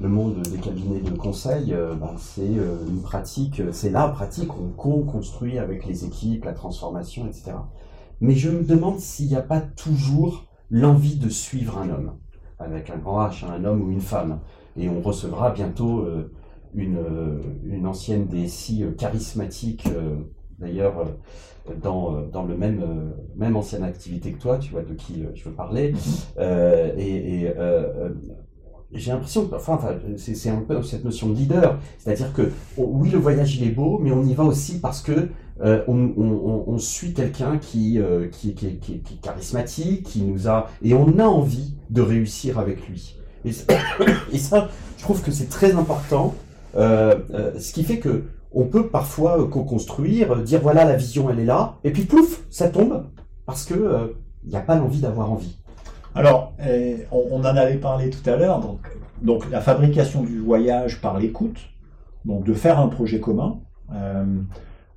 le 0.00 0.08
monde 0.08 0.42
des 0.42 0.58
cabinets 0.58 1.00
de 1.00 1.10
conseil, 1.16 1.72
euh, 1.72 1.94
ben, 1.94 2.14
c'est 2.18 2.42
euh, 2.42 2.86
une 2.88 3.02
pratique, 3.02 3.62
c'est 3.72 3.90
la 3.90 4.08
pratique, 4.08 4.50
on 4.52 4.68
co-construit 4.68 5.58
avec 5.58 5.86
les 5.86 6.04
équipes, 6.04 6.44
la 6.44 6.52
transformation, 6.52 7.26
etc. 7.26 7.52
Mais 8.20 8.34
je 8.34 8.50
me 8.50 8.62
demande 8.62 8.98
s'il 8.98 9.28
n'y 9.28 9.36
a 9.36 9.42
pas 9.42 9.60
toujours 9.60 10.44
l'envie 10.70 11.16
de 11.16 11.28
suivre 11.28 11.78
un 11.78 11.90
homme, 11.90 12.12
avec 12.58 12.90
un 12.90 12.96
grand 12.96 13.26
H, 13.26 13.44
un 13.44 13.64
homme 13.64 13.82
ou 13.82 13.90
une 13.90 14.00
femme. 14.00 14.40
Et 14.76 14.88
on 14.88 15.00
recevra 15.00 15.50
bientôt 15.50 16.00
euh, 16.00 16.32
une, 16.74 16.98
euh, 16.98 17.40
une 17.64 17.86
ancienne 17.86 18.26
DSI 18.26 18.84
euh, 18.84 18.92
charismatique, 18.92 19.88
d'ailleurs 20.58 21.04
dans, 21.82 22.22
dans 22.32 22.44
le 22.44 22.56
même, 22.56 23.12
même 23.36 23.56
ancienne 23.56 23.82
activité 23.82 24.32
que 24.32 24.40
toi, 24.40 24.58
tu 24.58 24.72
vois 24.72 24.82
de 24.82 24.94
qui 24.94 25.24
je 25.34 25.48
veux 25.48 25.54
parler. 25.54 25.92
Mm-hmm. 25.92 26.98
et, 26.98 27.52
j'ai 28.92 29.10
l'impression, 29.10 29.50
enfin, 29.52 29.78
c'est 30.16 30.48
un 30.48 30.60
peu 30.60 30.80
cette 30.82 31.04
notion 31.04 31.28
de 31.28 31.34
leader, 31.34 31.78
c'est-à-dire 31.98 32.32
que 32.32 32.52
oui, 32.76 33.10
le 33.10 33.18
voyage 33.18 33.56
il 33.56 33.66
est 33.66 33.72
beau, 33.72 33.98
mais 33.98 34.12
on 34.12 34.22
y 34.22 34.32
va 34.32 34.44
aussi 34.44 34.78
parce 34.78 35.02
que 35.02 35.28
euh, 35.62 35.82
on, 35.88 36.78
suit 36.78 37.14
quelqu'un 37.14 37.56
qui, 37.58 37.98
euh, 37.98 38.28
qui, 38.28 38.54
qui, 38.54 38.66
est 38.66 39.20
charismatique, 39.22 40.04
qui 40.04 40.22
nous 40.22 40.48
a 40.48 40.68
et 40.82 40.92
on 40.92 41.18
a 41.18 41.24
envie 41.24 41.74
de 41.88 42.02
réussir 42.02 42.58
avec 42.58 42.86
lui. 42.88 43.16
Et, 44.32 44.38
ça, 44.38 44.68
je 44.96 45.02
trouve 45.02 45.22
que 45.22 45.30
c'est 45.30 45.48
très 45.48 45.74
important. 45.74 46.34
Euh, 46.76 47.14
ce 47.58 47.72
qui 47.72 47.84
fait 47.84 47.98
que 47.98 48.24
on 48.52 48.64
peut 48.64 48.88
parfois 48.88 49.46
co-construire, 49.50 50.36
dire 50.36 50.60
voilà 50.60 50.84
la 50.84 50.96
vision 50.96 51.28
elle 51.30 51.40
est 51.40 51.44
là, 51.44 51.76
et 51.84 51.90
puis 51.90 52.04
plouf, 52.04 52.42
ça 52.50 52.68
tombe 52.68 53.04
parce 53.44 53.64
que 53.64 54.14
il 54.44 54.50
n'y 54.50 54.56
a 54.56 54.60
pas 54.60 54.76
l'envie 54.76 55.00
d'avoir 55.00 55.30
envie. 55.30 55.58
Alors, 56.14 56.54
on, 57.10 57.40
en 57.40 57.44
avait 57.44 57.76
parlé 57.76 58.08
tout 58.08 58.28
à 58.28 58.36
l'heure, 58.36 58.60
donc, 58.60 58.80
donc 59.20 59.50
la 59.50 59.60
fabrication 59.60 60.22
du 60.22 60.38
voyage 60.38 61.00
par 61.00 61.18
l'écoute, 61.18 61.58
donc 62.24 62.44
de 62.44 62.54
faire 62.54 62.78
un 62.78 62.88
projet 62.88 63.20
commun. 63.20 63.58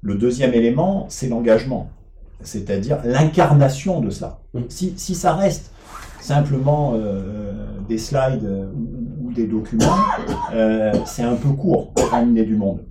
Le 0.02 0.16
deuxième 0.16 0.54
élément, 0.54 1.06
c'est 1.10 1.28
l'engagement, 1.28 1.89
c'est-à-dire 2.41 3.00
l'incarnation 3.04 4.00
de 4.00 4.10
ça. 4.10 4.39
Mm. 4.54 4.62
Si, 4.70 5.16
ça 5.16 5.36
reste 5.36 5.69
simplement 6.22 6.94
euh, 6.96 7.54
des 7.88 7.98
slides 7.98 8.46
euh, 8.46 8.72
ou, 9.22 9.32
des 9.32 9.48
documents, 9.48 9.86
euh, 10.54 10.94
c'est 11.06 11.24
un 11.24 11.36
peu 11.36 11.50
court 11.50 11.94
pour 11.94 12.14
amener 12.14 12.44
du 12.44 12.56
monde. 12.56 12.86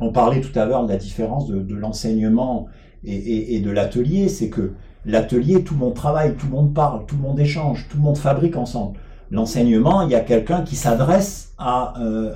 On 0.00 0.12
parlait 0.12 0.40
tout 0.40 0.56
à 0.58 0.64
l'heure 0.64 0.84
de 0.84 0.92
la 0.92 0.98
différence 0.98 1.48
de, 1.48 1.74
l'enseignement 1.74 2.66
et, 3.04 3.60
de 3.60 3.70
l'atelier, 3.70 4.28
c'est 4.28 4.48
que 4.48 4.72
L'atelier, 5.04 5.64
tout 5.64 5.74
le 5.74 5.80
monde 5.80 5.94
travaille, 5.94 6.36
tout 6.36 6.46
le 6.46 6.52
monde 6.52 6.74
parle, 6.74 7.04
tout 7.06 7.16
le 7.16 7.22
monde 7.22 7.40
échange, 7.40 7.88
tout 7.90 7.96
le 7.96 8.04
monde 8.04 8.16
fabrique 8.16 8.56
ensemble. 8.56 8.98
L'enseignement, 9.32 10.02
il 10.02 10.10
y 10.10 10.14
a 10.14 10.20
quelqu'un 10.20 10.62
qui 10.62 10.76
s'adresse 10.76 11.54
à 11.58 11.94
euh, 12.00 12.32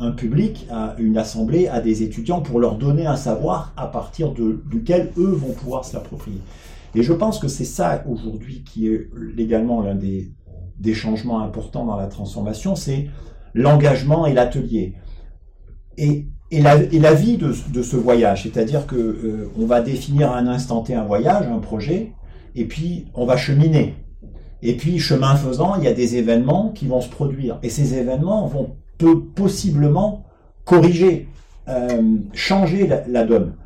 un, 0.00 0.10
public, 0.12 0.66
à 0.72 0.94
une 0.98 1.18
assemblée, 1.18 1.68
à 1.68 1.80
des 1.80 2.02
étudiants 2.02 2.40
pour 2.40 2.58
leur 2.58 2.76
donner 2.76 3.06
un 3.06 3.16
savoir 3.16 3.72
à 3.76 3.86
partir 3.86 4.32
duquel 4.32 5.12
eux 5.18 5.30
vont 5.30 5.52
pouvoir 5.52 5.84
s'approprier. 5.84 6.40
Et 6.94 7.02
je 7.02 7.12
pense 7.12 7.38
que 7.38 7.48
c'est 7.48 7.64
ça 7.64 8.04
aujourd'hui 8.08 8.62
qui 8.62 8.88
est 8.88 9.08
également 9.36 9.82
l'un 9.82 9.94
des, 9.94 10.32
des 10.78 10.94
changements 10.94 11.40
importants 11.40 11.84
dans 11.84 11.96
la 11.96 12.06
transformation, 12.06 12.76
c'est 12.76 13.08
l'engagement 13.54 14.26
et 14.26 14.32
l'atelier. 14.32 14.94
Et, 15.96 16.28
et, 16.50 16.60
la, 16.60 16.76
et, 16.76 16.98
la, 16.98 17.14
vie 17.14 17.36
de, 17.36 17.54
de 17.72 17.82
ce 17.82 17.96
voyage, 17.96 18.44
c'est-à-dire 18.44 18.86
que 18.86 18.96
euh, 18.96 19.50
on 19.58 19.66
va 19.66 19.80
définir 19.80 20.32
à 20.32 20.38
un 20.38 20.46
instant 20.46 20.82
T 20.82 20.94
un 20.94 21.04
voyage, 21.04 21.46
un 21.46 21.58
projet, 21.58 22.12
et 22.54 22.64
puis 22.66 23.06
on 23.14 23.26
va 23.26 23.36
cheminer. 23.36 23.94
Et 24.62 24.76
puis 24.76 24.98
chemin 24.98 25.36
faisant, 25.36 25.76
il 25.76 25.84
y 25.84 25.88
a 25.88 25.92
des 25.92 26.16
événements 26.16 26.70
qui 26.70 26.86
vont 26.86 27.00
se 27.00 27.08
produire, 27.08 27.58
et 27.62 27.70
ces 27.70 27.94
événements 27.94 28.46
vont 28.46 28.76
peu, 28.98 29.24
possiblement 29.24 30.24
corriger, 30.64 31.28
euh, 31.68 32.18
changer 32.32 32.88
la 33.08 33.24
donne. 33.24 33.56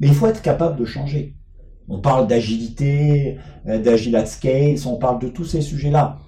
Mais 0.00 0.08
il 0.08 0.14
faut 0.14 0.26
être 0.26 0.42
capable 0.42 0.78
de 0.78 0.84
changer. 0.84 1.37
On 1.88 1.98
parle 1.98 2.26
d'agilité, 2.26 3.38
euh, 3.66 3.78
d'agile 3.78 4.16
at 4.16 4.26
scale, 4.26 4.76
on 4.86 4.96
parle 4.96 5.20
de 5.20 5.28
tous 5.28 5.44
ces 5.44 5.60
sujets-là. 5.60 6.18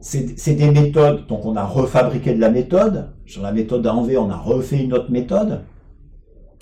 C'est 0.00 0.54
des 0.54 0.70
méthodes, 0.70 1.26
donc 1.26 1.44
on 1.44 1.56
a 1.56 1.64
refabriqué 1.64 2.32
de 2.32 2.40
la 2.40 2.50
méthode. 2.50 3.10
Sur 3.26 3.42
la 3.42 3.50
méthode 3.50 3.84
ANV, 3.84 4.16
on 4.16 4.30
a 4.30 4.36
refait 4.36 4.84
une 4.84 4.92
autre 4.92 5.10
méthode. 5.10 5.62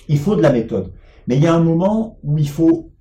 Il 0.07 0.17
faut 0.17 0.35
de 0.35 0.41
la 0.41 0.51
méthode. 0.51 0.91
Mais 1.27 1.35
il 1.35 1.43
y 1.43 1.47
a 1.47 1.53
un 1.53 1.59
moment 1.59 2.17
où 2.23 2.39
il 2.39 2.49
faut 2.49 2.91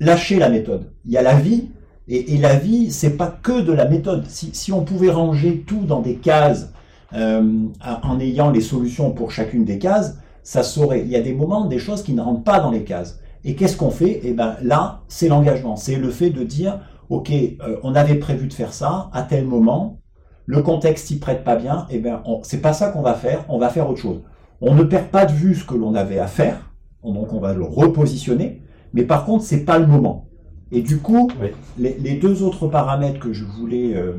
lâcher 0.00 0.38
la 0.38 0.48
méthode. 0.48 0.92
Il 1.04 1.12
y 1.12 1.16
a 1.16 1.22
la 1.22 1.34
vie, 1.38 1.68
et, 2.08 2.38
la 2.38 2.56
vie, 2.56 2.90
c'est 2.90 3.16
pas 3.16 3.28
que 3.28 3.60
de 3.60 3.72
la 3.72 3.86
méthode. 3.86 4.24
Si, 4.26 4.72
on 4.72 4.82
pouvait 4.82 5.10
ranger 5.10 5.62
tout 5.64 5.84
dans 5.84 6.00
des 6.00 6.16
cases, 6.16 6.72
euh, 7.12 7.66
en 8.02 8.18
ayant 8.18 8.50
les 8.50 8.60
solutions 8.60 9.12
pour 9.12 9.30
chacune 9.30 9.64
des 9.64 9.78
cases, 9.78 10.18
ça 10.42 10.64
saurait. 10.64 11.02
Il 11.02 11.08
y 11.08 11.14
a 11.14 11.20
des 11.20 11.32
moments, 11.32 11.66
des 11.66 11.78
choses 11.78 12.02
qui 12.02 12.12
ne 12.12 12.20
rentrent 12.20 12.42
pas 12.42 12.58
dans 12.58 12.72
les 12.72 12.82
cases. 12.82 13.20
Et 13.44 13.54
qu'est-ce 13.54 13.76
qu'on 13.76 13.90
fait? 13.90 14.20
Eh 14.24 14.32
ben 14.32 14.56
là, 14.62 15.00
c'est 15.08 15.28
l'engagement. 15.28 15.76
C'est 15.76 15.96
le 15.96 16.10
fait 16.10 16.30
de 16.30 16.44
dire, 16.44 16.80
ok, 17.08 17.30
euh, 17.30 17.76
on 17.82 17.94
avait 17.94 18.16
prévu 18.16 18.46
de 18.46 18.52
faire 18.52 18.72
ça 18.72 19.10
à 19.12 19.22
tel 19.22 19.46
moment, 19.46 20.00
le 20.46 20.62
contexte 20.62 21.06
s'y 21.06 21.18
prête 21.18 21.44
pas 21.44 21.56
bien, 21.56 21.86
eh 21.90 21.98
ben 21.98 22.22
c'est 22.42 22.60
pas 22.60 22.72
ça 22.72 22.90
qu'on 22.90 23.02
va 23.02 23.14
faire. 23.14 23.44
On 23.48 23.58
va 23.58 23.68
faire 23.68 23.88
autre 23.88 24.00
chose. 24.00 24.22
On 24.60 24.74
ne 24.74 24.82
perd 24.82 25.06
pas 25.06 25.24
de 25.24 25.32
vue 25.32 25.54
ce 25.54 25.64
que 25.64 25.74
l'on 25.74 25.94
avait 25.94 26.18
à 26.18 26.26
faire, 26.26 26.72
donc 27.04 27.32
on 27.32 27.38
va 27.40 27.54
le 27.54 27.62
repositionner. 27.62 28.62
Mais 28.92 29.04
par 29.04 29.24
contre, 29.24 29.44
c'est 29.44 29.64
pas 29.64 29.78
le 29.78 29.86
moment. 29.86 30.26
Et 30.72 30.82
du 30.82 30.98
coup, 30.98 31.30
les, 31.78 32.14
deux 32.14 32.42
autres 32.42 32.68
paramètres 32.68 33.18
que 33.18 33.32
je 33.32 33.44
voulais 33.44 33.94
euh, 33.94 34.14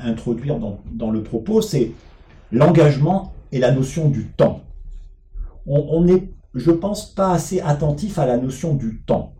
introduire 0.00 0.58
dans, 0.58 0.78
dans, 0.90 1.10
le 1.10 1.22
propos, 1.22 1.60
c'est 1.60 1.92
l'engagement 2.52 3.32
et 3.52 3.58
la 3.58 3.72
notion 3.72 4.08
du 4.08 4.26
temps. 4.26 4.60
On, 5.66 5.86
on 5.90 6.06
est 6.06 6.30
je 6.56 6.70
pense, 6.70 7.14
pas 7.14 7.32
assez 7.32 7.60
attentif 7.60 8.18
à 8.18 8.26
la 8.26 8.38
notion 8.38 8.74
du 8.74 9.02
temps. 9.06 9.34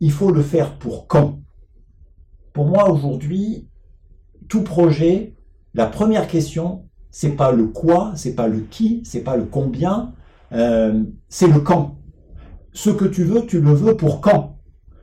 Il 0.00 0.10
faut 0.10 0.32
le 0.32 0.42
faire 0.42 0.78
pour 0.78 1.06
quand? 1.06 1.40
Pour 2.52 2.66
moi, 2.66 2.90
aujourd'hui, 2.90 3.68
tout 4.48 4.62
projet, 4.62 5.36
la 5.74 5.86
première 5.86 6.26
question, 6.26 6.86
c'est 7.10 7.36
pas 7.36 7.52
le 7.52 7.66
quoi, 7.66 8.12
c'est 8.16 8.34
pas 8.34 8.48
le 8.48 8.60
qui, 8.60 9.02
c'est 9.04 9.20
pas 9.20 9.36
le 9.36 9.44
combien, 9.44 10.14
euh, 10.52 11.04
c'est 11.28 11.46
le 11.46 11.60
quand. 11.60 11.96
Ce 12.72 12.90
que 12.90 13.04
tu 13.04 13.24
veux, 13.24 13.46
tu 13.46 13.60
le 13.60 13.72
veux 13.72 13.96
pour 13.96 14.20
quand? 14.20 14.56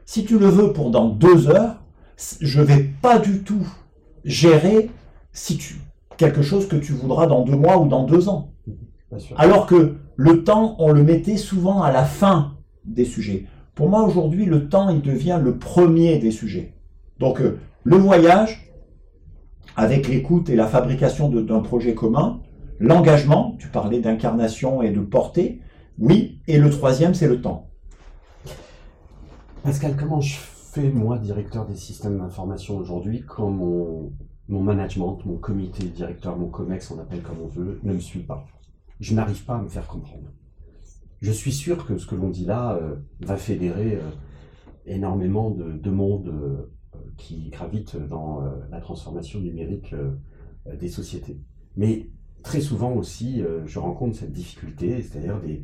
Si 0.05 0.25
tu 0.25 0.39
le 0.39 0.47
veux 0.47 0.73
pour 0.73 0.89
dans 0.89 1.09
deux 1.09 1.49
heures, 1.49 1.83
je 2.41 2.61
vais 2.61 2.83
pas 3.01 3.19
du 3.19 3.43
tout 3.43 3.67
gérer 4.23 4.89
si 5.31 5.57
tu 5.57 5.75
quelque 6.17 6.41
chose 6.41 6.67
que 6.67 6.75
tu 6.75 6.93
voudras 6.93 7.27
dans 7.27 7.43
deux 7.43 7.55
mois 7.55 7.79
ou 7.79 7.87
dans 7.87 8.05
deux 8.05 8.27
ans. 8.27 8.53
Alors 9.35 9.67
que 9.67 9.97
le 10.17 10.43
temps, 10.43 10.75
on 10.79 10.91
le 10.91 11.03
mettait 11.03 11.37
souvent 11.37 11.83
à 11.83 11.91
la 11.91 12.03
fin 12.03 12.57
des 12.85 13.05
sujets. 13.05 13.45
Pour 13.75 13.87
moi, 13.87 14.03
aujourd'hui, 14.03 14.45
le 14.45 14.67
temps, 14.67 14.89
il 14.89 15.01
devient 15.01 15.39
le 15.41 15.59
premier 15.59 16.17
des 16.17 16.31
sujets. 16.31 16.73
Donc, 17.19 17.39
euh, 17.39 17.59
le 17.83 17.97
voyage, 17.97 18.73
avec 19.75 20.07
l'écoute 20.07 20.49
et 20.49 20.55
la 20.55 20.65
fabrication 20.65 21.29
d'un 21.29 21.59
projet 21.59 21.93
commun, 21.93 22.41
l'engagement, 22.79 23.55
tu 23.59 23.67
parlais 23.67 23.99
d'incarnation 23.99 24.81
et 24.81 24.89
de 24.89 25.01
portée, 25.01 25.61
oui, 25.99 26.41
et 26.47 26.57
le 26.57 26.71
troisième, 26.71 27.13
c'est 27.13 27.27
le 27.27 27.39
temps. 27.39 27.69
Pascal, 29.61 29.95
comment 29.95 30.19
je 30.19 30.37
fais, 30.37 30.89
moi, 30.89 31.19
directeur 31.19 31.67
des 31.67 31.75
systèmes 31.75 32.17
d'information 32.17 32.77
aujourd'hui, 32.77 33.23
quand 33.27 33.51
mon, 33.51 34.11
mon 34.49 34.61
management, 34.63 35.19
mon 35.25 35.37
comité 35.37 35.85
directeur, 35.85 36.37
mon 36.37 36.47
COMEX, 36.47 36.89
on 36.89 36.99
appelle 36.99 37.21
comme 37.21 37.37
on 37.43 37.47
veut, 37.47 37.79
ne 37.83 37.93
me 37.93 37.99
suit 37.99 38.21
pas? 38.23 38.47
Je 38.99 39.13
n'arrive 39.13 39.43
pas 39.43 39.55
à 39.55 39.61
me 39.61 39.69
faire 39.69 39.87
comprendre. 39.87 40.31
Je 41.21 41.31
suis 41.31 41.51
sûr 41.51 41.85
que 41.85 41.97
ce 41.97 42.05
que 42.05 42.15
l'on 42.15 42.29
dit 42.29 42.45
là 42.45 42.75
euh, 42.75 42.95
va 43.21 43.37
fédérer 43.37 43.95
euh, 43.95 44.09
énormément 44.85 45.49
de, 45.49 45.71
de 45.71 45.89
monde 45.89 46.27
euh, 46.27 46.71
qui 47.17 47.49
gravite 47.49 47.95
dans 47.95 48.43
la 48.69 48.79
transformation 48.79 49.39
numérique 49.39 49.93
des 50.79 50.87
sociétés. 50.87 51.41
Mais 51.75 52.09
très 52.43 52.61
souvent 52.61 52.93
aussi, 52.93 53.41
je 53.65 53.79
rencontre 53.79 54.17
cette 54.17 54.31
difficulté, 54.31 55.01
c'est-à-dire 55.01 55.39
des, 55.41 55.63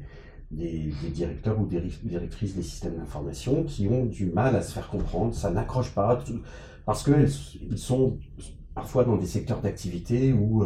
des, 0.50 0.92
directeurs 1.12 1.60
ou 1.60 1.68
des 1.68 1.80
directrices 2.04 2.56
des 2.56 2.64
systèmes 2.64 2.98
d'information 2.98 3.64
qui 3.64 3.88
ont 3.88 4.06
du 4.06 4.28
mal 4.28 4.56
à 4.56 4.64
se 4.64 4.74
faire 4.74 4.90
comprendre, 4.90 5.34
ça 5.36 5.52
n'accroche 5.52 5.94
pas, 5.94 6.24
parce 6.86 7.04
qu'ils 7.04 7.78
sont 7.78 8.18
parfois 8.74 9.04
dans 9.04 9.18
des 9.18 9.28
secteurs 9.28 9.62
d'activité 9.62 10.34
où 10.34 10.64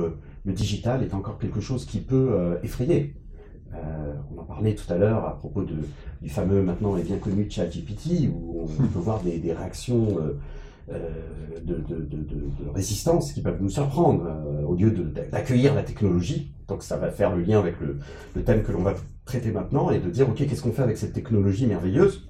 le 0.48 0.54
digital 0.54 1.04
est 1.04 1.14
encore 1.14 1.38
quelque 1.38 1.60
chose 1.60 1.86
qui 1.86 2.00
peut 2.00 2.30
euh, 2.32 2.56
effrayer. 2.64 3.14
Euh, 3.74 4.14
on 4.34 4.40
en 4.40 4.46
parlait 4.46 4.76
tout 4.76 4.92
à 4.92 4.98
l'heure 4.98 5.26
à 5.26 5.38
propos 5.38 5.64
de, 5.64 5.76
du 6.22 6.30
fameux 6.30 6.64
maintenant 6.64 6.96
et 6.96 7.04
bien 7.04 7.18
connu 7.18 7.48
ChatGPT, 7.50 8.30
où 8.34 8.62
on 8.62 8.88
peut 8.88 9.00
voir 9.00 9.22
des, 9.22 9.40
des 9.40 9.52
réactions 9.52 10.18
euh, 10.90 11.00
de, 11.62 11.76
de, 11.76 11.98
de, 12.00 12.70
résistance 12.74 13.34
qui 13.34 13.42
peuvent 13.42 13.62
nous 13.62 13.70
surprendre, 13.70 14.26
au 14.66 14.74
lieu 14.74 14.90
d'accueillir 14.90 15.76
la 15.76 15.84
technologie. 15.84 16.54
Donc 16.70 16.82
ça 16.82 16.96
va 16.96 17.12
faire 17.12 17.36
le 17.36 17.44
lien 17.44 17.60
avec 17.60 17.78
le, 17.82 18.00
le 18.34 18.44
thème 18.44 18.64
que 18.64 18.72
l'on 18.72 18.84
va 18.84 18.94
traiter 19.26 19.52
maintenant, 19.52 19.92
et 19.92 20.00
de 20.00 20.10
dire, 20.10 20.30
OK, 20.30 20.38
qu'est-ce 20.38 20.62
qu'on 20.62 20.72
fait 20.72 20.84
avec 20.84 20.98
cette 20.98 21.12
technologie 21.12 21.68
merveilleuse 21.68 22.30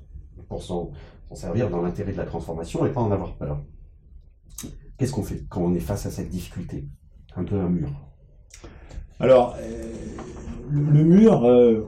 pour 0.49 0.63
s'en 0.63 0.91
servir 1.33 1.69
dans 1.69 1.83
l'intérêt 1.83 2.13
de 2.13 2.17
la 2.17 2.25
transformation 2.25 2.83
et 2.87 2.89
pas 2.89 3.01
en 3.01 3.11
avoir 3.11 3.35
peur? 3.35 3.63
Qu'est-ce 4.97 5.11
qu'on 5.11 5.21
fait 5.21 5.45
quand 5.49 5.61
on 5.61 5.75
est 5.75 5.79
face 5.79 6.07
à 6.07 6.09
cette 6.09 6.29
difficulté? 6.29 6.87
Un 7.35 7.43
peu 7.43 7.59
un 7.59 7.69
mur. 7.69 8.06
Alors, 9.19 9.55
euh, 9.59 9.87
le, 10.71 11.03
mur, 11.03 11.43
euh, 11.45 11.87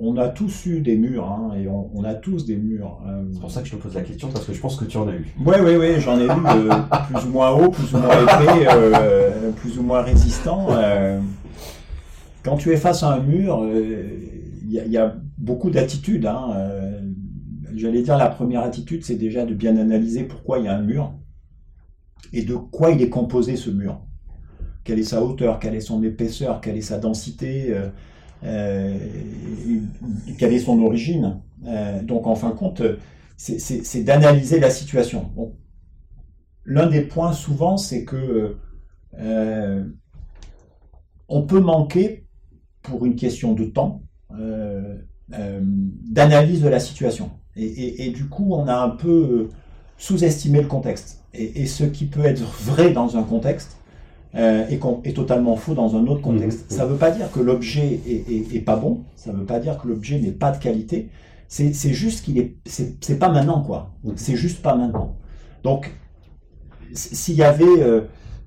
on, 0.00 0.16
a 0.16 0.28
tous 0.28 0.66
eu 0.66 0.80
des 0.80 0.96
murs, 0.96 1.24
hein, 1.24 1.56
et 1.56 1.66
on, 1.66 2.04
a 2.04 2.14
tous 2.14 2.46
des 2.46 2.56
murs. 2.56 3.00
Euh. 3.08 3.24
C'est 3.32 3.40
pour 3.40 3.50
ça 3.50 3.62
que 3.62 3.68
je 3.68 3.74
te 3.74 3.82
pose 3.82 3.94
la 3.94 4.02
question, 4.02 4.28
parce 4.28 4.44
que 4.44 4.52
je 4.52 4.60
pense 4.60 4.76
que 4.76 4.84
tu 4.84 4.96
en 4.96 5.08
as 5.08 5.14
eu. 5.14 5.34
Oui, 5.44 5.56
oui, 5.60 5.76
oui, 5.76 6.00
j'en 6.00 6.18
ai 6.20 6.24
eu 6.24 6.28
plus 6.28 7.26
ou 7.26 7.30
moins 7.30 7.50
haut, 7.50 7.70
plus 7.70 7.92
ou 7.94 7.98
moins 7.98 8.22
épais, 8.22 8.68
plus 9.56 9.78
ou 9.78 9.82
moins 9.82 10.02
résistant. 10.02 10.68
quand 12.44 12.56
tu 12.56 12.70
es 12.70 12.76
face 12.76 13.02
à 13.02 13.12
un 13.12 13.20
mur, 13.20 13.66
il 13.66 14.70
y, 14.70 14.98
a 14.98 15.16
beaucoup 15.38 15.70
d'attitudes. 15.70 16.26
Hein, 16.26 16.50
J'allais 17.74 18.02
dire, 18.02 18.18
la 18.18 18.28
première 18.28 18.62
attitude, 18.62 19.04
c'est 19.04 19.16
déjà 19.16 19.44
de 19.44 19.54
bien 19.54 19.76
analyser 19.76 20.22
pourquoi 20.24 20.58
il 20.58 20.66
y 20.66 20.68
a 20.68 20.76
un 20.76 20.82
mur 20.82 21.12
et 22.32 22.42
de 22.42 22.54
quoi 22.54 22.90
il 22.90 23.02
est 23.02 23.08
composé 23.08 23.56
ce 23.56 23.70
mur 23.70 24.00
quelle 24.84 24.98
est 24.98 25.04
sa 25.04 25.22
hauteur, 25.22 25.58
quelle 25.58 25.74
est 25.74 25.80
son 25.80 26.02
épaisseur, 26.02 26.60
quelle 26.60 26.76
est 26.76 26.82
sa 26.82 26.98
densité, 26.98 27.70
euh, 27.70 27.88
euh, 28.44 28.98
quelle 30.38 30.52
est 30.52 30.58
son 30.58 30.80
origine. 30.82 31.40
Euh, 31.66 32.02
donc 32.02 32.26
en 32.26 32.34
fin 32.34 32.50
de 32.50 32.54
compte, 32.54 32.82
c'est 33.36 34.02
d'analyser 34.02 34.60
la 34.60 34.70
situation. 34.70 35.30
L'un 36.64 36.86
des 36.86 37.02
points 37.02 37.32
souvent, 37.32 37.76
c'est 37.76 38.04
que 38.04 38.56
on 41.28 41.42
peut 41.42 41.60
manquer, 41.60 42.26
pour 42.82 43.06
une 43.06 43.14
question 43.14 43.52
de 43.52 43.64
temps, 43.64 44.02
d'analyse 45.28 46.62
de 46.62 46.68
la 46.68 46.80
situation. 46.80 47.30
Et, 47.54 48.10
du 48.10 48.28
coup, 48.28 48.54
on 48.54 48.66
a 48.66 48.76
un 48.76 48.90
peu 48.90 49.50
sous-estimé 49.98 50.60
le 50.60 50.68
contexte. 50.68 51.24
et, 51.32 51.66
ce 51.66 51.84
qui 51.84 52.06
peut 52.06 52.24
être 52.24 52.42
vrai 52.42 52.92
dans 52.92 53.16
un 53.16 53.22
contexte 53.22 53.76
euh, 54.34 54.66
et 54.70 54.80
est 55.04 55.12
totalement 55.12 55.56
faux 55.56 55.74
dans 55.74 55.96
un 55.96 56.06
autre 56.06 56.22
contexte. 56.22 56.60
Mmh, 56.60 56.74
mmh. 56.74 56.76
Ça 56.78 56.84
ne 56.84 56.90
veut 56.90 56.96
pas 56.96 57.10
dire 57.10 57.30
que 57.30 57.40
l'objet 57.40 58.00
est, 58.06 58.54
est, 58.56 58.60
pas 58.60 58.76
bon, 58.76 59.02
ça 59.16 59.32
ne 59.32 59.38
veut 59.38 59.44
pas 59.44 59.60
dire 59.60 59.78
que 59.78 59.88
l'objet 59.88 60.18
n'est 60.18 60.32
pas 60.32 60.50
de 60.50 60.58
qualité, 60.58 61.10
c'est 61.48 61.72
juste 61.92 62.24
qu'il 62.24 62.38
est, 62.38 62.56
c'est 62.64 63.18
pas 63.18 63.28
maintenant 63.28 63.62
quoi, 63.62 63.90
c'est 64.16 64.36
juste 64.36 64.62
pas 64.62 64.74
maintenant. 64.74 65.16
Donc, 65.62 65.92
s'il 66.94 67.34
y 67.34 67.42
avait 67.42 67.64
euh, 67.64 68.02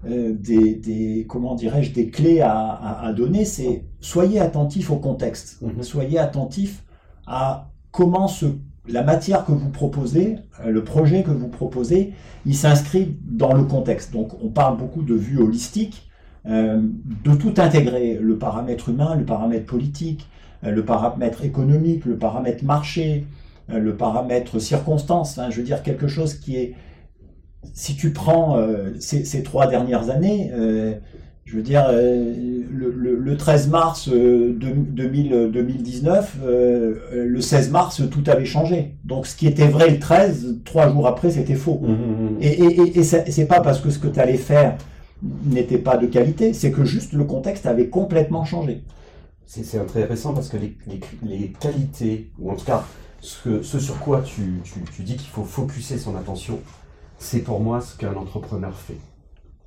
euh, 0.07 0.33
des, 0.33 0.75
des, 0.75 1.25
comment 1.29 1.55
dirais-je, 1.55 1.91
des 1.93 2.09
clés 2.09 2.41
à, 2.41 2.57
à, 2.57 3.07
à 3.07 3.13
donner, 3.13 3.45
c'est 3.45 3.85
soyez 3.99 4.39
attentif 4.39 4.89
au 4.89 4.97
contexte, 4.97 5.59
soyez 5.81 6.17
attentif 6.17 6.83
à 7.27 7.71
comment 7.91 8.27
se 8.27 8.47
la 8.87 9.03
matière 9.03 9.45
que 9.45 9.51
vous 9.51 9.69
proposez, 9.69 10.37
euh, 10.63 10.69
le 10.69 10.83
projet 10.83 11.23
que 11.23 11.31
vous 11.31 11.47
proposez, 11.47 12.13
il 12.45 12.55
s'inscrit 12.55 13.17
dans 13.23 13.53
le 13.53 13.63
contexte. 13.63 14.13
Donc 14.13 14.31
on 14.43 14.49
parle 14.49 14.77
beaucoup 14.77 15.01
de 15.01 15.15
vue 15.15 15.39
holistique, 15.39 16.09
euh, 16.45 16.79
de 17.23 17.35
tout 17.35 17.53
intégrer, 17.57 18.19
le 18.21 18.37
paramètre 18.37 18.89
humain, 18.89 19.15
le 19.15 19.25
paramètre 19.25 19.65
politique, 19.65 20.27
euh, 20.63 20.71
le 20.71 20.85
paramètre 20.85 21.43
économique, 21.43 22.05
le 22.05 22.17
paramètre 22.17 22.63
marché, 22.63 23.25
le 23.67 23.97
paramètre 23.97 24.59
circonstance, 24.59 25.39
hein, 25.39 25.49
je 25.49 25.57
veux 25.57 25.63
dire 25.63 25.81
quelque 25.81 26.07
chose 26.07 26.35
qui 26.35 26.55
est, 26.55 26.75
si 27.73 27.95
tu 27.95 28.13
prends 28.13 28.59
ces, 28.99 29.41
trois 29.41 29.65
dernières 29.65 30.11
années, 30.11 30.51
je 31.45 31.55
veux 31.57 31.61
dire, 31.61 31.85
euh, 31.89 32.63
le, 32.71 33.37
13 33.37 33.69
mars 33.69 34.09
2019, 34.09 36.37
euh, 36.41 36.95
euh, 37.13 37.25
le 37.25 37.39
16 37.39 37.69
mars, 37.69 38.01
tout 38.09 38.23
avait 38.25 38.45
changé. 38.45 38.95
Donc 39.03 39.27
ce 39.27 39.35
qui 39.35 39.45
était 39.45 39.67
vrai 39.67 39.91
le 39.91 39.99
13, 39.99 40.61
trois 40.65 40.89
jours 40.89 41.05
après, 41.05 41.29
c'était 41.29 41.53
faux. 41.53 41.81
Mmh, 41.83 41.91
mmh, 41.91 42.31
mmh. 42.31 42.37
Et, 42.41 42.47
et, 42.47 42.97
et, 42.99 43.03
c'est 43.03 43.45
pas 43.45 43.61
parce 43.61 43.79
que 43.79 43.91
ce 43.91 43.99
que 43.99 44.07
tu 44.07 44.19
allais 44.19 44.37
faire 44.37 44.75
n'était 45.21 45.77
pas 45.77 45.97
de 45.97 46.07
qualité, 46.07 46.51
c'est 46.53 46.71
que 46.71 46.83
juste 46.83 47.13
le 47.13 47.25
contexte 47.25 47.67
avait 47.67 47.89
complètement 47.89 48.43
changé. 48.43 48.83
C'est 49.45 49.77
intéressant 49.77 50.33
parce 50.33 50.49
que 50.49 50.57
les, 50.57 50.75
les, 51.21 51.53
qualités, 51.59 52.31
ou 52.39 52.49
en 52.49 52.55
tout 52.55 52.65
cas 52.65 52.83
ce, 53.21 53.61
ce 53.61 53.77
sur 53.77 53.99
quoi 53.99 54.21
tu, 54.21 54.61
tu, 54.63 54.79
tu 54.91 55.03
dis 55.03 55.15
qu'il 55.15 55.29
faut 55.29 55.43
focuser 55.43 55.99
son 55.99 56.15
attention, 56.15 56.57
c'est 57.19 57.41
pour 57.41 57.59
moi 57.59 57.81
ce 57.81 57.95
qu'un 57.95 58.15
entrepreneur 58.15 58.75
fait. 58.75 58.97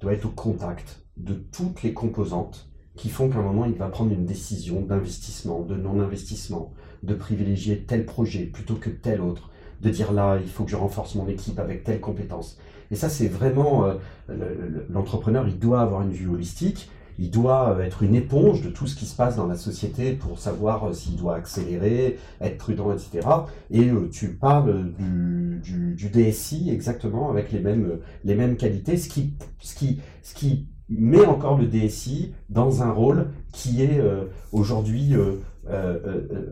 Il 0.01 0.03
doit 0.03 0.15
être 0.15 0.27
au 0.27 0.31
contact 0.31 0.99
de 1.19 1.35
toutes 1.35 1.83
les 1.83 1.93
composantes 1.93 2.69
qui 2.97 3.09
font 3.09 3.29
qu'à 3.29 3.39
un 3.39 3.43
moment, 3.43 3.65
il 3.65 3.75
va 3.75 3.89
prendre 3.89 4.13
une 4.13 4.27
décision 4.27 4.81
d'investissement, 4.81 5.63
de 5.63 5.77
non-investissement, 5.77 6.73
de 7.03 7.15
privilégier 7.15 7.85
tel 7.85 8.05
projet 8.05 8.45
plutôt 8.45 8.75
que 8.75 8.91
tel 8.91 9.21
autre, 9.21 9.51
de 9.81 9.91
dire 9.91 10.13
là, 10.13 10.39
il 10.43 10.51
faut 10.51 10.65
que 10.65 10.71
je 10.71 10.77
renforce 10.77 11.15
mon 11.15 11.29
équipe 11.29 11.59
avec 11.61 11.85
telle 11.85 12.01
compétence. 12.01 12.59
Et 12.91 12.97
ça, 12.97 13.09
c'est 13.09 13.29
vraiment, 13.29 13.85
euh, 13.85 14.85
l'entrepreneur, 14.91 15.47
il 15.47 15.59
doit 15.59 15.81
avoir 15.81 16.03
une 16.03 16.11
vue 16.11 16.29
holistique, 16.29 16.91
il 17.21 17.31
doit 17.31 17.77
euh, 17.77 17.83
être 17.83 18.03
une 18.03 18.15
éponge 18.15 18.63
de 18.63 18.71
tout 18.71 18.87
ce 18.87 18.97
qui 18.97 19.07
se 19.07 19.15
passe 19.15 19.37
dans 19.37 19.47
la 19.47 19.57
société 19.57 20.13
pour 20.13 20.39
savoir 20.39 20.85
euh, 20.89 20.93
s'il 20.93 21.17
doit 21.17 21.37
accélérer, 21.37 22.19
être 22.41 22.59
prudent, 22.59 22.93
etc. 22.93 23.27
Et 23.71 23.91
tu 24.11 24.35
parles 24.35 24.93
du, 24.93 25.61
du, 25.63 25.95
du, 25.95 26.09
DSI 26.09 26.71
exactement 26.71 27.31
avec 27.31 27.53
les 27.53 27.61
mêmes, 27.61 27.99
les 28.25 28.35
mêmes 28.35 28.57
qualités, 28.57 28.97
ce 28.97 29.09
qui, 29.09 29.35
ce 29.61 29.75
qui, 29.75 30.01
ce 30.23 30.35
qui 30.35 30.67
met 30.89 31.25
encore 31.25 31.59
le 31.59 31.67
DSI 31.67 32.33
dans 32.49 32.83
un 32.83 32.91
rôle 32.91 33.29
qui 33.53 33.83
est 33.83 33.99
euh, 33.99 34.25
aujourd'hui 34.53 35.15
euh, 35.15 35.37
euh, 35.69 36.45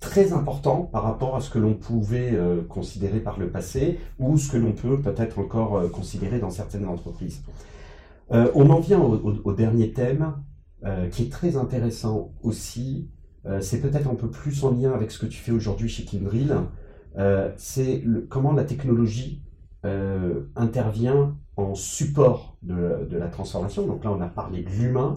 très 0.00 0.32
important 0.32 0.82
par 0.82 1.04
rapport 1.04 1.36
à 1.36 1.40
ce 1.40 1.48
que 1.48 1.58
l'on 1.58 1.74
pouvait 1.74 2.38
considérer 2.68 3.20
par 3.20 3.38
le 3.38 3.48
passé 3.48 3.98
ou 4.18 4.36
ce 4.36 4.52
que 4.52 4.58
l'on 4.58 4.72
peut 4.72 5.00
peut-être 5.00 5.38
encore 5.38 5.90
considérer 5.90 6.38
dans 6.38 6.50
certaines 6.50 6.86
entreprises. 6.86 7.42
on 8.30 8.68
en 8.68 8.80
vient 8.80 9.00
au, 9.00 9.52
dernier 9.54 9.92
thème 9.92 10.34
qui 11.12 11.22
est 11.22 11.30
très 11.30 11.56
intéressant 11.56 12.34
aussi. 12.42 13.08
c'est 13.60 13.80
peut-être 13.80 14.10
un 14.10 14.16
peu 14.16 14.28
plus 14.28 14.64
en 14.64 14.72
lien 14.72 14.92
avec 14.92 15.12
ce 15.12 15.18
que 15.18 15.26
tu 15.26 15.38
fais 15.38 15.52
aujourd'hui 15.52 15.88
chez 15.88 16.04
Kindrill. 16.04 16.56
c'est 17.56 18.04
comment 18.28 18.52
la 18.52 18.64
technologie 18.64 19.40
intervient 20.56 21.36
en 21.56 21.74
support 21.74 22.56
de, 22.62 23.06
la 23.10 23.28
transformation. 23.28 23.86
Donc 23.86 24.04
là, 24.04 24.12
on 24.12 24.20
a 24.20 24.28
parlé 24.28 24.62
de 24.62 24.70
l'humain. 24.70 25.14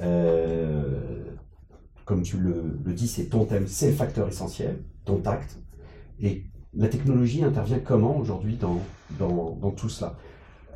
Euh, 0.00 1.24
comme 2.04 2.22
tu 2.22 2.38
le, 2.38 2.92
dis, 2.92 3.08
c'est 3.08 3.26
ton 3.26 3.44
thème, 3.44 3.66
c'est 3.66 3.90
le 3.90 3.96
facteur 3.96 4.28
essentiel, 4.28 4.82
ton 5.04 5.18
tact. 5.18 5.58
Et 6.20 6.44
la 6.74 6.88
technologie 6.88 7.44
intervient 7.44 7.78
comment 7.80 8.16
aujourd'hui 8.16 8.58
dans, 8.58 9.70
tout 9.72 9.88
cela? 9.88 10.16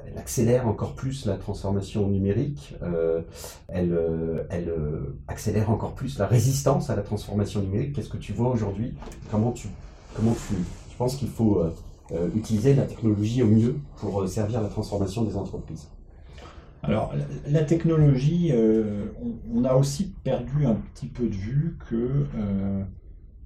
Elle 0.06 0.18
accélère 0.18 0.66
encore 0.66 0.94
plus 0.94 1.26
la 1.26 1.36
transformation 1.36 2.08
numérique, 2.08 2.74
euh, 2.82 3.22
elle, 3.68 3.92
euh, 3.92 5.16
accélère 5.28 5.70
encore 5.70 5.94
plus 5.94 6.18
la 6.18 6.26
résistance 6.26 6.90
à 6.90 6.96
la 6.96 7.02
transformation 7.02 7.62
numérique. 7.62 7.94
Qu'est-ce 7.94 8.08
que 8.08 8.16
tu 8.16 8.32
vois 8.32 8.50
aujourd'hui? 8.50 8.94
Comment 9.30 9.52
tu, 9.52 9.68
comment 10.14 10.34
tu, 10.34 10.54
penses 10.98 11.16
qu'il 11.16 11.28
faut 11.28 11.60
euh, 11.60 11.72
utiliser 12.34 12.74
la 12.74 12.84
technologie 12.84 13.42
au 13.42 13.46
mieux 13.46 13.76
pour 13.96 14.22
euh, 14.22 14.26
servir 14.26 14.60
la 14.60 14.68
transformation 14.68 15.24
des 15.24 15.36
entreprises 15.36 15.88
alors, 16.84 17.14
la, 17.46 17.62
technologie, 17.62 18.50
euh, 18.50 19.04
on, 19.54 19.62
a 19.62 19.76
aussi 19.76 20.12
perdu 20.24 20.66
un 20.66 20.74
petit 20.74 21.06
peu 21.06 21.28
de 21.28 21.34
vue 21.34 21.78
que 21.88 22.26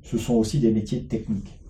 ce 0.00 0.16
sont 0.16 0.36
aussi 0.36 0.58
des 0.58 0.72
métiers 0.72 1.04
techniques. 1.04 1.60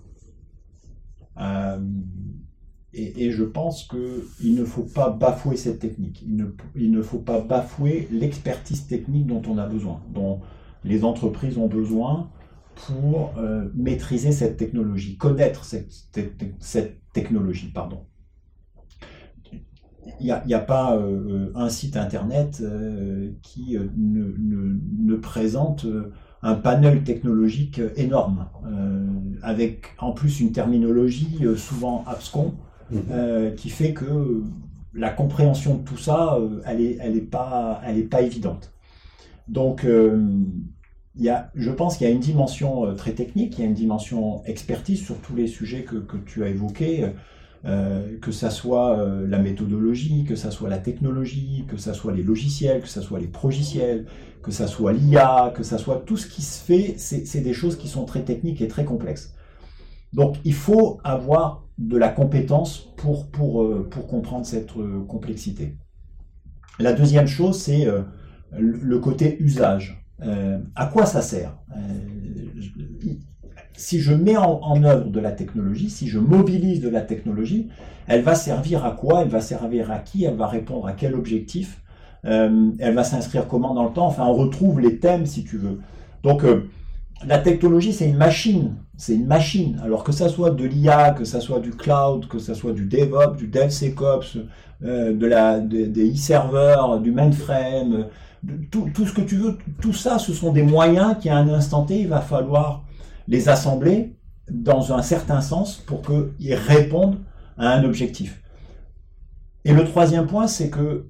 et, 2.93 3.31
je 3.31 3.43
pense 3.43 3.85
qu'il 3.85 4.55
ne 4.55 4.63
faut 4.63 4.83
pas 4.85 5.09
bafouer 5.09 5.57
cette 5.57 5.79
technique. 5.79 6.23
Il 6.25 6.37
ne, 6.37 6.45
il 6.77 6.89
ne 6.89 7.01
faut 7.01 7.19
pas 7.19 7.41
bafouer 7.41 8.07
l'expertise 8.11 8.87
technique 8.87 9.27
dont 9.27 9.41
on 9.45 9.57
a 9.57 9.67
besoin, 9.67 9.99
dont 10.13 10.39
les 10.85 11.03
entreprises 11.03 11.57
ont 11.57 11.67
besoin 11.67 12.29
pour 12.85 13.33
euh, 13.37 13.65
maîtriser 13.75 14.31
cette 14.31 14.57
technologie, 14.57 15.17
connaître 15.17 15.65
cette, 15.65 15.91
cette 16.59 16.97
technologie, 17.13 17.71
pardon. 17.73 18.05
Il 20.19 20.25
n'y 20.25 20.53
a, 20.53 20.57
a, 20.57 20.59
pas 20.59 20.95
euh, 20.95 21.51
un 21.53 21.69
site 21.69 21.97
internet 21.97 22.61
euh, 22.61 23.31
qui 23.41 23.77
ne, 23.77 24.33
ne, 24.37 24.79
ne, 24.99 25.15
présente 25.15 25.85
un 26.41 26.55
panel 26.55 27.03
technologique 27.03 27.81
énorme, 27.95 28.47
avec 29.41 29.95
en 29.97 30.11
plus 30.13 30.39
une 30.39 30.51
terminologie 30.51 31.43
souvent 31.57 32.05
abscon, 32.07 32.53
mmh. 32.91 33.55
qui 33.57 33.69
fait 33.69 33.93
que 33.93 34.43
la 34.93 35.09
compréhension 35.09 35.75
de 35.75 35.83
tout 35.83 35.97
ça, 35.97 36.37
elle 36.65 36.77
n'est 36.77 36.97
elle 37.01 37.17
est 37.17 37.21
pas, 37.21 37.81
elle 37.85 37.97
est 37.97 38.03
pas 38.03 38.21
évidente. 38.21 38.71
Donc, 39.47 39.85
je 41.55 41.71
pense 41.71 41.97
qu'il 41.97 42.07
y 42.07 42.09
a 42.09 42.13
une 42.13 42.19
dimension 42.19 42.85
euh, 42.85 42.93
très 42.93 43.11
technique, 43.11 43.57
il 43.57 43.61
y 43.61 43.63
a 43.63 43.67
une 43.67 43.73
dimension 43.73 44.43
expertise 44.45 45.03
sur 45.03 45.17
tous 45.17 45.35
les 45.35 45.47
sujets 45.47 45.83
que, 45.83 46.17
tu 46.25 46.43
as 46.43 46.49
évoqués, 46.49 47.11
euh, 47.65 48.17
que 48.19 48.31
ça 48.31 48.49
soit 48.49 48.97
euh, 48.97 49.27
la 49.27 49.39
méthodologie, 49.39 50.25
que 50.25 50.35
ça 50.35 50.51
soit 50.51 50.69
la 50.69 50.77
technologie, 50.77 51.65
que 51.67 51.77
ça 51.77 51.93
soit 51.93 52.13
les 52.13 52.23
logiciels, 52.23 52.81
que 52.81 52.87
ça 52.87 53.01
soit 53.01 53.19
les 53.19 53.27
progiciels, 53.27 54.05
que 54.43 54.51
ça 54.51 54.67
soit 54.67 54.93
l'IA, 54.93 55.51
que 55.55 55.63
ça 55.63 55.77
soit 55.77 56.03
tout 56.05 56.17
ce 56.17 56.27
qui 56.27 56.41
se 56.41 56.63
fait, 56.63 56.95
c'est 56.97 57.41
des 57.41 57.53
choses 57.53 57.77
qui 57.77 57.87
sont 57.87 58.05
très 58.05 58.23
techniques 58.23 58.61
et 58.61 58.67
très 58.67 58.85
complexes. 58.85 59.33
Donc 60.13 60.37
il 60.45 60.53
faut 60.53 60.99
avoir 61.03 61.65
de 61.77 61.97
la 61.97 62.09
compétence 62.09 62.93
pour, 62.95 63.29
pour, 63.29 63.87
pour 63.89 64.07
comprendre 64.07 64.45
cette 64.45 64.71
complexité. 65.07 65.75
La 66.79 66.93
deuxième 66.93 67.27
chose, 67.27 67.59
c'est 67.59 67.87
le 68.51 68.99
côté 68.99 69.37
usage. 69.41 70.06
Euh, 70.23 70.59
à 70.75 70.87
quoi 70.87 71.05
ça 71.05 71.21
sert? 71.21 71.55
Euh, 71.75 71.81
Si 73.75 73.99
je 73.99 74.13
mets 74.13 74.37
en, 74.37 74.83
œuvre 74.83 75.09
de 75.11 75.19
la 75.19 75.31
technologie, 75.31 75.91
si 75.91 76.07
je 76.07 76.17
mobilise 76.17 76.81
de 76.81 76.89
la 76.89 77.01
technologie, 77.01 77.69
elle 78.07 78.23
va 78.23 78.33
servir 78.33 78.83
à 78.83 78.91
quoi? 78.91 79.21
Elle 79.21 79.27
va 79.29 79.41
servir 79.41 79.91
à 79.91 79.99
qui? 79.99 80.23
Elle 80.23 80.35
va 80.35 80.47
répondre 80.47 80.87
à 80.87 80.93
quel 80.93 81.13
objectif? 81.13 81.81
Euh, 82.25 82.71
Elle 82.79 82.95
va 82.95 83.03
s'inscrire 83.03 83.47
comment 83.47 83.75
dans 83.75 83.83
le 83.83 83.93
temps? 83.93 84.07
Enfin, 84.07 84.25
on 84.25 84.33
retrouve 84.33 84.79
les 84.79 84.97
thèmes, 84.99 85.27
si 85.27 85.43
tu 85.43 85.57
veux. 85.57 85.79
Donc, 86.23 86.43
la 87.25 87.37
technologie, 87.37 87.93
c'est 87.93 88.09
une 88.09 88.17
machine. 88.17 88.75
C'est 88.97 89.13
une 89.13 89.27
machine. 89.27 89.79
Alors 89.83 90.03
que 90.03 90.11
ça 90.11 90.27
soit 90.27 90.49
de 90.49 90.65
l'IA, 90.65 91.11
que 91.11 91.23
ça 91.23 91.39
soit 91.39 91.59
du 91.59 91.69
cloud, 91.69 92.27
que 92.27 92.39
ça 92.39 92.55
soit 92.55 92.73
du 92.73 92.85
DevOps, 92.85 93.37
du 93.37 93.47
DevSecOps, 93.47 94.37
de 94.81 95.25
la, 95.27 95.59
des 95.59 96.13
e-serveurs, 96.13 96.99
du 96.99 97.11
mainframe, 97.11 98.07
tout, 98.71 99.05
ce 99.05 99.13
que 99.13 99.21
tu 99.21 99.37
veux, 99.37 99.57
tout 99.81 99.93
ça, 99.93 100.19
ce 100.19 100.33
sont 100.33 100.51
des 100.51 100.63
moyens 100.63 101.17
qui, 101.19 101.29
à 101.29 101.37
un 101.37 101.49
instant 101.49 101.83
T, 101.83 102.01
il 102.01 102.07
va 102.07 102.21
falloir 102.21 102.83
les 103.27 103.49
assembler 103.49 104.15
dans 104.49 104.93
un 104.93 105.01
certain 105.01 105.41
sens 105.41 105.77
pour 105.77 106.01
qu'ils 106.01 106.53
répondent 106.53 107.19
à 107.57 107.73
un 107.73 107.83
objectif. 107.83 108.41
Et 109.65 109.73
le 109.73 109.83
troisième 109.83 110.27
point, 110.27 110.47
c'est 110.47 110.69
que 110.69 111.09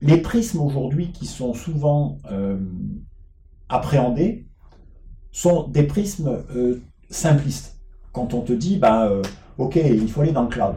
les 0.00 0.18
prismes 0.18 0.60
aujourd'hui 0.60 1.10
qui 1.12 1.26
sont 1.26 1.54
souvent 1.54 2.18
euh, 2.30 2.58
appréhendés 3.68 4.46
sont 5.32 5.68
des 5.68 5.82
prismes 5.82 6.44
euh, 6.54 6.82
simplistes. 7.10 7.80
Quand 8.12 8.34
on 8.34 8.42
te 8.42 8.52
dit, 8.52 8.76
bah, 8.78 9.08
euh, 9.08 9.22
ok, 9.58 9.76
il 9.76 10.08
faut 10.08 10.20
aller 10.20 10.32
dans 10.32 10.42
le 10.42 10.48
cloud. 10.48 10.76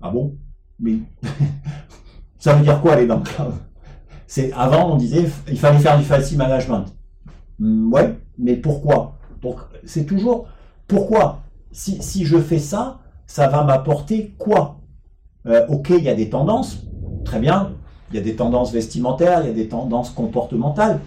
Ah 0.00 0.10
bon? 0.10 0.36
Mais 0.78 0.98
ça 2.38 2.54
veut 2.54 2.62
dire 2.62 2.80
quoi 2.80 2.94
aller 2.94 3.06
dans 3.06 3.18
le 3.18 3.24
cloud? 3.24 3.54
C'est 4.26 4.52
avant 4.52 4.92
on 4.92 4.96
disait 4.96 5.24
il 5.48 5.58
fallait 5.58 5.78
faire 5.78 5.98
du 5.98 6.04
facile 6.04 6.38
management. 6.38 6.86
Hmm, 7.58 7.92
ouais, 7.92 8.18
mais 8.38 8.56
pourquoi? 8.56 9.14
Donc 9.42 9.56
c'est 9.84 10.04
toujours 10.04 10.46
pourquoi? 10.88 11.40
Si, 11.72 12.02
si 12.02 12.24
je 12.24 12.38
fais 12.38 12.58
ça, 12.58 13.00
ça 13.26 13.48
va 13.48 13.64
m'apporter 13.64 14.34
quoi? 14.38 14.76
Euh, 15.46 15.66
Ok, 15.68 15.90
il 15.90 16.02
y 16.02 16.08
a 16.08 16.14
des 16.14 16.30
tendances, 16.30 16.82
très 17.24 17.38
bien. 17.38 17.72
Il 18.10 18.16
y 18.16 18.18
a 18.20 18.22
des 18.22 18.36
tendances 18.36 18.72
vestimentaires, 18.72 19.40
il 19.42 19.48
y 19.48 19.50
a 19.50 19.54
des 19.54 19.68
tendances 19.68 20.10
comportementales. 20.10 21.00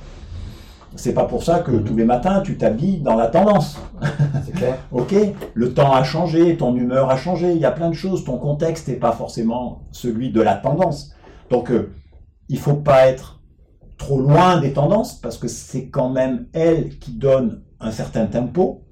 C'est 0.95 1.13
pas 1.13 1.26
pour 1.26 1.43
ça 1.43 1.59
que 1.59 1.72
tous 1.72 1.95
les 1.95 2.03
matins 2.03 2.41
tu 2.41 2.57
t'habilles 2.57 2.99
dans 2.99 3.15
la 3.15 3.28
tendance. 3.28 3.80
C'est 4.45 4.53
clair. 4.53 4.78
ok 4.91 5.13
Le 5.53 5.74
temps 5.74 5.93
a 5.93 6.03
changé, 6.03 6.57
ton 6.57 6.76
humeur 6.76 7.09
a 7.09 7.15
changé, 7.15 7.51
il 7.51 7.59
y 7.59 7.65
a 7.65 7.72
plein 7.72 7.89
de 7.89 7.95
choses, 7.95 8.26
ton 8.26 8.38
contexte 8.38 8.88
n'est 8.88 8.95
pas 8.95 9.11
forcément 9.11 9.84
celui 9.91 10.32
de 10.32 10.41
la 10.41 10.55
tendance. 10.55 11.13
Donc 11.49 11.72
euh, 11.72 11.93
il 12.50 12.58
faut 12.58 12.76
pas 12.76 13.08
être 13.08 13.39
trop 13.97 14.20
loin 14.20 14.60
des 14.60 14.74
tendances 14.74 15.14
parce 15.14 15.38
que 15.38 15.47
c'est 15.47 15.88
quand 15.88 16.10
même 16.10 16.47
elles 16.54 16.97
qui 16.97 17.12
donnent 17.12 17.62
un 17.80 17.91
certain 17.91 18.26
tempo, 18.26 18.84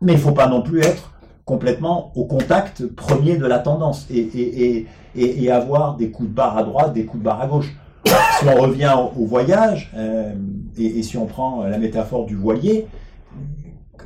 mais 0.00 0.12
il 0.12 0.18
faut 0.18 0.32
pas 0.32 0.46
non 0.46 0.62
plus 0.62 0.80
être 0.80 1.12
complètement 1.44 2.12
au 2.16 2.26
contact 2.26 2.86
premier 2.86 3.36
de 3.36 3.46
la 3.46 3.58
tendance 3.58 4.06
et, 4.10 4.86
avoir 5.50 5.96
des 5.96 6.10
coups 6.10 6.28
de 6.28 6.34
barre 6.34 6.56
à 6.56 6.62
droite, 6.62 6.92
des 6.92 7.04
coups 7.04 7.20
de 7.20 7.24
barre 7.24 7.40
à 7.40 7.46
gauche. 7.48 7.74
Si 8.38 8.46
on 8.46 8.60
revient 8.60 8.94
au, 9.16 9.26
voyage, 9.26 9.90
euh, 9.96 10.32
et, 10.78 11.02
si 11.02 11.18
on 11.18 11.26
prend 11.26 11.64
la 11.64 11.78
métaphore 11.78 12.24
du 12.24 12.36
voilier, 12.36 12.86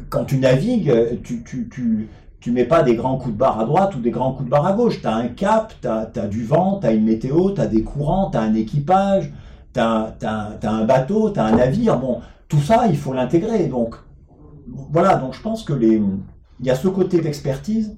quand 0.09 0.25
tu 0.25 0.39
navigues, 0.39 1.23
tu, 1.23 1.45
tu, 1.45 2.09
tu 2.45 2.53
mets 2.53 2.67
pas 2.67 2.83
des 2.83 2.95
grands 2.95 3.17
coups 3.17 3.33
de 3.33 3.39
barre 3.39 3.59
à 3.59 3.65
droite 3.65 3.97
ou 3.97 4.01
des 4.01 4.11
grands 4.11 4.33
coups 4.33 4.45
de 4.45 4.51
barre 4.51 4.67
à 4.67 4.75
gauche. 4.75 5.01
Tu 5.01 5.07
as 5.07 5.15
un 5.15 5.29
cap, 5.29 5.73
tu 5.81 5.89
as, 5.89 6.27
du 6.27 6.45
vent, 6.45 6.79
tu 6.79 6.87
as 6.87 6.93
une 6.93 7.05
météo, 7.05 7.53
tu 7.53 7.61
as 7.63 7.67
des 7.67 7.83
courants, 7.83 8.31
tu 8.31 8.37
as 8.37 8.43
un 8.43 8.53
équipage, 8.53 9.33
tu 9.73 9.81
as, 9.81 10.15
un 10.63 10.85
bateau, 10.85 11.31
tu 11.31 11.41
as 11.41 11.47
un 11.47 11.57
navire. 11.57 11.99
Bon, 11.99 12.21
tout 12.49 12.61
ça, 12.61 12.87
il 12.87 12.99
faut 12.99 13.15
l'intégrer. 13.15 13.67
Donc, 13.69 13.95
voilà, 14.93 15.17
donc 15.17 15.33
je 15.33 15.41
pense 15.41 15.63
que 15.63 15.73
les, 15.73 16.03
il 16.61 16.67
y 16.67 16.71
a 16.71 16.75
ce 16.75 16.87
côté 16.87 17.23
d'expertise, 17.23 17.97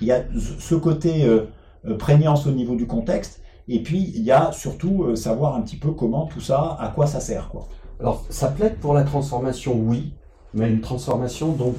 il 0.00 0.08
y 0.08 0.12
a 0.12 0.24
ce 0.36 0.74
côté 0.74 1.24
euh, 1.24 1.42
euh, 1.86 1.96
prégnance 1.96 2.48
au 2.48 2.50
niveau 2.50 2.74
du 2.74 2.88
contexte, 2.88 3.42
et 3.68 3.80
puis 3.80 4.12
il 4.16 4.24
y 4.24 4.32
a 4.32 4.50
surtout 4.50 5.04
euh, 5.04 5.14
savoir 5.14 5.54
un 5.54 5.60
petit 5.60 5.76
peu 5.76 5.92
comment 5.92 6.26
tout 6.26 6.40
ça, 6.40 6.76
à 6.80 6.88
quoi 6.88 7.06
ça 7.06 7.20
sert. 7.20 7.52
Alors 8.00 8.24
ça 8.28 8.48
plaide 8.48 8.78
pour 8.78 8.92
la 8.92 9.04
transformation, 9.04 9.78
oui, 9.78 10.14
mais 10.54 10.70
une 10.70 10.80
transformation 10.80 11.52
donc 11.52 11.76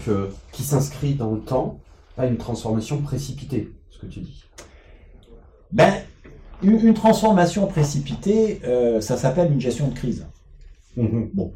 qui 0.52 0.64
s'inscrit 0.64 1.14
dans 1.14 1.32
le 1.32 1.42
temps, 1.42 1.80
pas 2.16 2.26
une 2.26 2.38
transformation 2.38 3.02
précipitée, 3.02 3.72
ce 3.90 4.00
que 4.00 4.06
tu 4.08 4.20
dis. 4.20 4.44
Ben, 5.72 5.94
une, 6.64 6.94
transformation 6.94 7.68
précipitée, 7.68 8.62
ça 9.02 9.18
s'appelle 9.18 9.52
une 9.52 9.62
gestion 9.62 9.88
de 9.90 9.94
crise. 9.94 10.28
Mmh 10.96 11.26
bon 11.34 11.54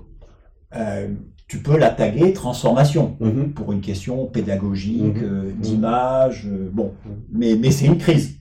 tu 1.51 1.57
peux 1.57 1.77
la 1.77 1.89
taguer 1.89 2.31
transformation 2.31 3.17
mhm. 3.19 3.51
pour 3.51 3.73
une 3.73 3.81
question 3.81 4.25
pédagogique, 4.25 5.17
Mhm. 5.17 5.21
euh, 5.21 5.43
Mhm. 5.49 5.55
d'image, 5.59 6.47
euh, 6.47 6.69
bon, 6.71 6.93
mais, 7.29 7.57
mais 7.57 7.71
c'est 7.71 7.87
une 7.87 7.97
crise, 7.97 8.37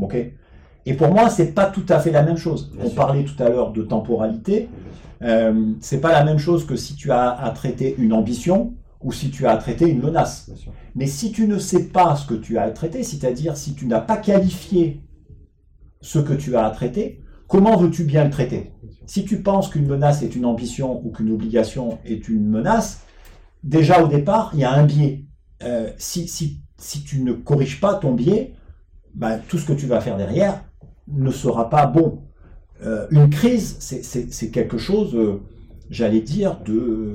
ok 0.00 0.16
Et 0.86 0.94
pour 0.94 1.08
moi, 1.08 1.28
c'est 1.28 1.52
pas 1.52 1.66
tout 1.66 1.84
à 1.90 1.98
fait 1.98 2.10
la 2.10 2.22
même 2.22 2.38
chose. 2.38 2.70
Bien 2.72 2.86
On 2.86 2.88
sûr. 2.88 2.96
parlait 2.96 3.24
tout 3.24 3.42
à 3.42 3.50
l'heure 3.50 3.70
de 3.72 3.82
temporalité. 3.82 4.68
Euh, 5.24 5.72
c'est 5.80 6.00
pas 6.00 6.12
la 6.12 6.24
même 6.24 6.38
chose 6.38 6.66
que 6.66 6.76
si 6.76 6.94
tu 6.94 7.10
as 7.10 7.30
à 7.30 7.50
traiter 7.50 7.94
une 7.98 8.12
ambition 8.12 8.74
ou 9.00 9.12
si 9.12 9.30
tu 9.30 9.46
as 9.46 9.52
à 9.52 9.56
traiter 9.56 9.88
une 9.88 10.00
menace. 10.00 10.50
Mais 10.94 11.06
si 11.06 11.32
tu 11.32 11.46
ne 11.46 11.58
sais 11.58 11.88
pas 11.88 12.16
ce 12.16 12.26
que 12.26 12.34
tu 12.34 12.58
as 12.58 12.62
à 12.62 12.70
traiter, 12.70 13.02
c'est-à-dire 13.02 13.56
si 13.56 13.74
tu 13.74 13.86
n'as 13.86 14.00
pas 14.00 14.16
qualifié 14.16 15.02
ce 16.00 16.18
que 16.18 16.34
tu 16.34 16.56
as 16.56 16.66
à 16.66 16.70
traiter, 16.70 17.22
comment 17.48 17.76
veux-tu 17.76 18.04
bien 18.04 18.24
le 18.24 18.30
traiter? 18.30 18.72
Si 19.06 19.24
tu 19.24 19.42
penses 19.42 19.68
qu'une 19.68 19.86
menace 19.86 20.22
est 20.22 20.36
une 20.36 20.46
ambition 20.46 21.04
ou 21.04 21.10
qu'une 21.10 21.30
obligation 21.30 21.98
est 22.04 22.28
une 22.28 22.46
menace, 22.48 23.02
déjà 23.62 24.02
au 24.02 24.08
départ, 24.08 24.50
il 24.54 24.60
y 24.60 24.64
a 24.64 24.72
un 24.72 24.84
biais. 24.84 25.24
Euh, 25.62 25.90
si, 25.98 26.28
si, 26.28 26.60
si 26.78 27.02
tu 27.04 27.22
ne 27.22 27.32
corriges 27.32 27.80
pas 27.80 27.94
ton 27.94 28.12
biais, 28.12 28.54
ben, 29.14 29.40
tout 29.48 29.58
ce 29.58 29.66
que 29.66 29.72
tu 29.72 29.86
vas 29.86 30.00
faire 30.00 30.16
derrière 30.16 30.64
ne 31.08 31.30
sera 31.30 31.70
pas 31.70 31.86
bon. 31.86 32.22
Euh, 32.84 33.06
une 33.10 33.30
crise, 33.30 33.76
c'est- 33.78 34.50
quelque 34.50 34.78
chose, 34.78 35.14
euh, 35.14 35.40
j'allais 35.90 36.20
dire, 36.20 36.58
de, 36.64 37.12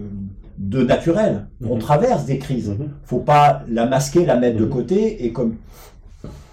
de 0.58 0.84
naturel. 0.84 1.48
On 1.64 1.76
Mhm. 1.76 1.82
traverse 1.82 2.26
des 2.26 2.38
crises 2.40 2.70
Mhm. 2.70 2.90
faut 3.04 3.20
pas 3.20 3.64
la 3.68 3.86
masquer, 3.86 4.26
la 4.26 4.38
mettre 4.38 4.58
de 4.58 4.66
Mhm. 4.66 4.70
côté 4.72 5.26
et 5.26 5.32
comme 5.34 5.56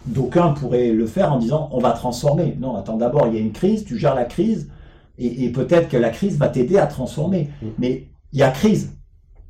d'aucuns 0.07 0.51
pourraient 0.53 0.91
le 0.93 1.07
faire 1.07 1.33
en 1.33 1.39
disant 1.39 1.69
on 1.73 1.79
va 1.81 1.91
transformer. 1.93 2.57
Non, 2.61 2.77
attends, 2.77 2.97
d'abord 2.97 3.27
il 3.29 3.35
y 3.35 3.37
a 3.39 3.41
une 3.41 3.53
crise, 3.53 3.85
tu 3.85 3.99
gères 3.99 4.15
la 4.15 4.25
crise 4.25 4.69
et, 5.19 5.45
et 5.45 5.51
peut-être 5.51 5.89
que 5.89 5.97
la 5.97 6.11
crise 6.11 6.37
va 6.39 6.49
t'aider 6.49 6.79
à 6.79 6.87
transformer. 6.87 7.49
Mais 7.79 8.09
il 8.33 8.39
y 8.41 8.43
a 8.43 8.51
crise. 8.51 8.93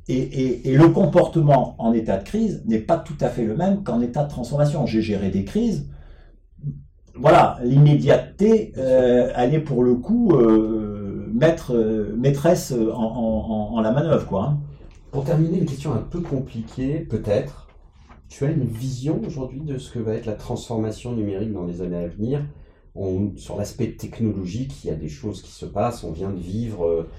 Et, 0.09 0.15
et- 0.17 0.69
et 0.69 0.77
le 0.77 0.87
comportement 0.87 1.75
en 1.79 1.91
état 1.93 2.17
de 2.17 2.23
crise 2.23 2.63
n'est 2.65 2.79
pas 2.79 2.97
tout 2.97 3.17
à 3.19 3.27
fait 3.29 3.43
le 3.43 3.55
même 3.55 3.83
qu'en 3.83 4.01
état 4.01 4.23
de 4.23 4.29
transformation. 4.29 4.85
J'ai 4.85 5.01
géré 5.01 5.29
des 5.29 5.43
crises. 5.43 5.87
Voilà, 7.19 7.57
l'immédiateté, 7.63 8.73
euh, 8.77 9.31
elle 9.35 9.53
est 9.55 9.59
pour 9.59 9.83
le 9.83 9.95
coup 9.95 10.33
euh, 10.33 11.27
euh, 11.69 12.15
maîtresse 12.15 12.71
en, 12.73 13.73
en- 13.75 13.81
la 13.81 13.91
manœuvre, 13.91 14.25
quoi. 14.27 14.43
hein. 14.43 14.57
Pour 15.11 15.23
terminer, 15.23 15.57
une 15.59 15.65
question 15.65 15.93
un 15.93 16.01
peu 16.01 16.19
compliquée, 16.19 16.99
peut-être. 16.99 17.67
Tu 18.29 18.45
as 18.45 18.51
une 18.51 18.65
vision 18.65 19.21
aujourd'hui 19.25 19.61
de 19.61 19.77
ce 19.77 19.91
que 19.91 19.99
va 19.99 20.13
être 20.13 20.25
la 20.25 20.33
transformation 20.33 21.13
numérique 21.13 21.53
dans 21.53 21.65
les 21.65 21.81
années 21.81 22.03
à 22.03 22.07
venir? 22.07 22.41
Sur 23.37 23.57
l'aspect 23.57 23.91
technologique, 23.91 24.83
il 24.83 24.87
y 24.87 24.91
a 24.91 24.95
des 24.95 25.07
choses 25.07 25.41
qui 25.43 25.51
se 25.51 25.65
passent. 25.65 26.03
On 26.03 26.11
vient 26.11 26.31
de 26.31 26.39
vivre 26.39 26.85
euh, 26.87 27.09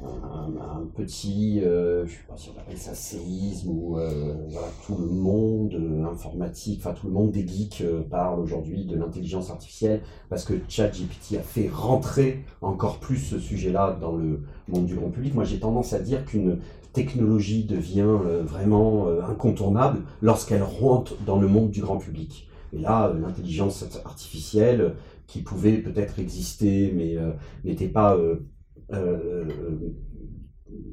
un, 0.00 0.86
petit, 0.96 1.60
euh, 1.62 2.04
je 2.06 2.12
ne 2.12 2.16
sais 2.16 2.24
pas 2.28 2.36
si 2.36 2.50
on 2.54 2.60
appelle 2.60 2.78
ça 2.78 2.94
séisme, 2.94 3.70
ou 3.70 3.98
euh, 3.98 4.34
voilà, 4.48 4.68
tout 4.84 4.96
le 4.96 5.06
monde 5.06 5.74
euh, 5.74 6.04
informatique, 6.04 6.80
enfin 6.80 6.92
tout 6.92 7.06
le 7.06 7.12
monde 7.12 7.30
des 7.30 7.46
geeks 7.46 7.82
euh, 7.82 8.02
parle 8.02 8.40
aujourd'hui 8.40 8.84
de 8.84 8.96
l'intelligence 8.96 9.50
artificielle, 9.50 10.02
parce 10.28 10.44
que 10.44 10.54
ChatGPT 10.68 11.36
a 11.38 11.42
fait 11.42 11.68
rentrer 11.68 12.44
encore 12.60 12.98
plus 12.98 13.18
ce 13.18 13.38
sujet-là 13.38 13.96
dans 14.00 14.16
le 14.16 14.42
monde 14.68 14.86
du 14.86 14.96
grand 14.96 15.10
public. 15.10 15.34
Moi, 15.34 15.44
j'ai 15.44 15.60
tendance 15.60 15.92
à 15.92 16.00
dire 16.00 16.24
qu'une 16.24 16.58
technologie 16.92 17.64
devient 17.64 18.00
euh, 18.02 18.42
vraiment 18.42 19.06
incontournable 19.28 20.02
lorsqu'elle 20.20 20.62
rentre 20.62 21.14
dans 21.24 21.38
le 21.38 21.46
monde 21.46 21.70
du 21.70 21.80
grand 21.80 21.98
public. 21.98 22.48
Et 22.74 22.78
là, 22.78 23.12
l'intelligence 23.20 23.84
artificielle, 24.04 24.94
qui 25.26 25.40
pouvait 25.40 25.78
peut-être 25.78 26.18
exister, 26.18 26.92
mais 26.94 27.16
n'était 27.64 27.88
pas, 27.88 28.16
euh, 28.16 28.44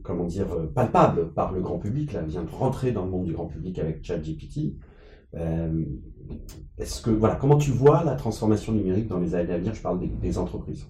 comment 0.03 0.25
dire, 0.25 0.51
euh, 0.53 0.67
palpable 0.67 1.33
par 1.33 1.51
le 1.51 1.61
grand 1.61 1.77
public, 1.77 2.13
là, 2.13 2.21
vient 2.21 2.43
de 2.43 2.49
rentrer 2.49 2.91
dans 2.91 3.05
le 3.05 3.11
monde 3.11 3.25
du 3.25 3.33
grand 3.33 3.47
public 3.47 3.79
avec 3.79 4.03
ChatGPT. 4.03 4.75
Euh, 5.35 5.83
Est-ce 6.77 7.01
que, 7.01 7.11
voilà, 7.11 7.35
comment 7.35 7.57
tu 7.57 7.71
vois 7.71 8.03
la 8.03 8.15
transformation 8.15 8.73
numérique 8.73 9.07
dans 9.07 9.19
les 9.19 9.35
années 9.35 9.53
à 9.53 9.57
venir? 9.57 9.73
Je 9.73 9.81
parle 9.81 9.99
des, 9.99 10.37
entreprises. 10.37 10.87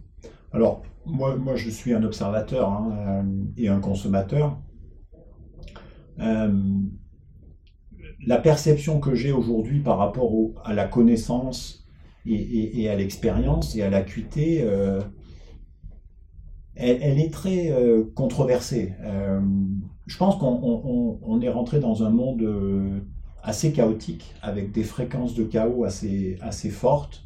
Alors, 0.51 0.81
moi, 1.05 1.35
moi, 1.35 1.55
je 1.55 1.69
suis 1.69 1.93
un 1.93 2.03
observateur 2.03 2.69
hein, 2.69 3.23
euh, 3.23 3.43
et 3.57 3.67
un 3.67 3.79
consommateur. 3.79 4.57
Euh, 6.19 6.51
la 8.25 8.37
perception 8.37 8.99
que 8.99 9.15
j'ai 9.15 9.31
aujourd'hui 9.31 9.79
par 9.79 9.97
rapport 9.97 10.31
à 10.63 10.73
la 10.73 10.87
connaissance 10.87 11.85
et, 12.25 12.89
à 12.89 12.95
l'expérience 12.95 13.75
et 13.75 13.81
à 13.81 13.89
l'acuité, 13.89 14.61
euh, 14.61 14.99
elle, 16.79 16.99
elle 17.01 17.19
est 17.19 17.31
très 17.33 17.71
euh, 17.71 18.03
controversée. 18.15 18.93
Euh, 19.03 19.39
je 20.07 20.17
pense 20.17 20.37
qu'on 20.37 20.47
on- 20.47 20.81
on- 20.85 21.19
on 21.23 21.41
est 21.41 21.49
rentré 21.49 21.79
dans 21.79 22.03
un 22.03 22.09
monde 22.09 22.41
euh, 22.41 22.99
assez 23.43 23.71
chaotique, 23.71 24.33
avec 24.41 24.71
des 24.71 24.83
fréquences 24.83 25.33
de 25.35 25.43
chaos 25.43 25.83
assez, 25.85 26.37
assez 26.41 26.69
fortes. 26.69 27.23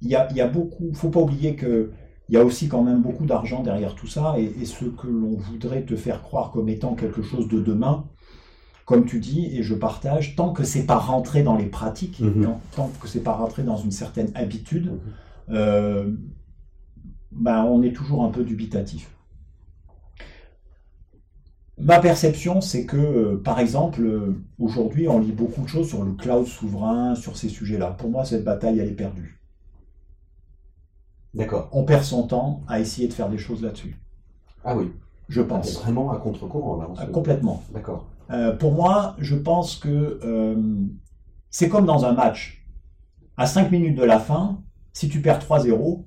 Il 0.00 0.08
y 0.08 0.14
a, 0.14 0.28
il 0.30 0.36
y 0.36 0.40
a 0.40 0.46
beaucoup, 0.46 0.92
faut 0.94 1.10
pas 1.10 1.20
oublier 1.20 1.56
que 1.56 1.90
il 2.28 2.34
y 2.34 2.36
a 2.36 2.44
aussi 2.44 2.68
quand 2.68 2.82
même 2.84 3.00
beaucoup 3.00 3.24
d'argent 3.24 3.62
derrière 3.62 3.94
tout 3.94 4.06
ça, 4.06 4.34
et, 4.38 4.44
et 4.60 4.66
ce 4.66 4.84
que 4.84 5.06
l'on 5.06 5.34
voudrait 5.36 5.82
te 5.82 5.96
faire 5.96 6.22
croire 6.22 6.50
comme 6.50 6.68
étant 6.68 6.94
quelque 6.94 7.22
chose 7.22 7.48
de 7.48 7.58
demain, 7.60 8.04
comme 8.84 9.06
tu 9.06 9.18
dis, 9.18 9.46
et 9.56 9.62
je 9.62 9.74
partage, 9.74 10.36
tant 10.36 10.52
que 10.52 10.62
c'est 10.62 10.84
pas 10.84 10.98
rentré 10.98 11.42
dans 11.42 11.56
les 11.56 11.66
pratiques, 11.66 12.20
Mhm. 12.20 12.44
tant, 12.44 12.60
tant 12.76 12.90
que 13.00 13.08
c'est 13.08 13.22
pas 13.22 13.32
rentré 13.32 13.62
dans 13.62 13.76
une 13.78 13.90
certaine 13.90 14.30
habitude, 14.34 14.86
Mhm. 14.92 15.00
euh, 15.56 16.12
ben 17.38 17.64
on 17.64 17.82
est 17.82 17.92
toujours 17.92 18.24
un 18.24 18.30
peu 18.30 18.44
dubitatif. 18.44 19.10
Ma 21.80 22.00
perception, 22.00 22.60
c'est 22.60 22.86
que, 22.86 22.96
euh, 22.96 23.36
par 23.42 23.60
exemple, 23.60 24.02
euh, 24.02 24.34
aujourd'hui, 24.58 25.06
on 25.08 25.20
lit 25.20 25.30
beaucoup 25.32 25.62
de 25.62 25.68
choses 25.68 25.88
sur 25.88 26.02
le 26.02 26.12
cloud 26.12 26.44
souverain, 26.46 27.14
sur 27.14 27.36
ces 27.36 27.48
sujets-là. 27.48 27.92
Pour 27.92 28.10
moi, 28.10 28.24
cette 28.24 28.42
bataille, 28.44 28.80
elle 28.80 28.88
est 28.88 28.92
perdue. 28.96 29.40
D'accord. 31.34 31.68
On 31.72 31.84
perd 31.84 32.02
son 32.02 32.26
temps 32.26 32.62
à 32.66 32.80
essayer 32.80 33.06
de 33.06 33.12
faire 33.12 33.28
des 33.28 33.38
choses 33.38 33.62
là-dessus. 33.62 33.96
Ah 34.64 34.76
oui, 34.76 34.90
Je 35.28 35.40
c'est 35.40 35.46
pense. 35.46 35.80
vraiment 35.80 36.10
à 36.10 36.18
contre-courant 36.18 36.76
là. 36.78 37.06
Complètement. 37.06 37.62
D'accord. 37.72 38.06
Euh, 38.30 38.56
pour 38.56 38.72
moi, 38.72 39.14
je 39.18 39.36
pense 39.36 39.76
que 39.76 40.18
euh, 40.24 40.56
c'est 41.50 41.68
comme 41.68 41.86
dans 41.86 42.04
un 42.04 42.12
match. 42.12 42.66
À 43.36 43.46
5 43.46 43.70
minutes 43.70 43.96
de 43.96 44.02
la 44.04 44.18
fin, 44.18 44.62
si 44.92 45.08
tu 45.08 45.22
perds 45.22 45.38
3-0, 45.38 46.04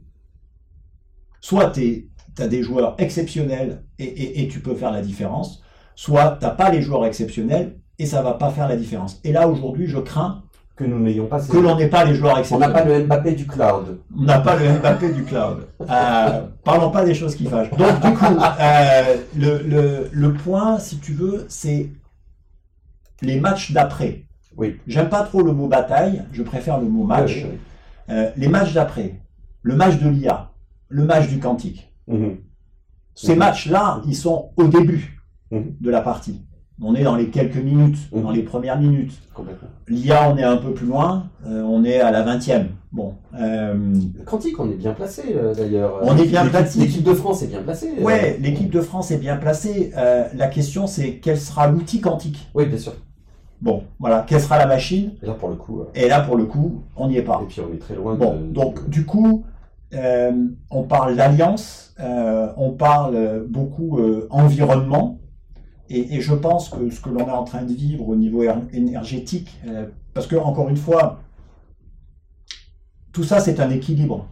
soit 1.41 1.69
tu 1.71 2.09
as 2.39 2.47
des 2.47 2.63
joueurs 2.63 2.95
exceptionnels 2.97 3.83
et, 3.99 4.05
et- 4.05 4.43
et 4.43 4.47
tu 4.47 4.59
peux 4.61 4.75
faire 4.75 4.91
la 4.91 5.01
différence, 5.01 5.61
soit 5.95 6.37
tu 6.39 6.45
n'as 6.45 6.51
pas 6.51 6.69
les 6.71 6.81
joueurs 6.81 7.05
exceptionnels 7.05 7.75
et 7.99 8.05
ça 8.05 8.21
va 8.21 8.33
pas 8.35 8.49
faire 8.49 8.69
la 8.69 8.77
différence. 8.77 9.19
Et 9.25 9.31
là, 9.33 9.47
aujourd'hui, 9.49 9.87
je 9.87 9.97
crains 9.99 10.43
que 10.77 10.85
nous 10.85 10.97
n'ayons 10.99 11.27
pas. 11.27 11.39
Que 11.41 11.57
l'on 11.57 11.75
n'ait 11.75 11.89
pas 11.89 12.05
les 12.05 12.15
joueurs 12.15 12.41
On 12.51 12.57
n'a 12.57 12.69
pas 12.69 12.83
le 12.85 13.03
Mbappé 13.05 13.33
du 13.33 13.45
cloud. 13.45 13.99
On 14.17 14.23
n'a 14.23 14.39
pas 14.39 14.55
le 14.55 14.79
Mbappé 14.79 15.11
du 15.11 15.23
cloud. 15.25 15.67
Euh, 15.81 16.41
parlons 16.63 16.89
pas 16.89 17.03
des 17.05 17.13
choses 17.13 17.35
qui 17.35 17.45
fâchent. 17.45 17.69
Donc 17.71 17.99
du 18.01 18.13
coup, 18.13 18.25
euh, 18.59 19.17
le, 19.37 19.57
le, 19.67 20.09
le 20.11 20.33
point, 20.33 20.79
si 20.79 20.97
tu 20.99 21.13
veux, 21.13 21.45
c'est 21.49 21.89
les 23.21 23.39
matchs 23.39 23.71
d'après. 23.73 24.23
Oui. 24.57 24.79
J'aime 24.87 25.09
pas 25.09 25.23
trop 25.23 25.41
le 25.43 25.51
mot 25.51 25.67
bataille, 25.67 26.23
je 26.31 26.41
préfère 26.43 26.79
le 26.79 26.87
mot 26.87 27.03
match. 27.03 27.33
Oui, 27.35 27.43
oui, 27.43 27.49
oui. 27.51 27.57
Euh, 28.15 28.29
les 28.35 28.47
matchs 28.47 28.73
d'après, 28.73 29.19
le 29.61 29.75
match 29.75 29.97
de 29.99 30.09
l'IA, 30.09 30.50
le 30.91 31.05
match 31.05 31.27
du 31.29 31.39
quantique. 31.39 31.91
Mhm. 32.07 32.37
Ces 33.15 33.33
Mhm. 33.33 33.39
matchs-là, 33.39 34.01
ils 34.05 34.15
sont 34.15 34.49
au 34.57 34.65
début 34.67 35.17
Mhm. 35.51 35.75
de 35.81 35.89
la 35.89 36.01
partie. 36.01 36.41
On 36.83 36.95
est 36.95 37.03
dans 37.03 37.15
les 37.15 37.29
quelques 37.29 37.57
minutes, 37.57 37.97
dans 38.11 38.31
les 38.31 38.41
premières 38.41 38.79
minutes. 38.79 39.13
Complètement. 39.35 39.67
L'IA, 39.87 40.31
on 40.31 40.37
est 40.37 40.43
un 40.43 40.57
peu 40.57 40.73
plus 40.73 40.87
loin, 40.87 41.29
euh, 41.45 41.61
on 41.61 41.83
est 41.83 41.99
à 41.99 42.09
la 42.09 42.23
vingtième. 42.23 42.69
Bon, 42.91 43.13
euh, 43.39 43.75
Le 44.17 44.23
Quantique, 44.23 44.59
on 44.59 44.69
est 44.69 44.75
bien 44.75 44.93
placé 44.93 45.21
euh, 45.35 45.53
d'ailleurs. 45.53 45.99
On 46.01 46.17
est 46.17 46.25
bien 46.25 46.41
L'équipe- 46.43 46.51
placé. 46.59 46.79
L'équipe 46.79 47.03
de 47.03 47.13
France 47.13 47.43
est 47.43 47.47
bien 47.47 47.61
placée. 47.61 47.91
euh. 47.99 48.03
ouais, 48.03 48.37
l'équipe 48.41 48.71
de 48.71 48.81
France 48.81 49.11
est 49.11 49.17
bien 49.19 49.37
placée. 49.37 49.91
Euh, 49.95 50.25
la 50.33 50.47
question, 50.47 50.87
c'est 50.87 51.17
quel 51.19 51.39
sera 51.39 51.67
l'outil 51.67 52.01
quantique 52.01 52.49
Oui, 52.55 52.65
bien 52.65 52.77
sûr. 52.79 52.93
Bon, 53.61 53.83
voilà, 53.99 54.25
quelle 54.27 54.41
sera 54.41 54.57
la 54.57 54.65
machine? 54.65 55.11
Et 55.21 55.27
là, 55.27 55.33
pour 55.33 55.49
le 55.49 55.55
coup. 55.55 55.81
euh, 55.81 55.85
Et 55.93 56.07
là, 56.07 56.21
pour 56.21 56.35
le 56.35 56.45
coup, 56.45 56.81
on 56.95 57.07
n'y 57.09 57.17
est 57.17 57.21
pas. 57.21 57.39
Et 57.43 57.45
puis, 57.45 57.61
on 57.61 57.71
est 57.71 57.77
très 57.77 57.95
loin 57.95 58.15
Bon, 58.15 58.33
de. 58.39 58.45
donc 58.47 58.89
du 58.89 59.05
coup, 59.05 59.43
euh, 59.93 60.47
on 60.69 60.83
parle 60.83 61.15
d'alliance, 61.15 61.93
euh, 61.99 62.51
on 62.57 62.71
parle 62.71 63.45
beaucoup 63.47 63.99
euh, 63.99 64.27
environnement, 64.29 65.19
et, 65.89 66.21
je 66.21 66.33
pense 66.33 66.69
que 66.69 66.89
ce 66.89 67.01
que 67.01 67.09
l'on 67.09 67.27
est 67.27 67.31
en 67.31 67.43
train 67.43 67.63
de 67.63 67.73
vivre 67.73 68.07
au 68.07 68.15
niveau 68.15 68.43
éner- 68.43 68.73
énergétique, 68.73 69.59
parce 70.13 70.25
que 70.25 70.37
encore 70.37 70.69
une 70.69 70.77
fois, 70.77 71.19
tout 73.11 73.23
ça 73.25 73.41
c'est 73.41 73.59
un 73.59 73.69
équilibre 73.69 74.27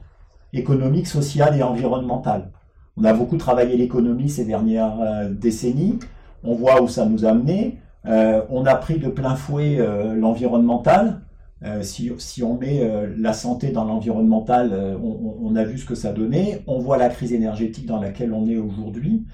économique, 0.54 1.08
social 1.08 1.58
et 1.58 1.64
environnemental. 1.64 2.52
On 2.96 3.04
a 3.04 3.14
beaucoup 3.14 3.38
travaillé 3.38 3.76
l'économie 3.76 4.30
ces 4.30 4.46
dernières 4.46 5.30
décennies, 5.32 6.00
on 6.44 6.56
voit 6.56 6.82
où 6.82 6.88
ça 6.88 7.06
nous 7.06 7.26
a 7.26 7.30
amené, 7.32 7.80
Euh, 8.06 8.42
on 8.50 8.66
a 8.66 8.76
pris 8.76 8.98
de 8.98 9.10
plein 9.10 9.36
fouet 9.36 9.78
l'environnemental, 10.16 11.20
euh, 11.64 11.84
si, 11.84 12.10
si 12.20 12.42
on 12.42 12.58
met 12.58 12.82
euh, 12.82 13.14
la 13.18 13.34
santé 13.34 13.72
dans 13.72 13.84
l'environnemental, 13.84 14.72
euh, 14.72 14.98
on, 14.98 15.56
a 15.58 15.66
vu 15.66 15.78
ce 15.78 15.86
que 15.86 15.96
ça 15.96 16.14
donnait. 16.14 16.64
On 16.68 16.80
voit 16.80 16.98
la 16.98 17.10
crise 17.10 17.34
énergétique 17.34 17.86
dans 17.86 18.00
laquelle 18.00 18.34
on 18.34 18.48
est 18.48 18.56
aujourd'hui. 18.56 19.26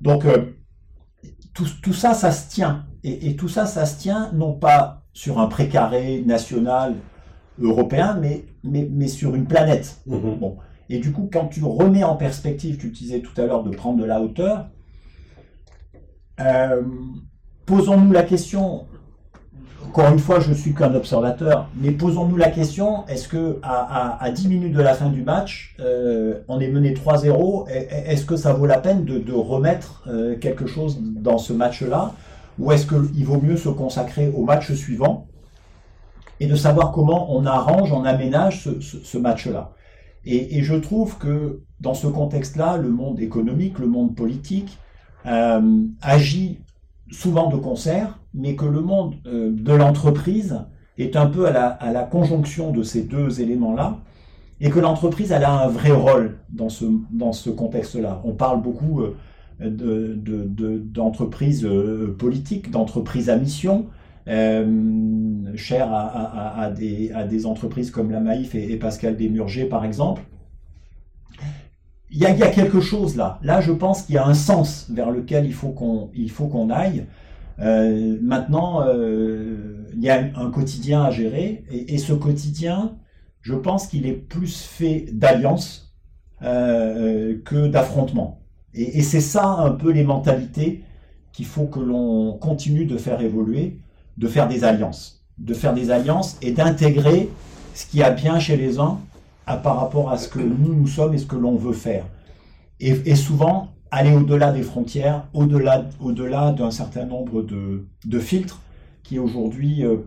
Donc, 0.00 0.24
tout, 1.54 1.66
tout 1.82 1.92
ça, 1.92 2.14
ça 2.14 2.32
se 2.32 2.50
tient. 2.50 2.86
Et, 3.02 3.30
et 3.30 3.36
tout 3.36 3.48
ça, 3.48 3.66
ça 3.66 3.84
se 3.84 4.00
tient 4.00 4.30
non 4.32 4.54
pas 4.54 5.02
sur 5.12 5.38
un 5.38 5.46
précaré 5.48 6.22
national 6.26 6.94
européen, 7.58 8.18
mais, 8.20 8.44
mais, 8.62 8.88
mais 8.90 9.08
sur 9.08 9.34
une 9.34 9.46
planète. 9.46 9.98
Mhm. 10.06 10.38
Et 10.88 10.98
du 10.98 11.12
coup, 11.12 11.28
quand 11.30 11.46
tu 11.48 11.62
remets 11.64 12.04
en 12.04 12.16
perspective, 12.16 12.78
tu 12.78 12.90
disais 12.90 13.20
tout 13.20 13.38
à 13.40 13.44
l'heure 13.44 13.64
de 13.64 13.70
prendre 13.70 13.98
de 13.98 14.04
la 14.04 14.22
hauteur, 14.22 14.70
posons-nous 17.66 18.12
la 18.12 18.22
question, 18.22 18.86
encore 19.88 20.12
une 20.12 20.18
fois, 20.18 20.40
je 20.40 20.52
suis 20.52 20.74
qu'un 20.74 20.94
observateur, 20.94 21.68
mais 21.76 21.90
posons-nous 21.90 22.36
la 22.36 22.50
question, 22.50 23.06
est-ce 23.08 23.28
que 23.28 23.58
à, 23.62 24.16
à, 24.18 24.24
à 24.24 24.30
10 24.30 24.48
minutes 24.48 24.72
de 24.74 24.82
la 24.82 24.94
fin 24.94 25.08
du 25.08 25.22
match, 25.22 25.74
euh, 25.80 26.40
on 26.48 26.60
est 26.60 26.68
mené 26.68 26.92
3-0, 26.94 27.66
et- 27.68 27.72
et- 27.82 28.12
est-ce 28.12 28.24
que 28.24 28.36
ça 28.36 28.52
vaut 28.52 28.66
la 28.66 28.78
peine 28.78 29.04
de, 29.04 29.32
remettre 29.32 30.04
euh, 30.08 30.36
quelque 30.38 30.66
chose 30.66 30.98
dans 31.00 31.38
ce 31.38 31.52
match-là, 31.52 32.12
ou 32.58 32.72
est-ce 32.72 32.86
qu'il 32.86 33.24
vaut 33.24 33.40
mieux 33.40 33.56
se 33.56 33.68
consacrer 33.68 34.32
au 34.34 34.42
match 34.44 34.72
suivant 34.72 35.28
et 36.40 36.46
de 36.46 36.54
savoir 36.56 36.92
comment 36.92 37.34
on 37.34 37.44
arrange, 37.46 37.92
on 37.92 38.04
aménage 38.04 38.68
ce, 38.80 39.18
match-là? 39.18 39.72
Et, 40.24 40.58
et 40.58 40.62
je 40.62 40.74
trouve 40.74 41.18
que 41.18 41.62
dans 41.80 41.94
ce 41.94 42.06
contexte-là, 42.06 42.78
le 42.78 42.88
monde 42.88 43.20
économique, 43.20 43.78
le 43.78 43.86
monde 43.86 44.14
politique 44.16 44.78
euh, 45.26 45.82
agit 46.02 46.60
souvent 47.10 47.48
de 47.50 47.56
concert, 47.56 48.18
mais 48.34 48.56
que 48.56 48.64
le 48.64 48.80
monde 48.80 49.14
euh, 49.26 49.50
de 49.52 49.72
l'entreprise 49.72 50.60
est 50.98 51.16
un 51.16 51.26
peu 51.26 51.46
à 51.46 51.52
la, 51.92 52.02
conjonction 52.04 52.72
de 52.72 52.82
ces 52.82 53.02
deux 53.02 53.40
éléments-là, 53.40 53.98
et 54.60 54.70
que 54.70 54.78
l'entreprise 54.80 55.32
elle 55.32 55.44
a 55.44 55.64
un 55.64 55.68
vrai 55.68 55.90
rôle 55.92 56.38
dans 56.48 56.70
ce, 56.70 56.86
dans 57.10 57.32
contexte-là. 57.54 58.22
On 58.24 58.32
parle 58.32 58.62
beaucoup 58.62 59.02
euh, 59.02 59.14
de- 59.60 60.14
de- 60.14 60.78
d'entreprises 60.78 61.64
euh, 61.64 62.16
politiques, 62.18 62.70
d'entreprises 62.70 63.28
à 63.28 63.36
mission, 63.36 63.86
chères 64.26 65.92
à, 65.92 66.70
des, 66.70 67.46
entreprises 67.46 67.90
comme 67.92 68.10
la 68.10 68.18
Maïf 68.20 68.54
et, 68.56 68.76
Pascal 68.76 69.16
Desmurger, 69.16 69.66
par 69.66 69.84
exemple. 69.84 70.22
Il 72.16 72.22
y, 72.22 72.24
a, 72.24 72.48
quelque 72.48 72.80
chose 72.80 73.14
là. 73.14 73.38
Là, 73.42 73.60
je 73.60 73.72
pense 73.72 74.00
qu'il 74.00 74.14
y 74.14 74.18
a 74.18 74.26
un 74.26 74.32
sens 74.32 74.86
vers 74.88 75.10
lequel 75.10 75.44
il 75.44 75.52
faut 75.52 75.68
qu'on 75.68 76.08
il 76.14 76.30
faut 76.30 76.46
qu'on 76.46 76.70
aille. 76.70 77.04
Euh, 77.58 78.16
maintenant, 78.22 78.86
euh, 78.86 79.84
il 79.92 80.02
y 80.02 80.08
a 80.08 80.24
un 80.34 80.50
quotidien 80.50 81.02
à 81.02 81.10
gérer, 81.10 81.64
et, 81.70 81.98
ce 81.98 82.14
quotidien, 82.14 82.96
je 83.42 83.54
pense 83.54 83.86
qu'il 83.86 84.06
est 84.06 84.14
plus 84.14 84.62
fait 84.62 85.08
d'alliance 85.12 85.94
euh, 86.40 87.36
que 87.44 87.66
d'affrontement. 87.66 88.40
Et, 88.72 88.98
et 88.98 89.02
c'est 89.02 89.20
ça 89.20 89.46
un 89.46 89.72
peu 89.72 89.90
les 89.90 90.04
mentalités 90.04 90.84
qu'il 91.34 91.44
faut 91.44 91.66
que 91.66 91.80
l'on 91.80 92.38
continue 92.38 92.86
de 92.86 92.96
faire 92.96 93.20
évoluer, 93.20 93.78
de 94.16 94.26
faire 94.26 94.48
des 94.48 94.64
alliances, 94.64 95.22
de 95.36 95.52
faire 95.52 95.74
des 95.74 95.90
alliances 95.90 96.38
et 96.40 96.52
d'intégrer 96.52 97.28
ce 97.74 97.84
qu'il 97.84 98.00
y 98.00 98.02
a 98.02 98.10
bien 98.10 98.38
chez 98.38 98.56
les 98.56 98.78
uns 98.78 99.00
à, 99.46 99.56
par 99.56 99.78
rapport 99.80 100.10
à 100.10 100.18
ce 100.18 100.28
que 100.28 100.38
nous 100.40 100.74
nous 100.74 100.86
sommes 100.86 101.14
et 101.14 101.18
ce 101.18 101.26
que 101.26 101.36
l'on 101.36 101.56
veut 101.56 101.72
faire. 101.72 102.04
Et, 102.80 102.90
et 103.06 103.14
souvent 103.16 103.70
aller 103.90 104.12
au-delà 104.14 104.52
des 104.52 104.62
frontières, 104.62 105.26
au-delà 105.32 105.86
au-delà 106.00 106.52
d'un 106.52 106.70
certain 106.70 107.06
nombre 107.06 107.42
de, 107.42 107.86
de 108.04 108.18
filtres 108.18 108.60
qui 109.02 109.18
aujourd'hui, 109.18 109.84
euh, 109.84 109.98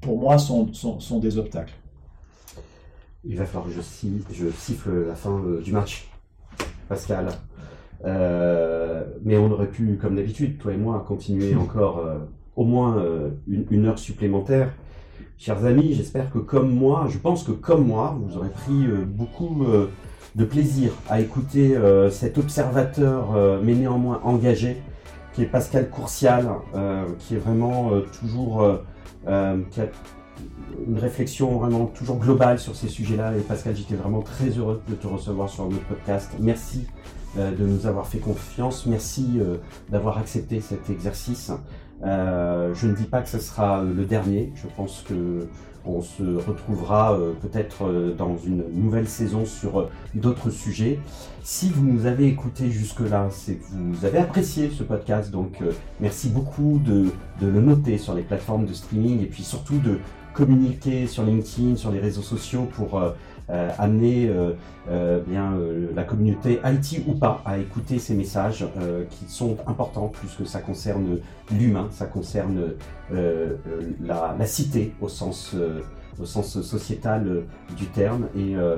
pour 0.00 0.18
moi, 0.20 0.38
sont, 0.38 0.72
sont, 0.74 1.00
sont 1.00 1.18
des 1.18 1.38
obstacles. 1.38 1.72
Il 3.24 3.36
va 3.38 3.46
falloir 3.46 3.66
que 3.66 3.72
je, 3.72 3.80
si- 3.80 4.22
je 4.32 4.50
siffle 4.50 5.06
la 5.06 5.14
fin 5.14 5.40
euh, 5.46 5.62
du 5.62 5.72
match, 5.72 6.08
Pascal. 6.88 7.28
Euh, 8.04 9.04
mais 9.22 9.36
on 9.38 9.50
aurait 9.50 9.68
pu, 9.70 9.96
comme 10.00 10.16
d'habitude, 10.16 10.58
toi 10.58 10.72
et 10.74 10.76
moi, 10.76 11.02
continuer 11.08 11.54
encore 11.66 11.98
euh, 12.00 12.18
au 12.56 12.64
moins 12.64 12.98
euh, 12.98 13.30
une, 13.48 13.64
une 13.70 13.86
heure 13.86 13.98
supplémentaire. 13.98 14.72
Chers 15.44 15.66
amis, 15.66 15.92
j'espère 15.92 16.30
que 16.30 16.38
comme 16.38 16.70
moi, 16.70 17.06
je 17.10 17.18
pense 17.18 17.42
que 17.42 17.52
comme 17.52 17.86
moi, 17.86 18.18
vous 18.18 18.38
aurez 18.38 18.48
pris 18.48 18.86
euh, 18.86 19.04
beaucoup 19.04 19.66
euh, 19.66 19.90
de 20.36 20.44
plaisir 20.46 20.92
à 21.06 21.20
écouter 21.20 21.76
euh, 21.76 22.08
cet 22.08 22.38
observateur, 22.38 23.36
mais 23.62 23.74
néanmoins 23.74 24.22
engagé, 24.24 24.78
qui 25.34 25.42
est 25.42 25.46
Pascal 25.46 25.90
Courcial, 25.90 26.48
qui 27.18 27.34
est 27.34 27.38
vraiment 27.38 27.90
toujours, 28.18 28.66
qui 29.26 29.80
a 29.80 29.86
une 30.88 30.98
réflexion 30.98 31.58
vraiment 31.58 31.86
toujours 31.88 32.16
globale 32.16 32.58
sur 32.58 32.74
ces 32.74 32.88
sujets-là. 32.88 33.36
Et 33.36 33.40
Pascal, 33.40 33.76
j'étais 33.76 33.96
vraiment 33.96 34.22
très 34.22 34.48
heureux 34.48 34.80
de 34.88 34.94
te 34.94 35.06
recevoir 35.06 35.50
sur 35.50 35.68
notre 35.68 35.84
podcast. 35.84 36.30
Merci 36.40 36.86
de 37.36 37.66
nous 37.66 37.86
avoir 37.86 38.06
fait 38.06 38.18
confiance. 38.18 38.86
Merci 38.86 39.40
d'avoir 39.90 40.16
accepté 40.16 40.60
cet 40.62 40.88
exercice. 40.88 41.52
Euh, 42.02 42.74
je 42.74 42.86
ne 42.86 42.94
dis 42.94 43.04
pas 43.04 43.22
que 43.22 43.28
ce 43.28 43.38
sera 43.38 43.80
euh, 43.80 43.94
le 43.94 44.04
dernier. 44.04 44.52
Je 44.54 44.66
pense 44.76 45.04
que 45.08 45.46
on 45.86 46.00
se 46.00 46.22
retrouvera 46.22 47.12
euh, 47.12 47.34
peut-être 47.42 48.14
dans 48.16 48.38
une 48.38 48.64
nouvelle 48.72 49.06
saison 49.06 49.44
sur 49.44 49.90
d'autres 50.14 50.48
sujets. 50.48 50.98
Si 51.42 51.68
vous 51.68 51.84
nous 51.84 52.06
avez 52.06 52.26
écouté 52.26 52.70
jusque-là, 52.70 53.28
c'est 53.30 53.56
que 53.56 53.64
vous 53.74 54.06
avez 54.06 54.18
apprécié 54.18 54.70
ce 54.70 54.82
podcast. 54.82 55.30
Donc 55.30 55.58
merci 56.00 56.30
beaucoup 56.30 56.80
de, 56.82 57.10
de 57.40 57.46
le 57.46 57.60
noter 57.60 57.98
sur 57.98 58.14
les 58.14 58.22
plateformes 58.22 58.64
de 58.64 58.72
streaming 58.72 59.20
et 59.22 59.26
puis 59.26 59.42
surtout 59.42 59.78
de 59.78 59.98
communiquer 60.32 61.06
sur 61.06 61.22
LinkedIn, 61.22 61.76
sur 61.76 61.92
les 61.92 62.00
réseaux 62.00 62.22
sociaux 62.22 62.66
pour 62.74 63.02
amener 63.48 64.28
euh, 64.28 64.52
euh, 64.88 65.20
bien 65.26 65.52
euh, 65.52 65.88
la 65.94 66.04
communauté 66.04 66.60
IT 66.64 67.02
ou 67.06 67.12
pas 67.12 67.42
à 67.44 67.58
écouter 67.58 67.98
ces 67.98 68.14
messages 68.14 68.66
euh, 68.78 69.04
qui 69.10 69.26
sont 69.26 69.56
importants 69.66 70.08
puisque 70.08 70.46
ça 70.46 70.60
concerne 70.60 71.18
l'humain, 71.50 71.88
ça 71.90 72.06
concerne 72.06 72.58
euh, 73.12 73.56
euh, 73.66 73.80
la, 74.00 74.46
cité 74.46 74.92
au 75.00 75.08
sens 75.08 75.54
euh, 75.54 75.82
sociétal 76.24 77.26
euh, 77.26 77.40
du 77.76 77.86
terme. 77.86 78.28
Et 78.36 78.56
euh, 78.56 78.76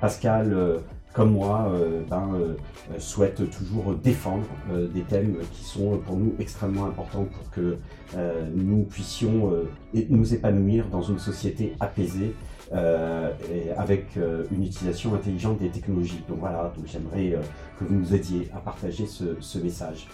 Pascal 0.00 0.52
euh, 0.52 0.78
comme 1.16 1.32
moi 1.32 1.70
euh, 1.72 2.02
ben, 2.08 2.28
euh, 2.34 2.54
euh, 2.92 2.98
souhaite 2.98 3.50
toujours 3.50 3.94
défendre 3.94 4.44
euh, 4.70 4.86
des 4.86 5.00
thèmes 5.00 5.38
qui 5.50 5.64
sont 5.64 5.96
pour 5.96 6.16
nous 6.16 6.34
extrêmement 6.38 6.84
importants 6.84 7.24
pour 7.24 7.50
que 7.50 7.78
euh, 8.16 8.46
nous 8.54 8.82
puissions 8.82 9.50
euh, 9.50 10.04
nous 10.10 10.34
épanouir 10.34 10.86
dans 10.88 11.00
une 11.00 11.18
société 11.18 11.74
apaisée 11.80 12.34
euh, 12.72 13.30
et 13.52 13.70
avec 13.72 14.16
euh, 14.16 14.44
une 14.50 14.64
utilisation 14.64 15.14
intelligente 15.14 15.58
des 15.58 15.70
technologies. 15.70 16.22
Donc 16.28 16.38
voilà, 16.40 16.72
donc 16.76 16.86
j'aimerais 16.86 17.34
euh, 17.34 17.40
que 17.78 17.84
vous 17.84 17.94
nous 17.94 18.14
aidiez 18.14 18.48
à 18.54 18.58
partager 18.58 19.06
ce, 19.06 19.36
ce 19.40 19.58
message. 19.58 20.08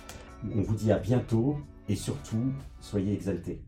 On 0.55 0.61
vous 0.63 0.75
dit 0.75 0.93
à 0.93 0.99
bientôt 0.99 1.57
et 1.89 1.97
surtout, 1.97 2.53
soyez 2.81 3.13
exaltés. 3.13 3.61